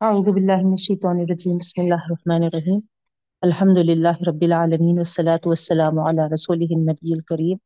اعوذ 0.00 0.24
باللہ 0.24 0.56
من 0.56 0.70
الشیطان 0.70 1.18
الرجیم، 1.18 1.56
بسم 1.56 1.82
اللہ 1.82 1.94
الرحمن 1.94 2.44
الرحیم۔ 2.44 2.80
الحمد 3.42 3.78
للہ 3.78 4.28
رب 4.28 4.40
العالمین 4.40 4.96
والصلاة 4.96 5.38
والسلام 5.44 5.98
علی 5.98 6.34
رسولہ 6.34 6.64
النبی 6.70 7.12
الکریم 7.12 7.56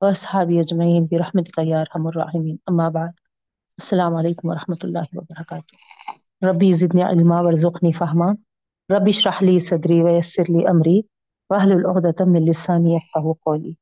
واصحابہ 0.00 0.58
اجمعین، 0.58 1.06
برحمتک 1.10 1.60
یا 1.62 1.80
ارحم 1.80 2.06
الراحمین۔ 2.06 2.56
اما 2.66 2.88
بعد، 2.88 3.08
السلام 3.78 4.14
علیکم 4.14 4.48
ورحمۃ 4.48 4.76
اللہ 4.82 4.98
وبرکاتہ۔ 5.12 6.46
ربی 6.48 6.72
زدنی 6.72 7.02
علما، 7.02 7.36
ورزقنی 7.40 7.92
فہما۔ 7.92 8.32
رب 8.96 9.02
اشرح 9.06 9.38
لی 9.40 9.58
صدری 9.58 10.02
ویسر 10.02 10.42
لی 10.48 10.66
امری۔ 10.66 11.00
واحلل 11.50 11.86
عقدۃ 11.86 12.26
من 12.26 12.42
لسانی 12.42 12.94
یفقهوا 12.94 13.34
قولی۔ 13.44 13.72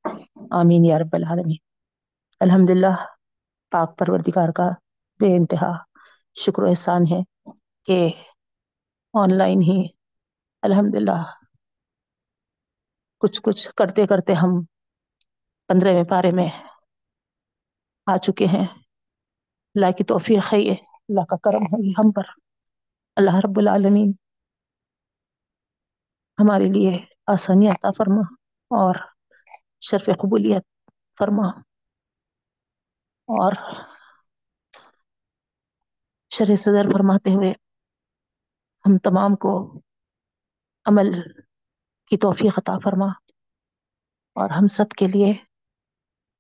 آمین 0.51 0.85
یا 0.85 0.99
رب 0.99 1.13
العالمین۔ 1.13 1.57
الحمدللہ، 2.41 2.95
پاک 3.71 3.99
پروردگار 3.99 4.49
کا 4.49 4.71
بے 5.21 5.37
انتہا 5.37 5.73
شکر 6.45 6.63
و 6.63 6.67
احسان 6.67 7.03
ہے۔ 7.11 7.36
کہ 7.87 8.09
آن 9.15 9.39
لائن 9.39 9.63
ہی 9.63 9.89
الحمد 10.63 10.95
للہ 10.95 11.23
کچھ 13.19 13.41
کچھ 13.43 13.75
کرتے 13.75 14.07
کرتے 14.07 14.33
ہم 14.33 14.65
پندرہویں 15.69 16.05
پارے 16.05 16.31
میں 16.31 16.49
آ 18.07 18.17
چکے 18.17 18.47
ہیں۔ 18.47 18.67
اللہ 19.75 19.91
کی 19.93 20.05
توفیق 20.05 20.53
ہے 20.53 20.59
یہ۔ 20.59 20.73
اللہ 21.09 21.25
کا 21.25 21.37
کرم 21.37 21.63
ہے 21.63 21.87
یہ 21.87 21.93
ہم 21.99 22.13
پر۔ 22.13 22.23
اللہ 23.17 23.37
رب 23.37 23.59
العالمین 23.59 24.13
ہمارے 26.39 26.65
لیے 26.73 27.05
آسانی 27.27 27.69
عطا 27.69 27.91
فرما 27.91 28.21
اور 28.71 28.95
شرف 29.81 30.07
قبولیت 30.07 30.91
فرما 31.19 31.49
اور 33.29 33.53
شرح 36.31 36.57
صدر 36.57 36.93
فرماتے 36.93 37.31
ہوئے 37.31 37.66
ہم 38.87 38.99
تمام 38.99 39.37
کو 39.37 39.81
عمل 40.85 41.23
کی 42.07 42.17
توفیق 42.17 42.59
عطا 42.59 42.79
فرما 42.79 43.07
اور 44.35 44.51
ہم 44.51 44.67
سب 44.67 44.89
کے 44.89 45.07
لیے 45.07 45.33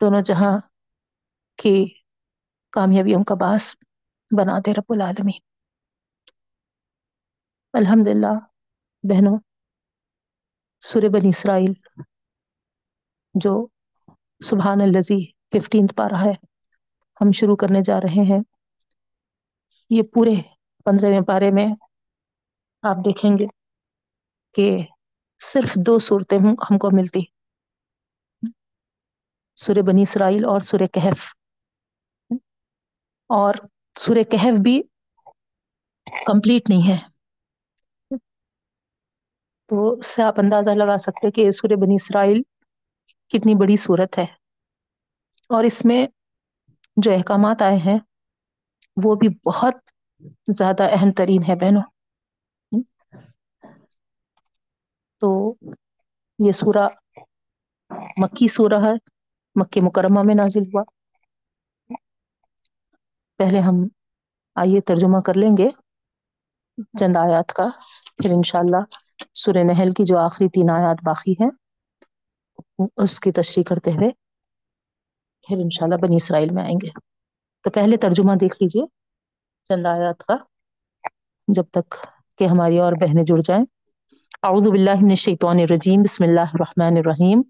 دونوں 0.01 0.23
جہاں 0.23 0.59
کی 1.57 2.01
کامیابیوں 2.71 3.25
کا 3.25 3.35
باعث 3.35 3.75
بنا 4.37 4.59
دے 4.59 4.73
رب 4.73 4.85
العالمین۔ 4.89 5.41
الحمد 7.73 8.09
للہ 8.09 8.39
بہنوں 9.03 9.39
سور 10.81 11.03
بنی 11.03 11.29
اسرائیل 11.29 11.73
جو 13.35 13.67
سبحان 14.45 14.81
الزی 14.81 15.33
ففٹینتھ 15.33 15.95
پارہ 15.95 16.25
ہے، 16.25 16.33
ہم 17.21 17.33
شروع 17.33 17.57
کرنے 17.57 17.83
جا 17.83 18.01
رہے 18.01 18.23
ہیں۔ 18.23 18.41
یہ 19.91 20.03
پورے 20.03 20.35
پندرہویں 20.85 21.21
پارے 21.21 21.51
میں 21.51 21.67
آپ 22.83 22.97
دیکھیں 23.05 23.31
گے 23.39 23.47
کہ 24.55 24.79
صرف 25.39 25.75
دو 25.87 25.99
صورتیں 25.99 26.39
ہم 26.39 26.79
کو 26.79 26.91
ملتی۔ 26.93 27.21
سورہ 29.57 29.83
بنی 29.83 30.03
اسرائیل 30.03 30.45
اور 30.45 30.61
سورہ 30.61 30.87
کہف۔ 30.87 31.35
اور 33.31 33.55
سورہ 33.99 34.23
کہف 34.23 34.59
بھی 34.63 34.83
کمپلیٹ 36.27 36.71
نہیں 36.71 36.89
ہے۔ 36.89 36.97
تو 39.69 39.93
اس 39.93 40.07
سے 40.07 40.23
آپ 40.23 40.35
اندازہ 40.39 40.71
لگا 40.71 40.99
سکتے 40.99 41.31
کہ 41.31 41.51
سورہ 41.51 41.77
بنی 41.77 41.95
اسرائیل 41.95 42.43
کتنی 43.29 43.55
بڑی 43.55 43.77
صورت 43.77 44.19
ہے۔ 44.19 44.27
اور 45.49 45.65
اس 45.65 45.85
میں 45.85 46.07
جو 46.97 47.13
احکامات 47.13 47.63
آئے 47.63 47.77
ہیں، 47.77 47.99
وہ 49.05 49.15
بھی 49.15 49.29
بہت 49.49 49.75
زیادہ 50.57 50.83
اہم 50.91 51.13
ترین 51.13 51.43
ہے 51.49 51.55
بہنوں۔ 51.55 51.83
تو 55.23 55.55
یہ 56.39 56.53
سورہ 56.53 56.89
مکی 58.17 58.49
سورہ 58.49 58.81
ہے 58.85 58.95
مکی 59.57 59.81
مکرمہ 59.81 60.23
میں 60.23 60.35
نازل 60.35 60.63
ہوا۔ 60.63 60.83
پہلے 63.41 63.61
ہم 63.61 63.77
آئیے 64.57 64.81
ترجمہ 64.81 65.21
کر 65.21 65.35
لیں 65.35 65.51
گے 65.57 65.69
چند 67.01 67.17
آیات 67.17 67.53
کا، 67.53 67.67
پھر 68.17 68.31
انشاءاللہ 68.31 68.83
سورہ 69.35 69.63
نحل 69.65 69.91
کی 69.91 70.05
جو 70.05 70.19
آخری 70.19 70.49
تین 70.49 70.71
آیات 70.71 71.05
باقی 71.05 71.33
ہیں، 71.33 71.51
اس 72.97 73.21
کی 73.21 73.33
تشریح 73.33 73.65
کرتے 73.65 73.91
ہوئے 73.91 74.11
پھر 75.47 75.57
انشاءاللہ 75.57 75.97
بنی 75.97 76.17
اسرائیل 76.17 76.55
میں 76.55 76.63
آئیں 76.63 76.77
گے۔ 76.83 76.91
تو 77.65 77.71
پہلے 77.71 77.97
ترجمہ 77.97 78.35
دیکھ 78.35 78.57
لیجیے 78.61 78.87
چند 79.71 79.87
آیات 79.87 80.25
کا، 80.25 80.35
جب 81.49 81.65
تک 81.71 81.95
کہ 82.39 82.45
ہماری 82.45 82.79
اور 82.79 82.93
بہنیں 82.93 83.23
جڑ 83.23 83.41
جائیں۔ 83.41 83.65
اعوذ 84.43 84.69
باللہ 84.69 85.01
من 85.01 85.11
الشیطان 85.11 85.59
الرجیم، 85.59 86.03
بسم 86.03 86.25
اللہ 86.25 86.55
الرحمن 86.55 86.97
الرحیم. 86.97 87.43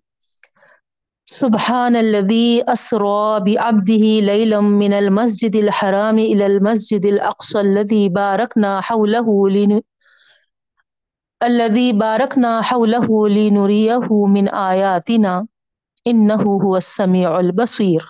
سبحان 1.27 1.97
الذي 1.97 2.63
أسرى 2.73 3.41
بعبده 3.47 4.11
ليلا 4.27 4.61
من 4.61 4.93
المسجد 4.93 5.57
الحرام 5.57 6.19
إلى 6.19 6.47
المسجد 6.47 7.07
الأقصى 7.07 7.61
الذي 7.61 8.09
باركنا 8.09 8.81
حوله 8.81 9.49
لن... 9.49 9.81
الذي 11.43 11.93
باركنا 11.93 12.53
حوله 12.63 13.29
لنريه 13.29 14.21
من 14.37 14.49
آياتنا 14.49 15.47
إنه 16.07 16.43
هو 16.67 16.77
السميع 16.77 17.39
البصير 17.41 18.07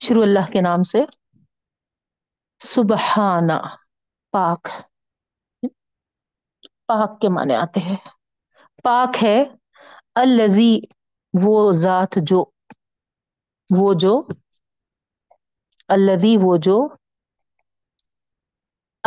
شروع 0.00 0.22
اللہ 0.22 0.52
کے 0.52 0.60
نام 0.60 0.82
سے. 0.82 1.04
سبحانہ 2.60 3.62
پاک۔ 4.34 4.68
پاک 6.86 7.20
کے 7.20 7.28
معنی 7.28 7.54
آتے 7.54 7.80
ہیں۔ 7.80 7.96
پاک 8.82 9.24
ہے 9.24 9.42
الزی 10.14 10.80
وہ 11.42 11.72
ذات 11.72 12.18
جو، 12.22 12.44
وہ 13.76 13.94
جو 13.94 14.26
الذی 15.88 16.36
وہ 16.42 16.56
جو 16.56 16.88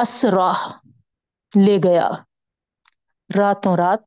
اسرا 0.02 0.54
لے 1.66 1.78
گیا۔ 1.84 2.10
راتوں 3.38 3.76
رات 3.78 4.00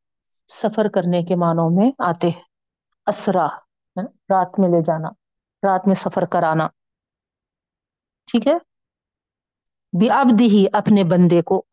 سفر 0.53 0.89
کرنے 0.89 1.23
کے 1.23 1.35
معنوں 1.37 1.71
میں 1.71 1.93
آتے 1.99 2.31
ہیں۔ 2.31 2.43
اسرا، 3.07 3.47
رات 4.07 4.59
میں 4.59 4.69
لے 4.69 4.83
جانا، 4.85 5.09
رات 5.63 5.87
میں 5.87 5.95
سفر 5.95 6.25
کرانا۔ 6.25 6.69
ٹھیک 8.25 8.47
ہے؟ 8.47 8.70
بے 9.93 10.11
ابد 10.11 10.41
ہی 10.41 10.67
اپنے 10.73 11.05
بندے 11.05 11.43
کو۔ 11.43 11.65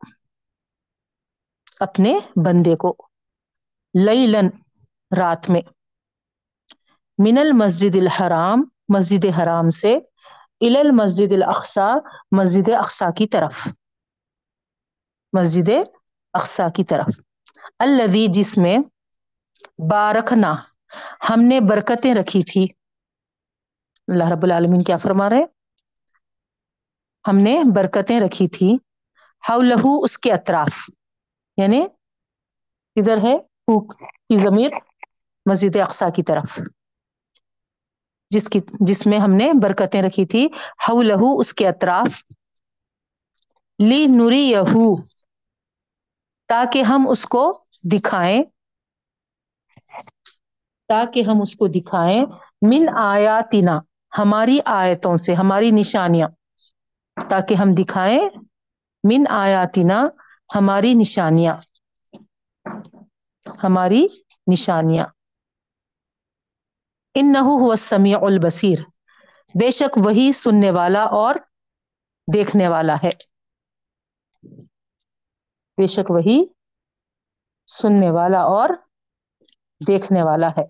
اپنے 1.80 2.18
بندے 2.44 2.76
کو۔ 2.76 2.96
لیلن 3.94 4.48
رات 5.18 5.50
میں۔ 5.50 5.60
من 7.18 7.38
المسجد 7.38 7.96
الحرام، 7.96 8.62
مسجد 8.88 9.24
حرام 9.38 9.70
سے 9.70 9.98
ال 10.60 10.76
المسجد 10.76 11.32
الاقصا 11.32 11.94
مسجد 12.32 12.68
اقصا 12.68 13.10
کی 13.10 13.26
طرف۔ 13.26 13.68
مسجد 15.32 15.70
اقصا 16.32 16.68
کی 16.68 16.84
طرف۔ 16.84 17.20
الذي 17.78 18.26
جس 18.26 18.58
میں 18.58 18.78
بارکنا، 19.90 20.54
ہم 21.30 21.40
نے 21.40 21.60
برکتیں 21.60 22.14
رکھی 22.14 22.42
تھی۔ 22.42 22.66
اللہ 24.08 24.24
رب 24.24 24.42
العالمین 24.42 24.82
کیا 24.82 24.96
فرما 24.96 25.30
رہے 25.30 25.57
ہم 27.28 27.36
نے 27.36 27.62
برکتیں 27.74 28.20
رکھی 28.20 28.48
تھی۔ 28.48 28.76
حولہ 29.50 30.04
اس 30.04 30.18
کے 30.18 30.32
اطراف۔ 30.32 30.90
یعنی 31.56 31.80
ادھر 32.96 33.16
ہے؟ 33.16 33.36
کی 34.28 34.38
ضمیر 34.38 34.70
مسجد 35.46 35.76
اقسا 35.76 36.10
کی 36.10 36.22
طرف۔ 36.22 36.60
جس 38.30 38.48
کی، 38.48 38.60
جس 38.80 39.06
میں 39.06 39.18
ہم 39.18 39.30
نے 39.30 39.52
برکتیں 39.62 40.02
رکھی 40.02 40.26
تھی۔ 40.26 40.48
حولہ 40.88 41.12
اس 41.38 41.54
کے 41.54 41.68
اطراف۔ 41.68 42.22
لی 43.78 44.06
نوری 44.06 44.50
یہو۔ 44.50 45.02
تاکہ 46.48 46.82
ہم 46.82 47.06
اس 47.08 47.24
کو 47.24 47.64
دکھائیں۔ 47.92 48.42
تاکہ 50.88 51.22
ہم 51.22 51.42
اس 51.42 51.54
کو 51.54 51.66
دکھائیں۔ 51.66 52.24
من 52.62 52.88
آیاتنا، 52.96 53.80
ہماری 54.18 54.58
آیتوں 54.64 55.16
سے، 55.16 55.34
ہماری 55.34 55.70
نشانیاں۔ 55.70 56.28
تاکہ 57.30 57.54
ہم 57.54 57.68
دکھائیں، 57.78 58.28
من 59.04 59.24
آیاتنا 59.30 60.08
ہماری 60.54 60.94
نشانیاں۔ 60.94 61.56
ہماری 63.64 64.06
نشانیاں۔ 64.52 65.06
ان 67.14 67.32
نہ 67.32 67.38
ہوا 67.38 67.76
سمیع 67.76 68.18
البصیر۔ 68.22 68.78
بے 69.54 69.70
شک 69.70 69.98
وہی 70.04 70.32
سننے 70.32 70.70
والا 70.70 71.02
اور 71.02 71.34
دیکھنے 72.34 72.68
والا 72.68 72.96
ہے۔ 73.02 73.10
بے 75.76 75.86
شک 75.86 76.10
وہی 76.10 76.44
سننے 77.66 78.10
والا 78.10 78.38
اور 78.38 78.68
دیکھنے 79.86 80.22
والا 80.22 80.48
ہے۔ 80.48 80.66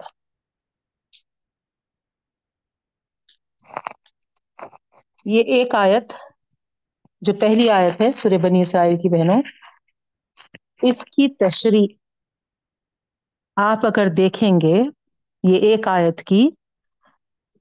یہ 5.25 5.43
ایک 5.47 5.75
آیت 5.75 6.13
جو 7.23 7.33
پہلی 7.41 7.69
آیت 7.71 8.01
ہے 8.01 8.11
سورہ 8.17 8.39
بنی 8.43 8.63
اسرائیل 8.63 8.97
کی 8.97 9.09
بہنوں، 9.09 9.41
اس 10.83 11.05
کی 11.07 11.29
تشریح 11.37 11.87
آپ 13.57 13.87
اگر 13.87 14.07
دیکھیں 14.17 14.53
گے، 14.61 14.77
یہ 15.45 15.69
ایک 15.69 15.89
آیت 15.89 16.23
کی، 16.27 16.43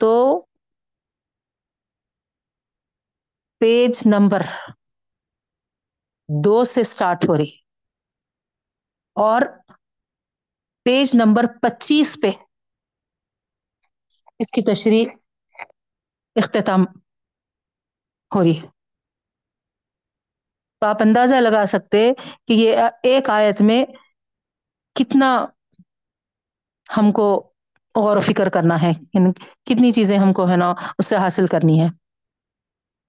تو 0.02 0.12
پیج 3.62 3.94
نمبر 4.06 4.42
دو 6.30 6.64
سے 6.64 6.82
اسٹارٹ 6.82 7.26
ہو 7.30 7.38
رہی، 7.38 7.52
اور 9.16 9.42
پیج 10.86 11.16
نمبر 11.16 11.46
پچیس 11.62 12.18
پہ 12.22 12.32
اس 14.40 14.52
کی 14.52 14.62
تشریح 14.64 15.08
اختتام 16.36 16.82
ہو 18.32 18.44
رہی۔ 18.44 18.60
تو 20.82 20.88
آپ 20.88 21.02
اندازہ 21.02 21.36
لگا 21.38 21.66
سکتے 21.68 22.10
کہ 22.48 22.54
یہ 22.54 22.78
ایک 23.04 23.30
آیت 23.32 23.62
میں 23.62 23.84
کتنا 24.96 25.30
ہم 26.88 27.12
کو 27.12 27.26
غور 27.96 28.18
و 28.18 28.22
فکر 28.22 28.50
کرنا 28.50 28.82
ہے 28.82 28.92
کتنی 29.66 29.92
چیزیں 29.92 30.18
ہم 30.18 30.34
کو 30.34 30.50
ہے 30.50 30.58
نا 30.58 30.70
اس 30.98 31.06
سے 31.06 31.16
حاصل 31.18 31.48
کرنی 31.48 31.80
ہے۔ 31.82 31.88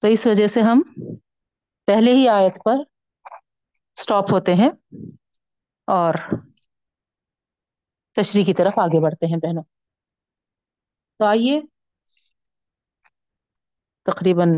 تو 0.02 0.08
اس 0.08 0.26
وجہ 0.26 0.46
سے 0.46 0.60
ہم 0.62 0.80
پہلے 1.88 2.12
ہی 2.12 2.28
آیت 2.30 2.58
پر 2.64 2.76
اسٹاپ 3.96 4.32
ہوتے 4.32 4.54
ہیں 4.54 4.68
اور 5.88 6.14
تشریح 8.16 8.44
کی 8.44 8.54
طرف 8.54 8.78
آگے 8.78 9.00
بڑھتے 9.00 9.26
ہیں 9.26 9.36
بہنوں۔ 9.38 9.62
تو 11.20 11.26
آئیے 11.26 11.60
تقریباً 14.06 14.48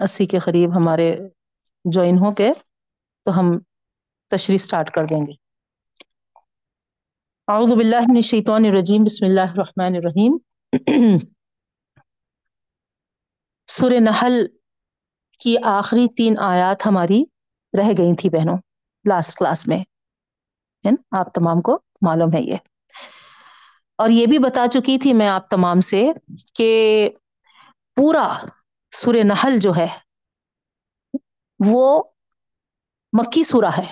اسی 0.00 0.26
کے 0.26 0.38
قریب 0.38 0.76
ہمارے 0.76 1.08
جوائن 1.84 2.18
ہو 2.18 2.32
کے 2.32 2.52
تو 3.26 3.38
ہم 3.38 3.58
تشریح 4.30 4.56
اسٹارٹ 4.56 4.90
کر 4.90 5.04
دیں 5.04 5.26
گے۔ 5.26 5.32
اعوذ 7.48 7.72
باللہ 7.72 8.00
من 8.00 8.16
الشیطان 8.16 8.64
الرجیم، 8.64 9.04
بسم 9.04 9.24
اللہ 9.24 9.50
الرحمن 9.50 9.94
الرحیم۔ 9.96 10.36
سورہ 13.68 14.00
نحل 14.00 14.46
کی 15.40 15.56
آخری 15.64 16.06
تین 16.16 16.38
آیات 16.38 16.86
ہماری 16.86 17.24
رہ 17.78 17.90
گئی 17.98 18.14
تھی 18.16 18.30
بہنوں 18.30 18.56
لاسٹ 19.04 19.38
کلاس 19.38 19.66
میں۔ 19.66 19.82
آپ 21.10 21.34
تمام 21.34 21.60
کو 21.60 21.78
معلوم 22.02 22.32
ہے 22.34 22.42
یہ۔ 22.42 22.56
اور 23.98 24.10
یہ 24.10 24.26
بھی 24.26 24.38
بتا 24.38 24.66
چکی 24.66 24.98
تھی 24.98 25.12
میں 25.12 25.28
آپ 25.28 25.48
تمام 25.50 25.80
سے 25.80 26.04
کہ 26.54 26.70
پورا 27.96 28.26
سورہ 28.92 29.22
نحل 29.24 29.58
جو 29.58 29.76
ہے 29.76 29.86
وہ 31.60 32.02
مکی 33.12 33.42
سورہ 33.44 33.70
ہے 33.78 33.86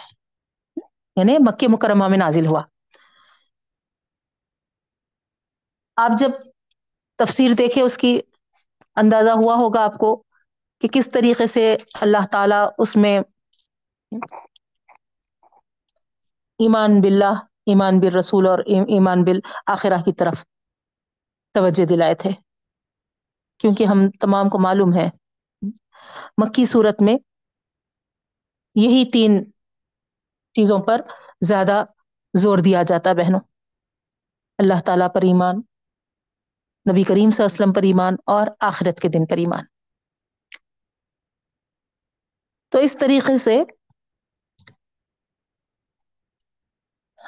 یعنی 1.17 1.37
مکہ 1.41 1.69
مکرمہ 1.69 2.09
میں 2.09 2.19
نازل 2.19 2.47
ہوا۔ 2.47 2.63
آپ 5.97 6.11
جب 6.19 6.31
تفسیر 7.19 7.55
دیکھے 7.59 7.83
اس 7.83 7.97
کی 7.99 8.21
اندازہ 8.97 9.31
ہوا 9.31 9.55
ہوگا 9.55 9.85
آپ 9.85 9.99
کو 9.99 10.23
کہ 10.81 10.89
کس 10.93 11.11
طریقے 11.11 11.47
سے 11.47 11.77
اللہ 12.01 12.27
تعالی 12.33 12.55
اس 12.79 12.97
میں 12.97 13.19
ایمان 16.61 17.01
باللہ، 17.01 17.35
ایمان 17.67 17.99
بالرسول 18.01 18.47
اور 18.47 18.59
ایمان 18.89 19.25
بالآخرہ 19.25 20.01
کی 20.05 20.13
طرف 20.13 20.45
توجہ 21.55 21.85
دلائے 21.85 22.15
تھے۔ 22.15 22.31
کیونکہ 23.61 23.85
ہم 23.85 23.99
تمام 24.21 24.49
کو 24.49 24.59
معلوم 24.59 24.95
ہے، 24.95 25.09
مکی 26.39 26.65
صورت 26.65 27.03
میں 27.03 27.17
یہی 28.75 29.11
تین 29.11 29.51
چیزوں 30.55 30.79
پر 30.79 31.01
زیادہ 31.41 31.85
زور 32.35 32.59
دیا 32.59 32.83
جاتا 32.83 33.13
بہنوں۔ 33.13 33.41
اللہ 34.59 34.81
تعالی 34.87 35.05
پر 35.15 35.23
ایمان، 35.23 35.57
نبی 36.91 37.03
کریم 37.03 37.31
صلی 37.31 37.43
اللہ 37.43 37.55
علیہ 37.55 37.63
وسلم 37.63 37.73
پر 37.73 37.83
ایمان 37.83 38.15
اور 38.27 38.47
آخرت 38.61 39.01
کے 39.01 39.09
دن 39.09 39.25
پر 39.25 39.37
ایمان۔ 39.37 39.65
تو 42.69 42.79
اس 42.79 42.97
طریقے 43.01 43.39
سے 43.39 43.63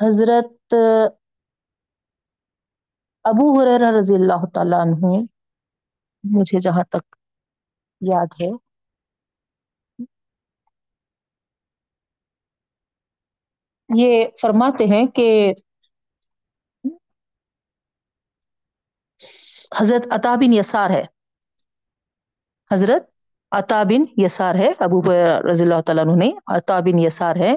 حضرت 0.03 0.75
ابو 3.25 3.61
حریر 3.61 3.99
رضی 3.99 4.15
اللہ 4.15 4.47
تعالیٰ 4.55 4.81
عنہ، 4.81 5.07
مجھے 6.25 6.59
جہاں 6.59 6.85
تک 6.85 7.17
یاد 8.01 8.41
ہے 8.41 8.64
یہ 13.97 14.25
فرماتے 14.41 14.85
ہیں 14.85 15.07
کہ 15.07 15.53
حضرت 19.81 20.07
عطا 20.11 20.35
بن 20.35 20.53
یسار 20.53 20.91
ہے۔ 20.91 21.05
حضرت 22.73 23.11
عطا 23.51 23.83
بن 23.83 24.05
یسار 24.17 24.55
ہے، 24.55 24.71
ابو 24.79 25.03
رضی 25.51 25.65
اللہ 25.65 25.81
تعالیٰ 25.87 26.05
عنہ 26.07 26.25
نے 26.25 26.33
عطا 26.47 26.81
بن 26.81 26.99
یسار 26.99 27.37
ہے۔ 27.37 27.55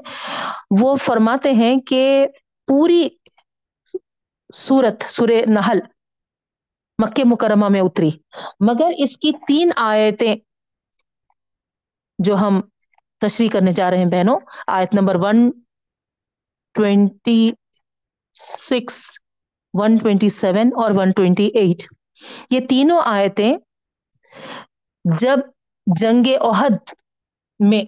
وہ 0.80 0.96
فرماتے 0.96 1.52
ہیں 1.52 1.76
کہ 1.80 2.28
پوری 2.68 3.10
سورت، 4.54 5.04
سورہ 5.04 5.50
نحل 5.50 5.80
مکہ 7.04 7.24
مکرمہ 7.26 7.68
میں 7.70 7.82
اتری۔ 7.82 8.10
مگر 8.60 8.92
اس 8.98 9.18
کی 9.18 9.32
تین 9.48 9.70
آیتیں 9.76 10.36
جو 12.20 12.36
ہم 12.36 12.62
تشریح 13.18 13.50
کرنے 13.54 13.72
جا 13.72 13.90
رہے 13.92 13.98
ہیں 13.98 14.06
بہنوں، 14.06 14.40
آیت 14.68 14.96
number 14.96 15.16
one 15.16 15.52
twenty 16.78 17.40
six 18.36 18.98
one 19.74 19.98
twenty 19.98 20.30
seven 20.32 20.72
اور 20.82 20.92
ون 20.96 21.12
ٹوینٹی 21.18 21.46
ایٹ 21.56 21.84
یہ 22.52 22.60
تینوں 22.70 23.02
آیتیں 23.06 23.54
جب 25.06 25.40
جنگ 25.88 26.28
عہد 26.42 26.94
میں 27.60 27.84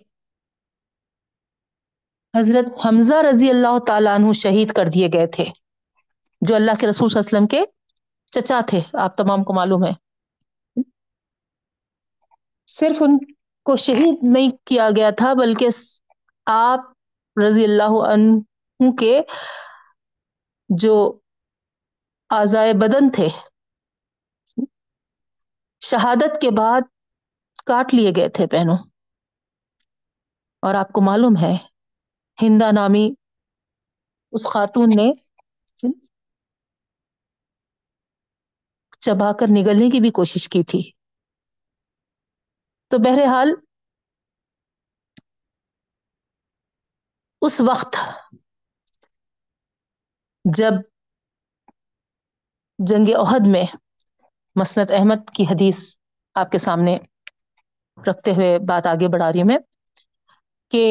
حضرت 2.34 2.66
حمزہ 2.86 3.22
رضی 3.24 3.50
اللہ 3.50 3.78
تعالیٰ 3.88 4.14
عنہ 4.16 4.32
شہید 4.36 4.72
کر 4.74 4.88
دیے 4.88 5.08
گئے 5.14 5.28
تھے، 5.28 5.46
جو 6.42 6.56
اللہ 6.56 6.80
کے 6.80 6.88
رسول 6.88 7.10
صلی 7.10 7.18
اللہ 7.18 7.28
علیہ 7.28 7.38
وسلم 7.38 7.48
کے 7.48 7.62
چچا 8.34 8.60
تھے، 8.68 8.82
آپ 8.96 9.16
تمام 9.18 9.44
کو 9.44 9.54
معلوم 9.54 9.86
ہے۔ 9.86 9.92
صرف 12.68 13.02
ان 13.04 13.18
کو 13.66 13.76
شہید 13.78 14.24
نہیں 14.26 14.52
کیا 14.66 14.90
گیا 14.96 15.10
تھا، 15.18 15.34
بلکہ 15.36 15.68
آپ 16.48 16.82
رضی 17.38 17.64
اللہ 17.64 17.94
عنہ 18.04 18.38
کے 19.00 19.22
جو 20.70 21.20
آزائے 22.30 22.74
بدن 22.74 23.12
تھے، 23.12 23.28
شہادت 25.80 26.42
کے 26.42 26.50
بعد 26.58 26.82
کاٹ 27.66 27.94
لیے 27.94 28.12
گئے 28.16 28.30
تھے 28.30 28.48
پہنوں۔ 28.48 28.78
اور 30.62 30.76
آپ 30.76 30.88
کو 30.92 31.02
معلوم 31.02 31.34
ہے، 31.42 31.56
ہندا 32.42 32.72
نامی 32.72 33.10
اس 34.32 34.48
خاتون 34.54 34.90
نے 34.98 35.12
چبا 39.00 39.34
کر 39.34 39.46
نگلنے 39.52 39.90
کی 39.90 40.00
بھی 40.00 40.12
کوشش 40.12 40.50
کی 40.50 40.64
تھی۔ 40.64 40.92
تو 42.88 42.98
بہرحال، 42.98 43.52
اس 47.42 47.62
وقت 47.62 47.98
جب 50.58 50.74
جنگ 52.80 53.08
عہد 53.18 53.48
میں 53.48 53.64
مسنت 54.56 54.92
احمد 54.92 55.30
کی 55.36 55.44
حدیث 55.44 55.80
آپ 56.36 56.52
کے 56.52 56.58
سامنے 56.60 56.98
رکھتے 57.98 58.32
ہوئے 58.32 58.58
بات 58.68 58.88
آگے 58.88 59.08
بڑھا 59.08 59.32
رہی 59.32 59.42
ہوں 59.42 59.48
میں، 59.48 59.58
کہ 60.72 60.84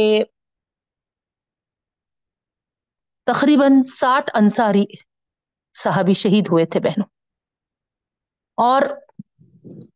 تقریباً 3.27 3.83
ساٹھ 3.91 4.31
انصاری 4.35 4.85
صحابی 5.75 6.13
شہید 6.15 6.49
ہوئے 6.51 6.65
تھے 6.67 6.81
بہنوں، 6.81 7.09
اور 8.59 8.83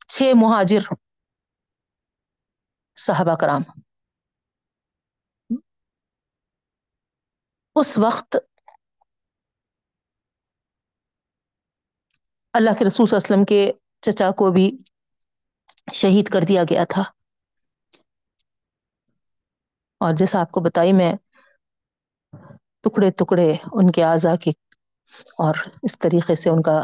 چھ 0.08 0.32
مہاجر 0.36 0.82
صحابہ 2.96 3.34
کرام۔ 3.40 3.62
اس 7.76 7.96
وقت 7.98 8.36
اللہ 12.54 12.70
کے 12.70 12.84
رسول 12.84 13.06
صلی 13.06 13.16
اللہ 13.16 13.24
علیہ 13.24 13.34
وسلم 13.34 13.44
کے 13.46 13.60
چچا 14.02 14.30
کو 14.36 14.50
بھی 14.52 14.70
شہید 15.94 16.28
کر 16.28 16.42
دیا 16.44 16.62
گیا 16.64 16.84
تھا۔ 16.88 17.02
اور 20.00 20.14
جیسا 20.14 20.40
آپ 20.40 20.50
کو 20.50 20.60
بتائی 20.60 20.92
میں 20.92 21.12
ٹکڑے 22.84 23.10
ٹکڑے 23.18 23.46
ان 23.72 23.90
کے 23.92 24.02
اعضا 24.04 24.34
کے 24.36 24.50
اور 25.38 25.54
اس 25.82 25.98
طریقے 25.98 26.34
سے 26.36 26.50
ان 26.50 26.62
کا 26.62 26.80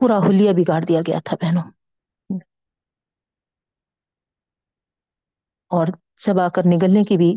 پورا 0.00 0.18
حلیہ 0.20 0.52
بگاڑ 0.56 0.80
دیا 0.84 1.00
گیا 1.06 1.18
تھا 1.24 1.34
بہنوں۔ 1.40 1.66
اور 5.70 5.86
چبا 6.20 6.48
کر 6.48 6.62
نگلنے 6.66 7.04
کی 7.04 7.16
بھی 7.16 7.30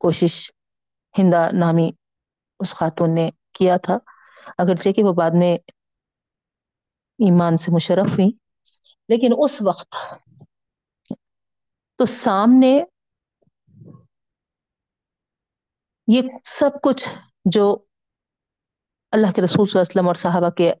کوشش 0.00 0.34
ہندا 1.14 1.50
نامی 1.52 1.90
اس 2.60 2.74
خاتون 2.74 3.14
نے 3.14 3.30
کیا 3.52 3.76
تھا۔ 3.76 3.96
اگرچہ 4.58 4.92
کہ 4.92 5.02
وہ 5.04 5.12
بعد 5.12 5.30
میں 5.38 5.54
ایمان 7.18 7.56
سے 7.56 7.72
مشرف 7.72 8.08
ہوئی، 8.10 8.30
لیکن 9.08 9.32
اس 9.38 9.62
وقت 9.62 9.96
تو 11.98 12.04
سامنے 12.04 12.72
یہ 16.08 16.22
سب 16.44 16.80
کچھ 16.82 17.08
جو 17.44 17.64
اللہ 19.12 19.32
کے 19.36 19.42
رسول 19.42 19.66
صلی 19.66 19.78
اللہ 19.78 19.82
علیہ 19.82 19.90
وسلم 19.90 20.06
اور 20.06 20.14
صحابہ 20.14 20.50
کے 20.50 20.72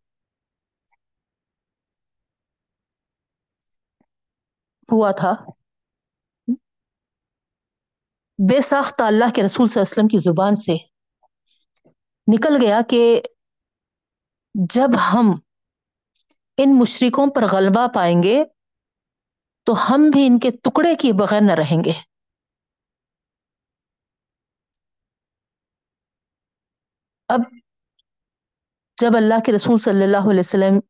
ہوا 4.88 5.10
تھا 5.10 5.32
بے 8.38 8.60
ساختہ 8.60 9.04
اللہ 9.04 9.30
کے 9.34 9.42
رسول 9.42 9.66
صلی 9.66 9.80
اللہ 9.80 9.84
علیہ 9.84 9.92
وسلم 9.92 10.08
کی 10.08 10.18
زبان 10.22 10.56
سے 10.56 10.76
نکل 12.28 12.56
گیا 12.60 12.80
کہ 12.88 13.00
جب 14.54 14.90
ہم 15.02 15.32
ان 16.58 16.78
مشرکوں 16.78 17.26
پر 17.34 17.46
غلبہ 17.52 17.86
پائیں 17.94 18.22
گے 18.22 18.36
تو 19.66 19.72
ہم 19.80 20.10
بھی 20.12 20.26
ان 20.26 20.38
کے 20.38 20.50
ٹکڑے 20.62 20.94
کی 20.94 21.12
بغیر 21.12 21.40
نہ 21.40 21.52
رہیں 21.52 21.84
گے۔ 21.84 21.92
اب 27.28 27.40
جب 28.98 29.16
اللہ 29.16 29.40
کے 29.46 29.52
رسول 29.52 29.78
صلی 29.78 30.02
اللہ 30.02 30.30
علیہ 30.30 30.40
وسلم 30.40 30.80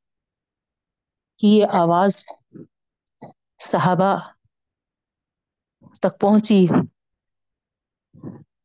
کی 1.41 1.49
یہ 1.49 1.67
آواز 1.75 2.23
صحابہ 3.61 4.13
تک 6.03 6.21
پہنچی 6.21 6.67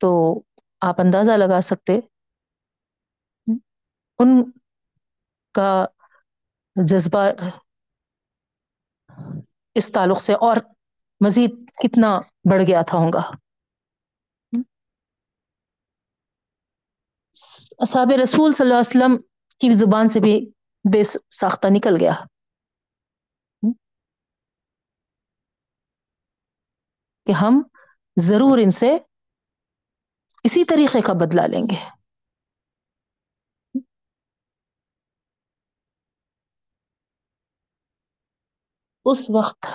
تو 0.02 0.10
آپ 0.82 1.02
اندازہ 1.02 1.32
لگا 1.38 1.62
سکتے 1.62 2.00
ان 4.20 4.30
کا 5.56 5.70
جذبہ 6.76 7.24
اس 9.76 9.92
تعلق 9.92 10.22
سے 10.22 10.34
اور 10.42 10.58
مزید 11.22 11.52
کتنا 11.76 12.12
بڑھ 12.52 12.64
گیا 12.68 12.82
تھا 12.82 12.98
ہوں 12.98 13.12
گا 13.14 13.22
اصحاب 17.80 18.12
رسول 18.24 18.54
صلی 18.54 18.66
اللہ 18.66 18.80
علیہ 18.80 18.90
وسلم 18.90 19.16
کی 19.62 19.74
زبان 19.74 20.08
سے 20.08 20.20
بھی 20.20 20.36
بے 20.86 21.04
ساختہ 21.32 21.68
نکل 21.72 21.96
گیا۔ 22.00 22.14
کہ 27.28 27.32
ہم 27.32 27.62
ضرور 28.18 28.58
ان 28.58 28.72
سے 28.72 28.98
اسی 30.44 30.66
طریقے 30.66 31.02
کا 31.02 31.14
بدلہ 31.14 31.42
لیں 31.42 31.64
گے۔ 31.72 31.98
اس 39.06 39.30
وقت 39.30 39.66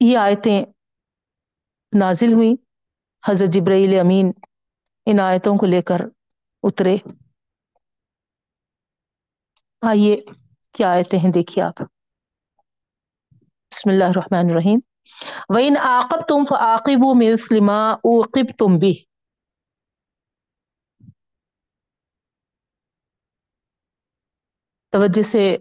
یہ 0.00 0.18
آیتیں 0.18 0.64
نازل 1.98 2.32
ہوئی 2.32 2.54
حضرت 3.28 3.48
جبرائیل 3.48 4.00
امین 4.00 4.32
ان 5.06 5.20
آیتوں 5.20 5.56
کو 5.56 5.66
لے 5.66 5.82
کر 5.82 6.00
اترے۔ 6.62 6.96
آئیے 9.80 10.16
کیا 10.72 10.90
آیتیں 10.90 11.18
ہیں 11.18 11.32
دیکھیے 11.32 11.64
آپ۔ 11.64 11.82
بسم 13.72 13.90
اللہ 13.90 14.04
الرحمن 14.04 14.50
الرحیم۔ 14.50 14.93
وَإِنْ 15.48 15.76
عَاقَبْتُمْ 15.76 16.44
فَعَاقِبُوا 16.44 17.14
مِثْلِ 17.14 17.60
مَا 17.60 17.92
عُوقِبْتُمْ 17.92 18.78
بِهِ 18.78 18.94
توجہ 24.90 25.22
سے 25.22 25.56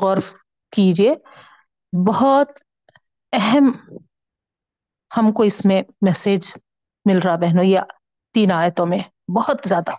غور 0.00 0.16
کیجیے، 0.70 1.14
بہت 2.08 2.48
اہم 3.32 3.72
ہم 5.16 5.32
کو 5.32 5.42
اس 5.42 5.64
میں 5.64 5.82
میسج 6.00 6.56
مل 7.04 7.18
رہا 7.18 7.36
بہنوں 7.36 7.64
یا 7.64 7.82
تین 8.34 8.52
آیتوں 8.52 8.86
میں، 8.86 9.30
بہت 9.36 9.56
زیادہ۔ 9.64 9.90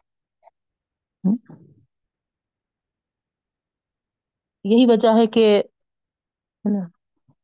یہی 4.64 4.86
وجہ 4.90 5.10
ہے 5.18 5.28
کہ 5.28 5.64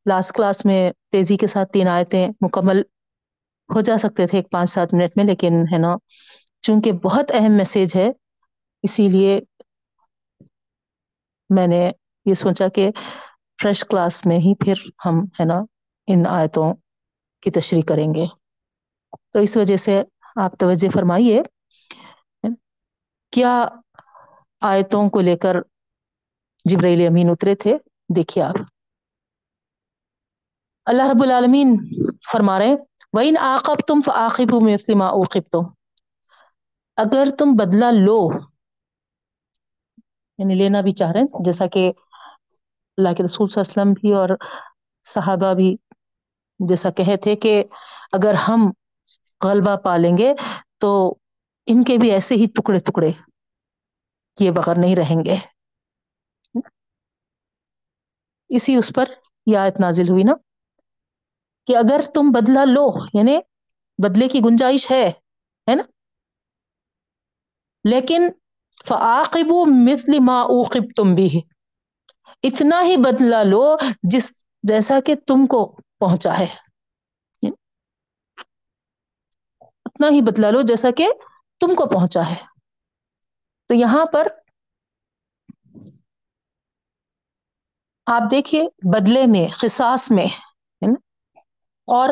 لاسٹ 0.06 0.32
کلاس 0.32 0.64
میں 0.64 0.80
تیزی 1.12 1.36
کے 1.36 1.46
ساتھ 1.46 1.72
تین 1.72 1.88
آیتیں 1.88 2.28
مکمل 2.40 2.82
ہو 3.74 3.80
جا 3.80 3.96
سکتے 3.96 4.26
تھے 4.26 4.38
ایک 4.38 4.50
پانچ 4.50 4.70
سات 4.70 4.94
منٹ 4.94 5.10
میں، 5.16 5.24
لیکن 5.24 5.64
ہے 5.72 5.78
نا، 5.78 5.96
چونکہ 6.62 6.92
بہت 6.92 7.30
اہم 7.34 7.52
میسج 7.52 7.96
ہے، 7.96 8.10
اسی 8.82 9.08
لیے 9.08 9.40
میں 11.50 11.66
نے 11.66 11.90
یہ 12.26 12.34
سوچا 12.34 12.68
کہ 12.68 12.90
فریش 13.62 13.84
کلاس 13.84 14.26
میں 14.26 14.38
ہی 14.38 14.54
پھر 14.54 14.74
ہم 15.06 15.24
ہے 15.40 15.44
نا 15.44 15.60
ان 16.06 16.26
آیتوں 16.26 16.74
کی 17.42 17.50
تشریح 17.50 17.82
کریں 17.88 18.14
گے۔ 18.14 18.26
تو 19.32 19.38
اس 19.38 19.56
وجہ 19.56 19.76
سے 19.76 20.02
آپ 20.36 20.58
توجہ 20.58 20.88
فرمائیے، 20.88 21.42
کیا 23.32 23.68
آیتوں 24.60 25.08
کو 25.08 25.20
لے 25.20 25.36
کر 25.36 25.56
جبرائیل 26.64 27.06
امین 27.06 27.30
اترے 27.30 27.54
تھے؟ 27.54 27.76
دیکھیے 28.16 28.44
آپ۔ 28.44 28.54
اللہ 30.86 31.02
رب 31.02 31.22
العالمین 31.22 31.76
فرما 32.32 32.58
رہے 32.58 32.74
وَإِنْ 33.12 33.38
عَاقَبْتُمْ 33.40 34.02
فَعَاقِبُوا 34.04 34.60
مِثْلِ 34.62 34.94
مَا 34.94 35.08
عُوقِبْتُمْ۔ 35.08 35.70
اگر 36.96 37.28
تم 37.38 37.46
بدلہ 37.58 37.84
لو 37.92 38.30
یعنی 40.38 40.54
لینا 40.54 40.80
بھی 40.80 40.92
چاہ 40.92 41.12
رہے 41.12 41.20
ہیں، 41.20 41.44
جیسا 41.44 41.66
کہ 41.66 41.92
اللہ 42.96 43.14
کے 43.16 43.22
رسول 43.22 43.48
صلی 43.48 43.60
اللہ 43.60 43.82
علیہ 43.82 43.82
وسلم 43.82 43.92
بھی 43.92 44.14
اور 44.14 44.28
صحابہ 45.04 45.54
بھی 45.54 45.76
جیسا 46.68 46.90
کہے 46.90 47.16
تھے 47.16 47.36
کہ 47.36 47.64
اگر 48.12 48.34
ہم 48.34 48.70
غلبہ 49.44 49.76
پالیں 49.76 50.18
گے، 50.18 50.34
تو 50.78 51.14
ان 51.66 51.84
کے 51.84 51.98
بھی 51.98 52.10
ایسے 52.10 52.34
ہی 52.34 52.46
ٹکڑے 52.46 52.78
ٹکڑے 52.78 53.12
کیے 54.36 54.52
بغیر 54.52 54.78
نہیں 54.78 54.96
رہیں 54.96 55.24
گے۔ 55.24 55.36
اسی 58.48 58.76
اس 58.76 58.92
پر 58.94 59.04
یہ 59.46 59.58
آیت 59.58 59.80
نازل 59.80 60.08
ہوئی 60.08 60.22
نا؟ 60.22 60.32
کہ 61.66 61.76
اگر 61.76 62.00
تم 62.14 62.30
بدلہ 62.32 62.64
لو 62.64 62.90
یعنی 63.14 63.38
بدلے 64.02 64.28
کی 64.28 64.40
گنجائش 64.44 64.90
ہے 64.90 65.08
ہے 65.70 65.74
نا؟ 65.74 65.82
لیکن 67.84 68.28
فعاقبو 68.88 69.64
مثل 69.64 70.18
ما 70.18 70.40
اوقبتم 70.40 71.14
بھی 71.14 71.40
اتنا 72.42 72.82
ہی 72.82 72.96
بدلہ 72.96 73.36
لو 73.36 73.76
جس 74.02 74.44
جیسا 74.62 75.00
کہ 75.00 75.14
تم 75.14 75.46
کو 75.46 75.76
پہنچا 75.98 76.38
ہے۔ 76.38 76.46
اتنا 79.84 80.08
ہی 80.08 80.20
بدلا 80.22 80.50
لو 80.50 80.62
جیسا 80.62 80.90
کہ 80.90 81.08
تم 81.60 81.74
کو 81.74 81.86
پہنچا 81.86 82.20
ہے۔ 82.30 82.34
تو 83.66 83.74
یہاں 83.74 84.06
پر 84.12 84.28
آپ 88.06 88.22
دیکھیے، 88.30 88.62
بدلے 88.94 89.26
میں 89.26 89.52
قصاص 89.60 90.10
میں 90.10 90.53
اور 91.84 92.08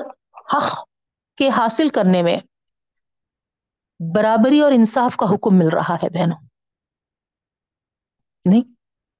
حق 0.56 0.88
کے 1.36 1.48
حاصل 1.48 1.88
کرنے 1.88 2.22
میں 2.22 2.36
برابری 4.14 4.60
اور 4.60 4.72
انصاف 4.72 5.16
کا 5.16 5.26
حکم 5.26 5.58
مل 5.58 5.68
رہا 5.68 5.94
ہے 5.94 6.08
بہنوں۔ 6.08 6.46
نہیں، 8.48 8.74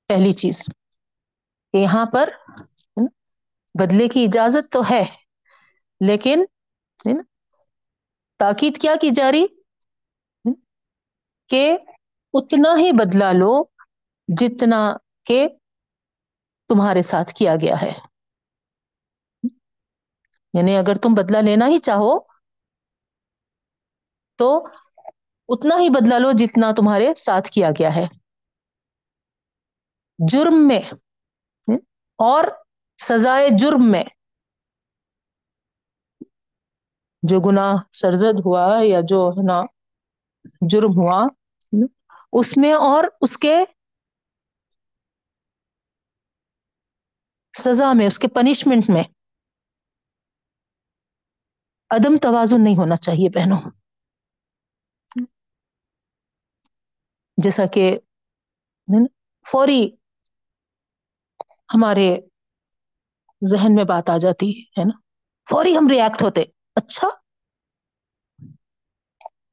پہلی 0.09 0.33
چیز، 0.33 0.65
یہاں 1.73 2.07
پر 2.07 2.29
بدلے 3.81 4.09
کی 4.09 4.25
اجازت 4.25 4.73
تو 4.73 4.83
ہے، 4.91 5.05
لیکن 6.01 6.45
تاکید 8.37 8.81
کیا 8.81 8.95
کی 9.01 9.11
جا 9.11 9.33
رہی؟ 9.33 9.47
کہ 11.49 11.77
اتنا 12.33 12.69
ہی 12.79 12.93
بدلا 12.93 13.33
لو 13.33 13.63
جتنا 14.41 14.93
کہ 15.25 15.49
تمہارے 16.69 17.03
ساتھ 17.03 17.35
کیا 17.35 17.57
گیا 17.57 17.83
ہے۔ 17.83 18.12
یعنی 20.55 20.77
اگر 20.77 20.95
تم 20.95 21.09
بدلا 21.17 21.41
لینا 21.41 21.67
ہی 21.67 21.79
چاہو 21.79 22.19
تو 24.37 24.67
اتنا 25.49 25.75
ہی 25.75 25.91
بدلا 25.91 26.19
لو 26.19 26.31
جتنا 26.33 26.71
تمہارے 26.77 27.15
ساتھ 27.15 27.49
کیا 27.49 27.71
گیا 27.71 27.97
ہے۔ 27.97 28.07
جرم 30.29 30.69
میں۔ 30.69 30.81
اور 32.19 32.45
سزائے 33.03 33.49
جرم 33.59 33.91
میں۔ 33.91 34.05
جو 37.23 37.41
گناہ 37.41 37.73
سرزد 37.93 38.41
ہوا 38.47 38.79
یا 38.83 39.01
جو 39.09 39.29
ہے 39.29 39.47
نا 39.47 39.63
جرم 40.69 40.91
ہوا، 40.97 41.27
اس 42.33 42.57
میں 42.57 42.73
اور 42.73 43.05
اس 43.21 43.39
کے 43.39 43.65
سزا 47.59 47.93
میں، 47.93 48.07
اس 48.07 48.19
کے 48.19 48.29
پنشمنٹ 48.29 48.91
میں۔ 48.91 49.03
عدم 51.93 52.17
توازن 52.23 52.65
نہیں 52.65 52.77
ہونا 52.77 52.97
چاہیے 52.97 53.29
بہنوں۔ 53.29 53.71
جیسا 57.37 57.67
کہ 57.67 57.99
فوری 59.47 59.91
ہمارے 61.75 62.17
ذہن 63.51 63.75
میں 63.75 63.85
بات 63.85 64.11
آ 64.11 64.17
جاتی 64.17 64.61
ہے 64.63 64.85
نا۔ 64.85 65.01
فوری 65.51 65.77
ہم 65.77 65.89
ریئیکٹ 65.89 66.23
ہوتے 66.23 66.43
اچھا۔ 66.75 67.09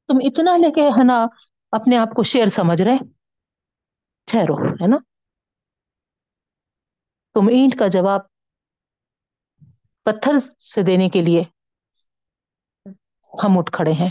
تم 0.07 0.17
اتنا 0.25 0.57
لے 0.57 0.71
کے 0.71 0.81
ہے 0.81 1.03
نا 1.03 1.25
اپنے 1.71 1.97
آپ 1.97 2.07
کو 2.15 2.23
شیر 2.23 2.45
سمجھ 2.45 2.81
رہے، 2.81 2.97
ٹھہرو، 4.25 4.55
ہے 4.55 4.87
نا۔ 4.87 4.97
تم 7.33 7.47
اینٹ 7.47 7.79
کا 7.79 7.87
جواب 7.87 8.19
پتھر 10.03 10.39
سے 10.59 10.81
دینے 10.81 11.09
کے 11.09 11.21
لیے 11.21 11.43
ہم 13.39 13.57
اٹھ 13.57 13.71
کھڑے 13.71 13.93
ہیں۔ 13.93 14.07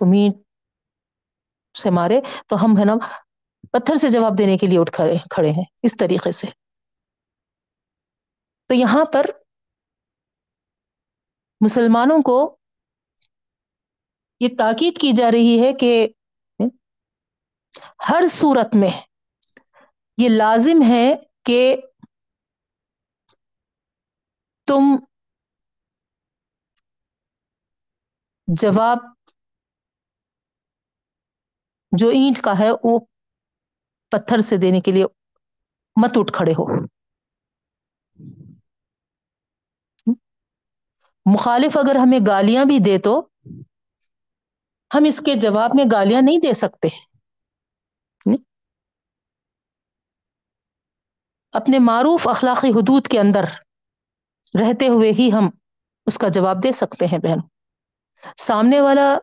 تم 0.00 0.10
سے 1.74 1.90
مارے 1.90 2.18
تو 2.48 2.64
ہم 2.64 2.78
ہے 2.78 2.84
نا 2.84 2.94
پتھر 3.72 3.94
سے 3.96 4.08
جواب 4.10 4.38
دینے 4.38 4.56
کے 4.58 4.66
لیے 4.66 4.78
اٹھ 4.78 4.92
کھڑے 4.92 5.16
کھڑے 5.30 5.50
ہیں 5.50 5.64
اس 5.82 5.96
طریقے 5.96 6.32
سے۔ 6.32 6.46
تو 8.70 8.74
یہاں 8.74 9.04
پر 9.12 9.26
مسلمانوں 11.60 12.18
کو 12.22 12.36
یہ 14.40 14.48
تاکید 14.58 14.98
کی 14.98 15.12
جا 15.12 15.30
رہی 15.30 15.60
ہے 15.60 15.72
کہ 15.74 15.92
ہر 18.08 18.26
صورت 18.30 18.76
میں 18.76 18.90
یہ 20.18 20.28
لازم 20.30 20.82
ہے 20.88 21.04
کہ 21.44 21.60
تم 24.68 24.84
جواب 28.60 28.98
جو 31.92 32.08
اینٹ 32.08 32.38
کا 32.38 32.58
ہے، 32.58 32.70
وہ 32.84 32.98
پتھر 34.12 34.40
سے 34.40 34.56
دینے 34.56 34.80
کے 34.80 34.92
لیے 34.92 35.04
مت 35.96 36.18
اٹھ 36.18 36.32
کھڑے 36.32 36.52
ہو۔ 36.52 36.64
مخالف 41.26 41.76
اگر 41.76 41.96
ہمیں 41.96 42.18
گالیاں 42.26 42.64
بھی 42.64 42.78
دے 42.78 42.98
تو 42.98 43.14
ہم 44.90 45.04
اس 45.08 45.20
کے 45.20 45.34
جواب 45.40 45.70
میں 45.74 45.84
گالیاں 45.92 46.22
نہیں 46.22 46.38
دے 46.38 46.52
سکتے۔ 46.54 46.88
اپنے 51.54 51.78
معروف 51.78 52.28
اخلاقی 52.28 52.70
حدود 52.70 53.08
کے 53.08 53.18
اندر 53.20 53.44
رہتے 54.60 54.88
ہوئے 54.88 55.10
ہی 55.18 55.30
ہم 55.32 55.48
اس 56.06 56.18
کا 56.18 56.28
جواب 56.28 56.62
دے 56.64 56.72
سکتے 56.72 57.06
ہیں 57.06 57.18
بہن 57.18 57.40
سامنے 58.38 58.80
والا 58.80 59.18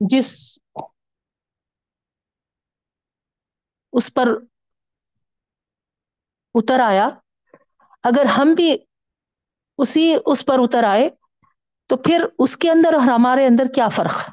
جس 0.00 0.58
اس 3.92 4.14
پر 4.14 4.28
اتر 6.54 6.80
آیا، 6.80 7.08
اگر 8.02 8.24
ہم 8.24 8.54
بھی 8.56 8.76
اسی 9.78 10.14
اس 10.26 10.46
پر 10.46 10.54
اتر 10.58 10.84
آئے، 10.84 11.10
تو 11.86 11.96
پھر 11.96 12.24
اس 12.38 12.56
کے 12.56 12.70
اندر 12.70 12.92
اور 12.92 13.02
ہمارے 13.02 13.46
اندر 13.46 13.64
کیا 13.74 13.88
فرق؟ 13.88 14.30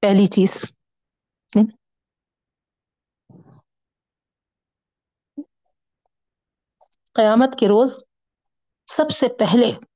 پہلی 0.00 0.26
چیز۔ 0.26 0.64
قیامت 7.12 7.58
کے 7.58 7.66
روز 7.66 8.04
سب 8.86 9.10
سے 9.10 9.28
پہلے 9.38 9.87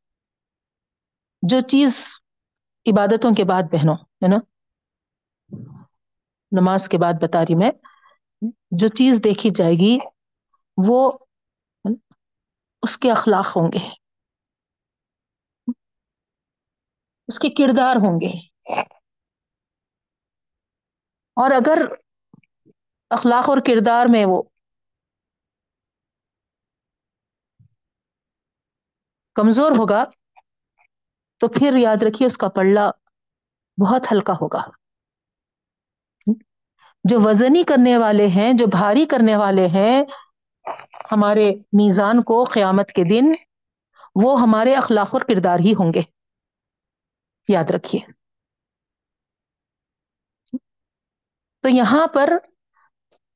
جو 1.42 1.61
چیز 1.61 2.20
عبادتوں 2.87 3.31
کے 3.37 3.44
بعد 3.44 3.62
بہنوں 3.62 3.94
ہے 3.94 4.28
نا؟ 4.28 4.37
نماز 6.61 6.88
کے 6.88 6.98
بعد 6.98 7.12
بتا 7.22 7.42
رہی 7.42 7.55
میں۔ 7.55 7.70
جو 8.70 8.88
چیز 8.88 9.20
دیکھی 9.24 9.50
جائے 9.55 9.72
گی، 9.72 9.98
وہ 10.87 11.18
اس 12.83 12.98
کے 12.98 13.11
اخلاق 13.11 13.57
ہوں 13.57 13.72
گے۔ 13.72 13.94
اس 17.28 17.38
کے 17.38 17.48
کردار 17.48 17.96
ہوں 17.96 18.20
گے۔ 18.20 18.46
اور 21.37 21.50
اگر 21.50 21.78
اخلاق 23.11 23.48
اور 23.48 23.59
کردار 23.59 24.07
میں 24.11 24.24
وہ 24.28 24.42
کمزور 29.35 29.72
ہوگا 29.72 30.05
تو 31.42 31.48
پھر 31.48 31.76
یاد 31.76 32.02
رکھیے 32.02 32.26
اس 32.26 32.38
کا 32.38 32.48
پلڑا 32.48 32.90
بہت 33.85 34.12
ہلکا 34.12 34.33
ہوگا۔ 34.33 34.62
جو 37.05 37.20
وزنی 37.20 37.62
کرنے 37.62 37.96
والے 37.96 38.26
ہیں، 38.26 38.52
جو 38.52 38.66
بھاری 38.66 39.07
کرنے 39.07 39.37
والے 39.37 39.66
ہیں، 39.66 40.02
ہمارے 41.12 41.50
میزان 41.50 42.22
کو 42.22 42.44
قیامت 42.44 42.88
کے 42.88 43.05
دن 43.05 43.33
وہ 44.24 44.40
ہمارے 44.40 44.74
اخلاق 44.74 45.09
اور 45.12 45.20
کردار 45.20 45.59
ہی 45.59 45.72
ہوں 45.72 45.94
گے۔ 45.94 46.02
یاد 47.48 47.70
رکھیے۔ 47.70 48.00
تو 51.61 51.68
یہاں 51.68 52.07
پر 52.07 52.33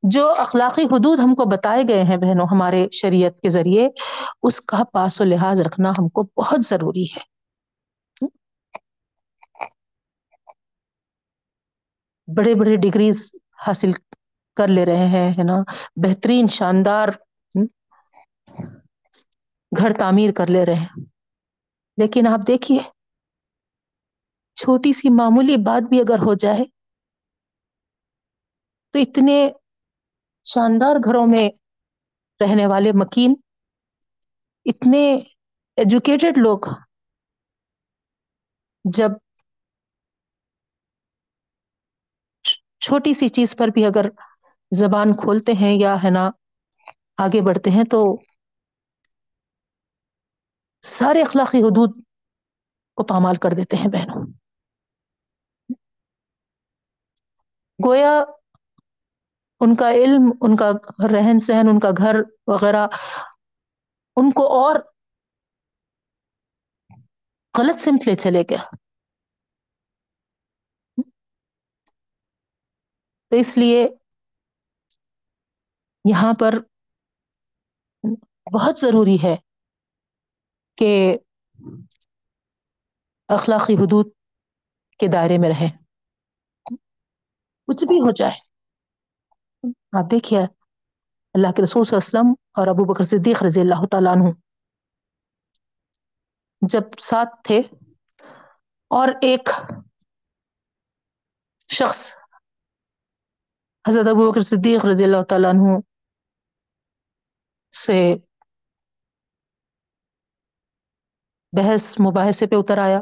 جو 0.03 0.35
اخلاقی 0.39 0.83
حدود 0.83 1.21
ہم 1.21 1.35
کو 1.35 1.45
بتائے 1.45 1.83
گئے 1.89 2.03
ہیں 2.03 2.17
بہنوں 2.17 2.47
ہمارے 2.53 2.87
شریعت 2.93 3.41
کے 3.41 3.49
ذریعے، 3.49 3.89
اس 4.43 4.61
کا 4.61 4.85
پاس 4.93 5.21
و 5.21 5.25
لحاظ 5.25 5.61
رکھنا 5.61 5.91
ہم 5.91 6.09
کو 6.09 6.23
بہت 6.23 6.65
ضروری 6.65 7.05
ہے۔ 7.05 7.36
بڑے 12.29 12.55
بڑے 12.55 12.77
ڈگریز 12.77 13.19
حاصل 13.67 13.91
کر 14.57 14.69
لے 14.69 14.85
رہے 14.85 15.07
ہیں، 15.07 15.29
ہے 15.31 15.45
نا؟ 15.45 15.57
بہترین 16.03 16.47
شاندار 16.49 17.09
گھر 19.73 19.91
تعمیر 19.99 20.31
کر 20.33 20.47
لے 20.47 20.65
رہے 20.67 20.75
ہیں۔ 20.77 21.05
لیکن 21.99 22.27
آپ 22.27 22.47
دیکھیے، 22.47 22.81
چھوٹی 24.57 24.93
سی 24.93 25.09
معمولی 25.15 25.57
بات 25.63 25.89
بھی 25.89 26.01
اگر 26.01 26.19
ہو 26.19 26.35
جائے، 26.37 26.65
تو 28.95 28.99
اتنے 28.99 29.37
شاندار 30.47 30.97
گھروں 31.05 31.27
میں 31.27 31.49
رہنے 32.41 32.67
والے 32.67 32.91
مکین، 32.95 33.35
اتنے 34.67 35.03
ایجوکیٹڈ 35.79 36.39
لوگ، 36.39 36.61
جب 38.85 39.11
چھوٹی 42.87 43.15
سی 43.15 43.29
چیز 43.29 43.57
پر 43.57 43.69
بھی 43.69 43.85
اگر 43.87 44.09
زبان 44.73 45.13
کھولتے 45.13 45.53
ہیں 45.53 45.73
یا 45.81 45.95
ہے 46.05 46.11
نا 46.11 46.31
آگے 47.19 47.41
بڑھتے 47.43 47.71
ہیں 47.71 47.85
تو 47.85 48.17
سارے 50.83 51.23
اخلاقی 51.23 51.59
حدود 51.59 52.03
کو 52.99 53.03
پامال 53.05 53.37
کر 53.37 53.51
دیتے 53.51 53.77
ہیں 53.77 53.91
بہنوں۔ 53.93 54.27
گویا 57.79 58.13
ان 59.61 59.75
کا 59.75 59.91
علم، 59.91 60.31
ان 60.41 60.57
کا 60.57 60.71
رہن 61.13 61.41
سہن، 61.41 61.69
ان 61.69 61.81
کا 61.81 61.91
گھر 61.99 62.17
وغیرہ، 62.47 62.87
ان 64.17 64.31
کو 64.31 64.47
اور 64.61 64.77
غلط 67.55 67.81
سمت 67.81 68.09
لے 68.09 68.15
چلے 68.15 68.43
گیا۔ 68.51 68.63
تو 73.33 73.37
اس 73.37 73.57
لیے 73.59 73.87
یہاں 76.05 76.33
پر 76.41 76.55
بہت 78.53 78.79
ضروری 78.79 79.17
ہے 79.23 79.35
کہ 80.79 80.91
اخلاقی 83.29 83.75
حدود 83.75 84.11
کے 85.01 85.07
دائرے 85.09 85.39
میں 85.39 85.49
رہیں۔ 85.49 85.71
کچھ 87.69 87.85
بھی 87.85 88.01
ہو 88.01 88.11
جائے۔ 88.11 88.39
آپ 89.93 90.11
دیکھیے، 90.11 90.41
اللہ 91.35 91.53
کے 91.57 91.63
رسول 91.63 91.85
صلی 91.85 91.97
اللہ 91.97 92.09
علیہ 92.09 92.11
وسلم 92.11 92.33
اور 92.53 92.67
ابو 92.67 92.85
بکر 92.85 93.05
صدیق 93.05 93.43
رضی 93.43 93.61
اللہ 93.61 93.87
تعالیٰ 93.91 94.13
عنہ 94.13 94.31
جب 96.63 96.99
ساتھ 96.99 97.35
تھے 97.45 97.59
اور 98.91 99.09
ایک 99.23 99.49
شخص 101.71 102.01
حضرت 103.89 104.07
ابو 104.11 104.31
بکر 104.31 104.41
صدیق 104.41 104.85
رضی 104.85 105.05
اللہ 105.05 105.23
تعالیٰ 105.29 105.51
عنہ 105.51 105.81
سے 107.73 108.15
بحث 111.53 112.01
مباحثے 112.01 112.47
پہ 112.47 112.57
اتر 112.57 112.79
آیا۔ 112.79 113.01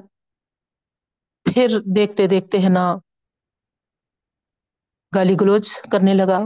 پھر 1.45 1.69
دیکھتے 1.97 2.27
دیکھتے 2.27 2.59
ہیں 2.59 2.69
نا 2.69 2.95
گالی 5.15 5.35
گلوچ 5.41 5.81
کرنے 5.93 6.15
لگا۔ 6.15 6.39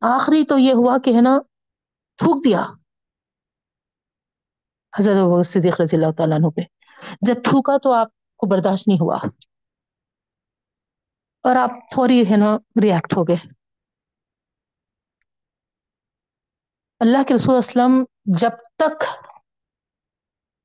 آخری 0.00 0.44
تو 0.44 0.58
یہ 0.58 0.72
ہوا 0.72 0.96
کہ 1.04 1.10
ہے 1.16 1.20
نا 1.20 1.38
تھوک 2.16 2.44
دیا 2.44 2.62
حضرت 4.98 5.46
صدیق 5.46 5.80
رضی 5.80 5.96
اللہ 5.96 6.12
تعالیٰ 6.18 6.36
عنہ 6.36 6.50
پہ۔ 6.56 6.60
جب 7.26 7.34
تھوکا 7.34 7.76
تو 7.82 7.92
آپ 7.92 8.08
کو 8.36 8.46
برداشت 8.46 8.88
نہیں 8.88 8.98
ہوا۔ 9.00 9.18
اور 11.44 11.56
آپ 11.56 11.70
فوری 11.94 12.30
ہے 12.30 12.36
نا 12.36 12.56
ریئیکٹ 12.82 13.16
ہو 13.16 13.22
گئے 13.24 13.36
اللہ 17.00 17.22
کے 17.28 17.34
رسول 17.34 17.56
اسلم 17.56 18.04
جب 18.38 18.50
تک 18.76 19.04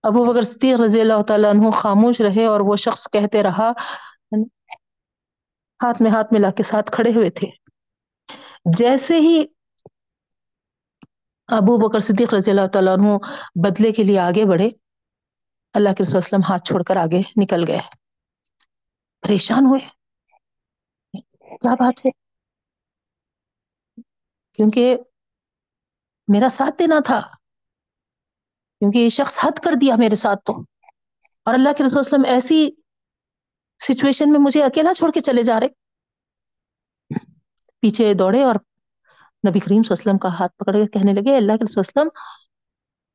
ابو 0.03 0.25
بکر 0.25 0.41
صدیق 0.41 0.81
رضی 0.81 1.01
اللہ 1.01 1.21
تعالیٰ 1.27 1.49
عنہ 1.49 1.69
خاموش 1.71 2.21
رہے 2.21 2.45
اور 2.45 2.59
وہ 2.59 2.75
شخص 2.75 3.07
کہتے 3.13 3.43
رہا، 3.43 3.71
ہاتھ 5.79 6.01
میں 6.01 6.11
ہاتھ 6.11 6.33
ملا 6.33 6.51
کے 6.51 6.63
ساتھ 6.63 6.91
کھڑے 6.91 7.09
ہوئے 7.09 7.29
تھے۔ 7.29 7.47
جیسے 8.77 9.19
ہی 9.19 9.45
ابو 11.47 11.77
بکر 11.77 11.99
صدیق 11.99 12.33
رضی 12.33 12.51
اللہ 12.51 12.67
تعالیٰ 12.73 12.93
عنہ 12.93 13.17
بدلے 13.55 13.91
کے 13.91 14.03
لیے 14.03 14.19
آگے 14.19 14.45
بڑھے، 14.45 14.69
اللہ 15.73 15.93
کے 15.97 16.03
رسول 16.03 16.17
وسلم 16.17 16.41
ہاتھ 16.49 16.63
چھوڑ 16.63 16.83
کر 16.83 16.95
آگے 16.95 17.21
نکل 17.37 17.67
گئے۔ 17.67 17.79
پریشان 19.23 19.65
ہوئے۔ 19.65 20.04
کیا 21.61 21.73
بات 21.73 22.05
ہے؟ 22.05 22.09
کیونکہ 24.53 24.97
میرا 26.27 26.49
ساتھ 26.49 26.75
دینا 26.79 26.95
تھا۔ 27.05 27.21
کیونکہ 28.79 28.97
یہ 28.97 29.09
شخص 29.09 29.39
حد 29.43 29.59
کر 29.59 29.71
دیا 29.81 29.95
میرے 29.95 30.15
ساتھ 30.15 30.39
تو۔ 30.45 30.61
اور 31.43 31.53
اللہ 31.53 31.69
کے 31.77 31.83
رسول 31.83 31.99
وسلم 31.99 32.21
ایسی 32.25 32.69
سچویشن 33.83 34.31
میں 34.31 34.39
مجھے 34.39 34.63
اکیلا 34.63 34.93
چھوڑ 34.93 35.11
کے 35.11 35.19
چلے 35.19 35.43
جا 35.43 35.59
رہے۔ 35.59 35.67
پیچھے 37.79 38.13
دوڑے 38.13 38.43
اور 38.43 38.55
نبی 39.49 39.59
کریم 39.59 39.83
صلی 39.83 39.93
اللہ 39.93 39.93
علیہ 39.93 40.11
وسلم 40.11 40.17
کا 40.17 40.27
ہاتھ 40.39 40.57
پکڑ 40.57 40.73
کے 40.73 40.87
کہنے 40.87 41.13
لگے، 41.13 41.37
اللہ 41.37 41.51
کے 41.51 41.65
رسول 41.65 41.83
وسلم، 41.87 42.09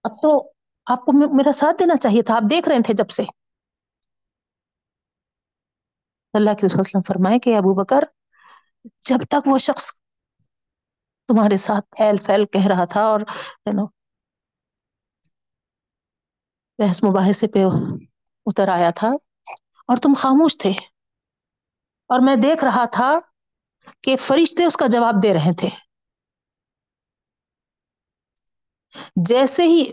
اب 0.04 0.10
تو 0.22 0.52
آپ 0.86 1.04
کو 1.04 1.34
میرا 1.36 1.52
ساتھ 1.52 1.76
دینا 1.78 1.96
چاہیے 1.96 2.22
تھا، 2.22 2.34
آپ 2.34 2.42
دیکھ 2.50 2.68
رہے 2.68 2.82
تھے 2.86 2.94
جب 2.94 3.10
سے۔ 3.10 3.22
اللہ 6.32 6.50
کے 6.50 6.66
رسول 6.66 6.80
وسلم 6.80 7.02
فرمائے 7.02 7.38
کہ 7.38 7.56
ابو 7.56 7.74
بکر 7.74 8.19
جب 8.84 9.24
تک 9.28 9.48
وہ 9.48 9.58
شخص 9.58 9.92
تمہارے 11.28 11.56
ساتھ 11.56 11.86
پھیل 11.90 12.18
پھیل 12.18 12.44
کہہ 12.46 12.66
رہا 12.66 12.84
تھا 12.84 13.00
اور 13.00 13.20
بحث 16.78 17.04
مباحثے 17.04 17.46
پہ 17.46 17.64
اتر 18.46 18.68
آیا 18.68 18.90
تھا 18.90 19.08
اور 19.88 19.96
تم 19.96 20.12
خاموش 20.16 20.58
تھے 20.58 20.70
اور 22.10 22.20
میں 22.20 22.36
دیکھ 22.36 22.64
رہا 22.64 22.84
تھا 22.92 23.10
کہ 24.02 24.16
فرشتے 24.16 24.64
اس 24.64 24.76
کا 24.76 24.86
جواب 24.86 25.22
دے 25.22 25.34
رہے 25.34 25.54
تھے۔ 25.54 25.68
جیسے 29.28 29.62
ہی 29.62 29.92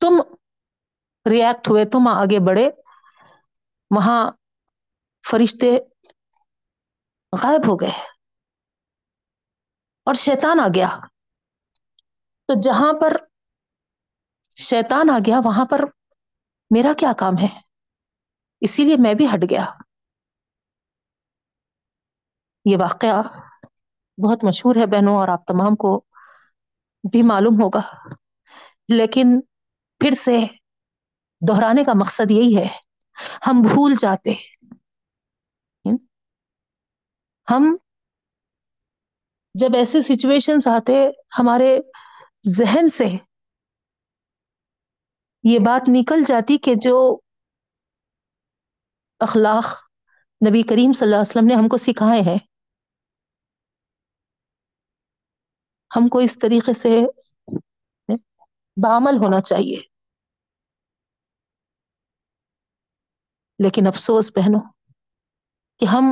تم 0.00 0.20
ریئیکٹ 1.26 1.68
ہوئے، 1.68 1.84
تم 1.84 2.08
آگے 2.08 2.38
بڑھے، 2.46 2.70
وہاں 3.90 4.30
فرشتے 5.24 5.70
غائب 7.32 7.68
ہو 7.68 7.76
گئے 7.76 7.92
اور 10.04 10.14
شیطان 10.14 10.60
آ 10.60 10.66
گیا۔ 10.74 10.88
تو 12.46 12.60
جہاں 12.60 12.92
پر 13.00 13.16
شیطان 14.56 15.10
آ 15.10 15.18
گیا، 15.26 15.40
وہاں 15.44 15.64
پر 15.64 15.80
میرا 16.70 16.92
کیا 16.98 17.12
کام 17.18 17.38
ہے؟ 17.42 17.60
اسی 18.60 18.84
لیے 18.84 18.96
میں 18.98 19.14
بھی 19.14 19.26
ہٹ 19.26 19.50
گیا۔ 19.50 19.64
یہ 22.64 22.76
واقعہ 22.76 23.22
بہت 24.18 24.44
مشہور 24.44 24.76
ہے 24.76 24.86
بہنوں، 24.86 25.16
اور 25.16 25.28
آپ 25.28 25.46
تمام 25.46 25.76
کو 25.76 26.04
بھی 27.10 27.22
معلوم 27.22 27.62
ہوگا۔ 27.62 28.08
لیکن 28.88 29.40
پھر 29.98 30.10
سے 30.10 30.40
دہرانے 31.48 31.84
کا 31.84 31.92
مقصد 31.94 32.30
یہی 32.30 32.56
ہے، 32.56 32.66
ہم 33.46 33.62
بھول 33.62 33.94
جاتے۔ 33.98 34.34
ہم 37.50 37.64
جب 39.54 39.74
ایسے 39.74 40.00
سچویشنس 40.02 40.66
آتے 40.66 40.96
ہمارے 41.38 41.70
ذہن 42.56 42.88
سے، 42.90 43.08
یہ 45.44 45.58
بات 45.58 45.88
نکل 45.88 46.24
جاتی 46.26 46.58
کہ 46.58 46.74
جو 46.82 46.96
اخلاق 49.20 49.66
نبی 50.40 50.62
کریم 50.62 50.92
صلی 50.92 51.06
اللہ 51.06 51.16
علیہ 51.16 51.30
وسلم 51.30 51.46
نے 51.46 51.54
ہم 51.54 51.68
کو 51.68 51.76
سکھائے 51.76 52.20
ہیں، 52.20 52.38
ہم 55.90 56.08
کو 56.08 56.18
اس 56.18 56.38
طریقے 56.38 56.72
سے 56.72 56.92
بامل 58.76 59.16
ہونا 59.16 59.40
چاہیے۔ 59.40 59.78
لیکن 63.58 63.86
افسوس 63.86 64.32
پہنو 64.34 64.58
کہ 65.80 65.84
ہم 65.84 66.04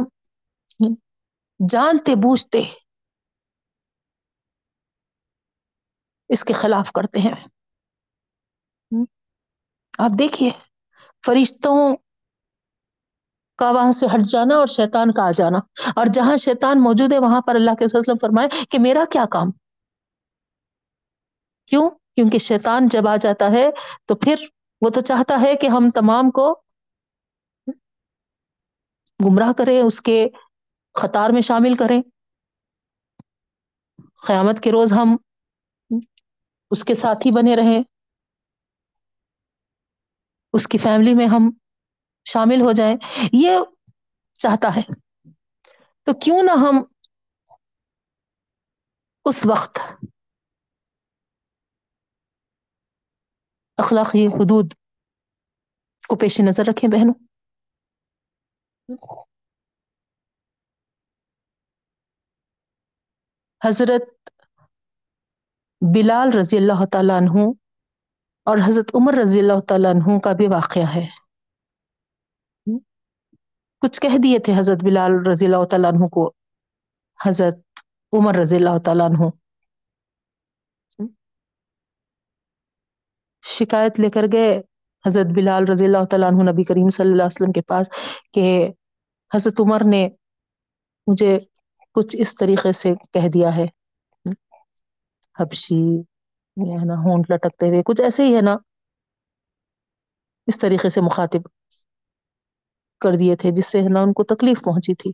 جانتے 1.60 2.14
بوجھتے 2.14 2.62
اس 6.28 6.44
کے 6.44 6.52
خلاف 6.52 6.92
کرتے 6.92 7.18
ہیں۔ 7.18 7.34
آپ 9.98 10.18
دیکھیے، 10.18 10.50
فرشتوں 11.26 11.96
کا 13.58 13.70
وہاں 13.70 13.92
سے 13.92 14.06
ہٹ 14.06 14.26
جانا 14.30 14.56
اور 14.56 14.66
شیطان 14.66 15.12
کا 15.12 15.26
آ 15.26 15.30
جانا۔ 15.30 15.58
اور 15.96 16.06
جہاں 16.14 16.36
شیطان 16.36 16.82
موجود 16.82 17.12
ہے، 17.12 17.18
وہاں 17.18 17.40
پر 17.40 17.54
اللہ 17.54 17.70
کے 17.70 17.84
وسلم 17.84 18.16
فرمائے 18.20 18.48
کہ 18.70 18.78
میرا 18.78 19.04
کیا 19.12 19.24
کام؟ 19.30 19.50
کیوں؟ 21.66 21.90
کیونکہ 22.14 22.38
شیطان 22.38 22.88
جب 22.88 23.08
آ 23.08 23.16
جاتا 23.16 23.50
ہے 23.50 23.70
تو 24.06 24.14
پھر 24.14 24.34
وہ 24.80 24.90
تو 24.90 25.00
چاہتا 25.00 25.40
ہے 25.40 25.54
کہ 25.54 25.66
ہم 25.66 25.90
تمام 25.94 26.30
کو 26.30 26.62
گمراہ 29.20 29.52
کریں، 29.58 29.80
اس 29.80 30.00
کے 30.00 30.28
قطار 31.02 31.30
میں 31.32 31.40
شامل 31.40 31.74
کریں۔ 31.74 32.02
قیامت 34.26 34.60
کے 34.62 34.70
روز 34.72 34.92
ہم 34.92 35.16
اس 36.70 36.84
کے 36.84 36.94
ساتھ 36.94 37.26
ہی 37.26 37.30
بنے 37.30 37.56
رہیں۔ 37.56 37.82
اس 40.52 40.66
کی 40.66 40.78
فیملی 40.78 41.14
میں 41.14 41.26
ہم 41.26 41.50
شامل 42.24 42.60
ہو 42.60 42.72
جائیں۔ 42.72 42.96
یہ 43.32 43.50
چاہتا 44.38 44.76
ہے۔ 44.76 44.82
تو 46.02 46.12
کیوں 46.24 46.42
نہ 46.42 46.50
ہم 46.50 46.84
اس 49.24 49.46
وقت 49.46 49.78
اخلاقی 53.76 54.26
حدود 54.26 54.74
کو 56.08 56.16
پیش 56.16 56.40
نظر 56.40 56.62
رکھیں 56.68 56.90
بہنوں۔ 56.90 57.24
حضرت 63.62 64.02
بلال 65.82 66.30
رضی 66.38 66.56
اللہ 66.56 66.84
تعالیٰ 66.92 67.16
عنہ 67.16 67.46
اور 68.46 68.58
حضرت 68.66 68.90
عمر 68.94 69.14
رضی 69.14 69.40
اللہ 69.40 69.60
تعالیٰ 69.68 69.94
عنہ 69.94 70.18
کا 70.18 70.32
بھی 70.32 70.46
واقعہ 70.48 70.94
ہے۔ 70.94 71.06
کچھ 73.82 74.00
کہہ 74.00 74.16
دیے 74.22 74.38
تھے 74.38 74.52
حضرت 74.58 74.84
بلال 74.84 75.12
رضی 75.26 75.46
اللہ 75.46 75.64
تعالیٰ 75.64 75.90
عنہ 75.92 76.06
کو، 76.06 76.30
حضرت 77.18 77.58
عمر 78.12 78.34
رضی 78.34 78.56
اللہ 78.56 78.78
تعالیٰ 78.84 79.08
عنہ۔ 79.10 79.28
شکایت 83.44 84.00
لے 84.00 84.10
کر 84.10 84.24
گئے 84.32 84.50
حضرت 85.04 85.26
بلال 85.36 85.64
رضی 85.72 85.84
اللہ 85.84 86.04
تعالیٰ 86.10 86.28
عنہ 86.28 86.50
نبی 86.50 86.62
کریم 86.62 86.90
صلی 86.90 87.10
اللہ 87.10 87.22
علیہ 87.22 87.36
وسلم 87.36 87.52
کے 87.52 87.62
پاس 87.62 87.90
کہ 88.32 88.46
حضرت 89.32 89.60
عمر 89.60 89.84
نے 89.84 90.08
مجھے 91.06 91.38
کچھ 91.98 92.16
اس 92.18 92.34
طریقے 92.36 92.72
سے 92.74 92.94
کہہ 93.12 93.28
دیا 93.28 93.56
ہے۔ 93.56 93.66
حبشی 95.38 95.82
ہے 96.56 96.84
نا، 96.84 96.94
ہونٹ 97.04 97.30
لٹکتے 97.30 97.68
ہوئے، 97.68 97.82
کچھ 97.86 98.02
ایسے 98.02 98.24
ہی 98.24 98.34
ہے 98.36 98.40
نا، 98.42 98.54
اس 100.48 100.58
طریقے 100.58 100.90
سے 100.90 101.00
مخاطب 101.00 101.42
کر 103.00 103.14
دیے 103.14 103.36
تھے، 103.36 103.50
جس 103.50 103.66
سے 103.66 103.82
ہے 103.82 103.88
نا 103.88 104.00
ان 104.00 104.12
کو 104.12 104.24
تکلیف 104.24 104.62
پہنچی 104.64 104.94
تھی۔ 104.94 105.12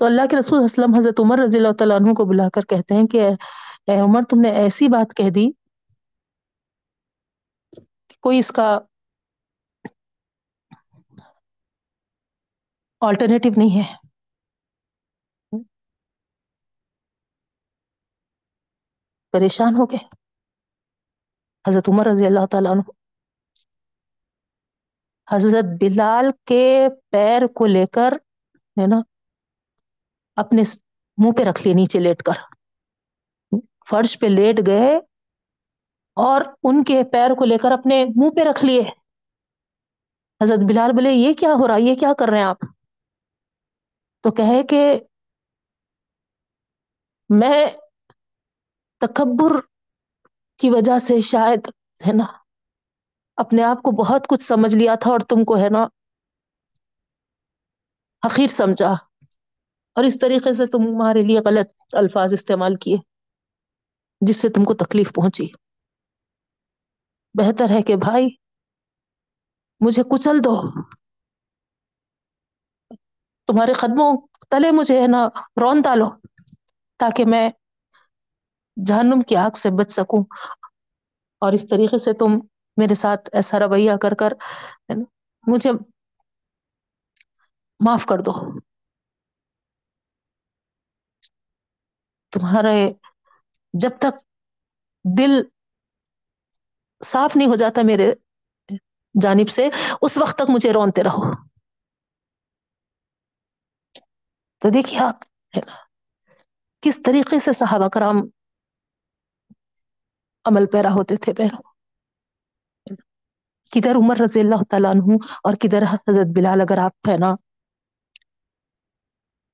تو 0.00 0.06
اللہ 0.06 0.26
کے 0.30 0.36
رسول 0.36 0.64
اسلم 0.64 0.94
حضرت 0.94 1.20
عمر 1.20 1.38
رضی 1.38 1.58
اللہ 1.58 1.72
تعالیٰ 1.78 1.96
عنہ 1.96 2.12
کو 2.14 2.24
بلا 2.24 2.48
کر 2.54 2.64
کہتے 2.68 2.94
ہیں 2.94 3.06
کہ 3.06 3.20
اے 3.88 3.98
عمر، 4.00 4.22
تم 4.30 4.40
نے 4.40 4.50
ایسی 4.56 4.88
بات 4.88 5.14
کہہ 5.16 5.30
دی 5.30 5.50
کوئی 8.24 8.38
اس 8.38 8.50
کا 8.50 8.68
آلٹرنیٹو 13.02 13.48
نہیں 13.56 13.76
ہے۔ 13.78 13.84
پریشان 19.32 19.74
ہو 19.74 19.86
گئے 19.86 20.04
حضرت 21.68 21.88
عمر 21.88 22.06
رضی 22.06 22.26
اللہ 22.26 22.46
تعالیٰ 22.50 22.70
عنہ۔ 22.70 22.80
حضرت 25.30 25.64
بلال 25.80 26.30
کے 26.44 26.88
پیر 27.10 27.46
کو 27.46 27.66
لے 27.66 27.86
کر، 27.86 28.12
ہے 28.54 28.86
نا، 28.86 28.96
اپنے 30.36 30.62
منہ 31.18 31.32
پہ 31.32 31.42
رکھ 31.42 31.62
لیے، 31.62 31.72
نیچے 31.72 31.98
لیٹ 31.98 32.22
کر۔ 32.22 32.32
فرش 33.90 34.18
پہ 34.18 34.26
لیٹ 34.26 34.56
گئے 34.66 34.96
اور 36.14 36.40
ان 36.62 36.84
کے 36.84 37.02
پیر 37.12 37.30
کو 37.38 37.44
لے 37.44 37.58
کر 37.58 37.70
اپنے 37.70 38.04
منہ 38.04 38.30
پہ 38.30 38.40
رکھ 38.50 38.64
لیے۔ 38.64 38.80
حضرت 40.44 40.58
بلال 40.68 40.90
بولے، 40.92 41.10
یہ 41.10 41.32
کیا 41.32 41.50
ہو 41.58 41.68
رہا 41.68 41.76
یہ 41.76 41.94
کیا 41.94 42.12
کر 42.18 42.28
رہے 42.28 42.38
ہیں 42.38 42.44
آپ؟ 42.44 42.58
تو 44.20 44.30
کہے 44.30 44.62
کہ، 44.62 45.00
میں 47.28 47.66
تکبر 49.00 49.52
کی 50.60 50.70
وجہ 50.70 50.98
سے 50.98 51.20
شاید 51.24 51.68
ہے 52.00 52.12
نا 52.12 52.24
اپنے 53.38 53.62
آپ 53.62 53.82
کو 53.82 53.90
بہت 53.96 54.26
کچھ 54.26 54.42
سمجھ 54.42 54.74
لیا 54.76 54.94
تھا 54.94 55.10
اور 55.10 55.20
تم 55.28 55.44
کو 55.44 55.56
ہے 55.56 55.68
نا 55.68 55.86
حقیر 58.22 58.46
سمجھا 58.50 58.92
اور 59.96 60.04
اس 60.04 60.18
طریقے 60.18 60.52
سے 60.52 60.66
تمہارے 60.66 61.22
لیے 61.22 61.40
غلط 61.44 61.68
الفاظ 61.94 62.32
استعمال 62.32 62.76
کیے 62.76 62.96
جس 64.22 64.40
سے 64.40 64.48
تم 64.48 64.64
کو 64.64 64.74
تکلیف 64.74 65.12
پہنچی۔ 65.14 65.46
بہتر 67.34 67.70
ہے 67.70 67.82
کہ 67.82 67.96
بھائی 67.96 68.28
مجھے 69.80 70.02
کچل 70.10 70.44
دو۔ 70.44 70.54
تمہارے 73.48 73.72
قدموں 73.72 74.10
تلے 74.50 74.70
مجھے 74.70 75.00
ہے 75.02 75.06
نا 75.06 75.20
رون 75.60 75.80
ڈالو 75.80 76.08
تاکہ 77.00 77.24
میں 77.24 77.48
جہنم 78.86 79.20
کی 79.20 79.36
آگ 79.36 79.50
سے 79.56 79.70
بچ 79.70 79.90
سکوں۔ 79.92 80.22
اور 81.42 81.52
اس 81.52 81.68
طریقے 81.68 81.98
سے 81.98 82.12
تم 82.12 82.38
میرے 82.76 82.94
ساتھ 82.94 83.28
ایسا 83.32 83.58
رویہ 83.58 83.92
کر 84.00 84.14
کر 84.14 84.32
مجھے 85.46 85.70
معاف 87.80 88.06
کر 88.06 88.20
دو۔ 88.20 88.32
تمہارے 92.32 92.76
جب 93.74 93.90
تک 93.98 94.14
دل 95.04 95.32
صاف 97.00 97.36
نہیں 97.36 97.48
ہو 97.48 97.54
جاتا 97.54 97.82
میرے 97.84 98.12
جانب 99.14 99.48
سے، 99.48 99.68
اس 100.02 100.18
وقت 100.18 100.36
تک 100.36 100.50
مجھے 100.50 100.72
رونتے 100.72 101.02
رہو۔ 101.02 101.30
تو 104.62 104.68
دیکھیے 104.70 105.00
آپ 105.00 105.24
کس 106.82 107.02
طریقے 107.02 107.38
سے 107.38 107.52
صحابہ 107.52 107.88
کرام 107.88 108.16
عمل 110.44 110.66
پیرا 110.66 110.92
ہوتے 110.92 111.16
تھے 111.16 111.34
پہنوں 111.34 111.70
کدھر 113.72 113.94
عمر 113.96 114.16
رضی 114.24 114.40
اللہ 114.40 114.62
تعالیٰ 114.70 114.90
عنہ 114.90 115.14
اور 115.44 115.54
کدھر 115.54 115.82
حضرت 115.82 116.26
بلال 116.36 116.60
اگر 116.60 116.78
آپ 116.78 117.08
ہے 117.08 117.16
نا، 117.20 117.34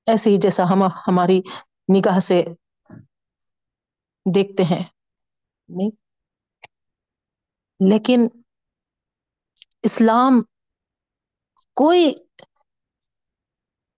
ایسے 0.05 0.29
ہی 0.29 0.37
جیسا 0.37 0.63
ہم 0.63 0.83
ہماری 0.83 1.41
نگاہ 1.97 2.19
سے 2.19 2.45
دیکھتے 4.35 4.63
ہیں۔ 4.63 4.83
نہیں۔ 5.69 5.89
لیکن 7.89 8.27
اسلام 9.83 10.41
کوئی 11.73 12.13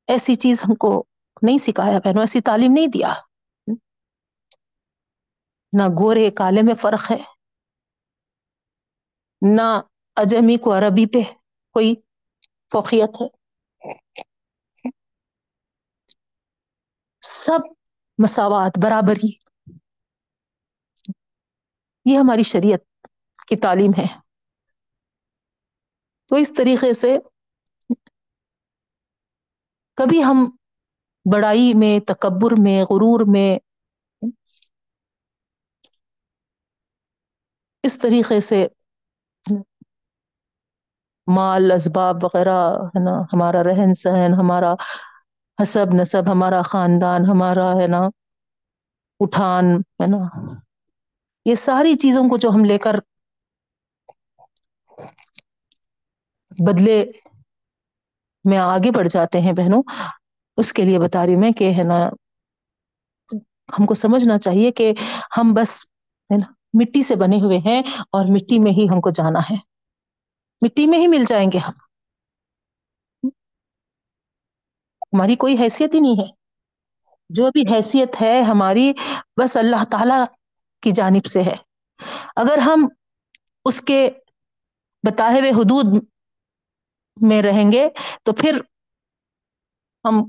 ایسی 0.07 0.35
چیز 0.35 0.63
ہم 0.63 0.75
کو 0.75 1.05
نہیں 1.41 1.57
سکھایا، 1.57 1.99
بہنوں، 1.99 2.21
ایسی 2.21 2.41
تعلیم 2.41 2.71
نہیں 2.73 2.87
دیا۔ 2.87 3.13
نہ 5.73 5.83
گورے 5.83 6.31
کالے 6.31 6.61
میں 6.61 6.75
فرق 6.75 7.11
ہے، 7.11 7.17
نہ 9.41 9.81
اجمی 10.15 10.57
کو 10.57 10.77
عربی 10.77 11.05
پہ 11.05 11.19
کوئی 11.75 11.95
فوقیت 12.71 13.21
ہے۔ 13.21 13.27
سب 17.21 17.59
مساوات 18.19 18.77
برابری 18.83 19.31
یہ 22.05 22.17
ہماری 22.17 22.43
شریعت 22.43 23.07
کی 23.47 23.55
تعلیم 23.55 23.91
ہے۔ 23.97 24.05
تو 26.27 26.35
اس 26.35 26.53
طریقے 26.57 26.93
سے 26.93 27.17
کبھی 29.97 30.23
ہم 30.23 30.57
بڑائی 31.33 31.73
میں، 31.75 31.99
تکبر 31.99 32.51
میں، 32.57 32.83
غرور 32.83 33.19
میں 33.27 33.68
اس 37.83 37.97
طریقے 37.99 38.39
سے 38.41 38.65
مال، 41.27 41.71
اسباب 41.71 42.23
وغیرہ، 42.23 42.57
ہے 42.89 43.03
نا، 43.03 43.15
ہمارا 43.31 43.63
رہن 43.63 43.93
سہن، 43.95 44.31
ہمارا 44.33 44.73
حسب 45.59 45.87
نصب، 45.93 46.31
ہمارا 46.31 46.61
خاندان، 46.65 47.25
ہمارا، 47.25 47.67
ہے 47.73 47.87
نا، 47.87 48.01
اٹھان، 49.19 49.65
ہے 49.99 50.07
نا، 50.07 50.19
یہ 51.45 51.55
ساری 51.57 51.93
چیزوں 51.97 52.27
کو 52.29 52.37
جو 52.37 52.49
ہم 52.49 52.65
لے 52.65 52.77
کر 52.79 52.95
بدلے 56.59 56.97
میں 58.45 58.57
آگے 58.59 58.91
بڑھ 58.91 59.07
جاتے 59.07 59.39
ہیں 59.41 59.53
بہنوں، 59.53 59.81
اس 60.57 60.73
کے 60.73 60.85
لیے 60.85 60.99
بتا 60.99 61.25
رہی 61.25 61.35
میں 61.35 61.51
کہ، 61.53 61.71
ہے 61.73 61.83
نا، 61.83 61.99
ہم 63.69 63.85
کو 63.85 63.93
سمجھنا 63.95 64.37
چاہیے 64.39 64.71
کہ 64.73 64.91
ہم 65.37 65.53
بس، 65.53 65.79
ہے 66.29 66.37
نا 66.37 66.45
مٹی 66.73 67.03
سے 67.03 67.15
بنے 67.15 67.35
ہوئے 67.41 67.57
ہیں 67.57 67.81
اور 68.11 68.25
مٹی 68.25 68.59
میں 68.59 68.71
ہی 68.71 68.87
ہم 68.91 69.01
کو 69.01 69.09
جانا 69.09 69.39
ہے۔ 69.51 69.55
مٹی 70.61 70.85
میں 70.85 70.99
ہی 70.99 71.07
مل 71.07 71.23
جائیں 71.27 71.51
گے 71.53 71.57
ہم۔ 71.57 71.73
ہماری 75.13 75.35
کوئی 75.35 75.55
حیثیت 75.59 75.95
ہی 75.95 75.99
نہیں 75.99 76.19
ہے۔ 76.19 76.29
جو 77.29 77.49
بھی 77.51 77.63
حیثیت 77.73 78.21
ہے 78.21 78.41
ہماری 78.41 78.91
بس 79.37 79.57
اللہ 79.57 79.83
تعالی 79.91 80.19
کی 80.83 80.91
جانب 80.91 81.25
سے 81.25 81.43
ہے۔ 81.43 81.55
اگر 82.35 82.57
ہم 82.57 82.87
اس 83.65 83.81
کے 83.81 83.99
بتائے 85.03 85.39
ہوئے 85.39 85.51
حدود 85.51 86.03
میں 87.17 87.41
رہیں 87.41 87.71
گے 87.71 87.87
تو 88.23 88.33
پھر 88.33 88.59
ہم 90.05 90.23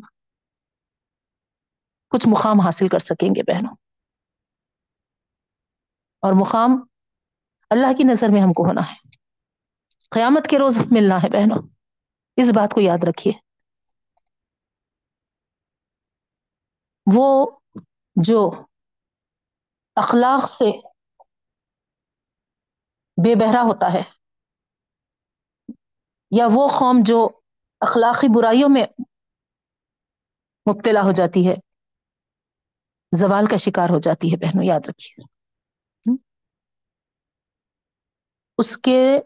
کچھ 2.13 2.29
مقام 2.29 2.61
حاصل 2.61 2.89
کر 2.89 2.99
سکیں 2.99 3.29
گے 3.29 3.43
بہنوں۔ 3.43 3.75
اور 6.21 6.33
مقام 6.33 6.87
اللہ 7.71 7.93
کی 7.97 8.05
نظر 8.05 8.29
میں 8.33 8.41
ہم 8.41 8.53
کو 8.53 8.67
ہونا 8.67 8.81
ہے۔ 8.81 8.95
قیامت 10.11 10.47
کے 10.51 10.59
روز 10.59 10.79
ملنا 10.79 11.23
ہے 11.23 11.31
بہنوں، 11.31 11.69
اس 12.37 12.51
بات 12.55 12.75
کو 12.75 12.81
یاد 12.81 13.05
رکھیے۔ 13.05 13.33
وہ 17.15 17.51
جو 18.17 18.51
اخلاق 19.97 20.49
سے 20.49 20.71
بے 23.25 23.35
بہرا 23.35 23.63
ہوتا 23.63 23.93
ہے، 23.93 24.03
یا 26.31 26.49
وہ 26.53 26.69
قوم 26.69 26.97
جو 27.03 27.29
اخلاقی 27.81 28.27
برائیوں 28.37 28.69
میں 28.69 28.85
مبتلا 30.71 31.03
ہو 31.03 31.11
جاتی 31.11 31.49
ہے، 31.49 31.55
زوال 33.17 33.47
کا 33.47 33.57
شکار 33.57 33.89
ہو 33.89 33.99
جاتی 34.01 34.33
ہے، 34.33 34.37
بہنوں، 34.37 34.65
یاد 34.65 34.81
رکھیے۔ 34.89 35.40
اس 38.61 38.77
کے 38.77 39.19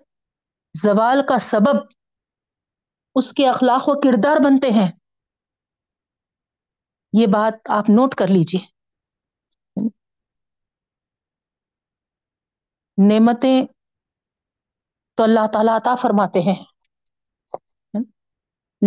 زوال 0.83 1.23
کا 1.29 1.39
سبب، 1.39 1.87
اس 3.15 3.33
کے 3.33 3.49
اخلاق 3.49 3.83
و 3.87 4.01
کردار 4.01 4.37
بنتے 4.45 4.71
ہیں۔ 4.71 4.93
یہ 7.21 7.27
بات 7.33 7.71
آپ 7.71 7.85
نوٹ 7.89 8.15
کر 8.15 8.27
لیجیے 8.27 8.61
نعمتیں 13.09 13.67
تو 15.15 15.23
اللہ 15.23 15.47
تعالی 15.53 15.77
عطا 15.77 15.95
فرماتے 15.95 16.39
ہیں۔ 16.39 16.65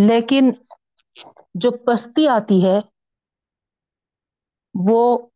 لیکن 0.08 0.52
جو 1.54 1.72
پستی 1.72 2.28
آتی 2.28 2.68
ہے، 2.68 2.80
وہ 4.88 5.30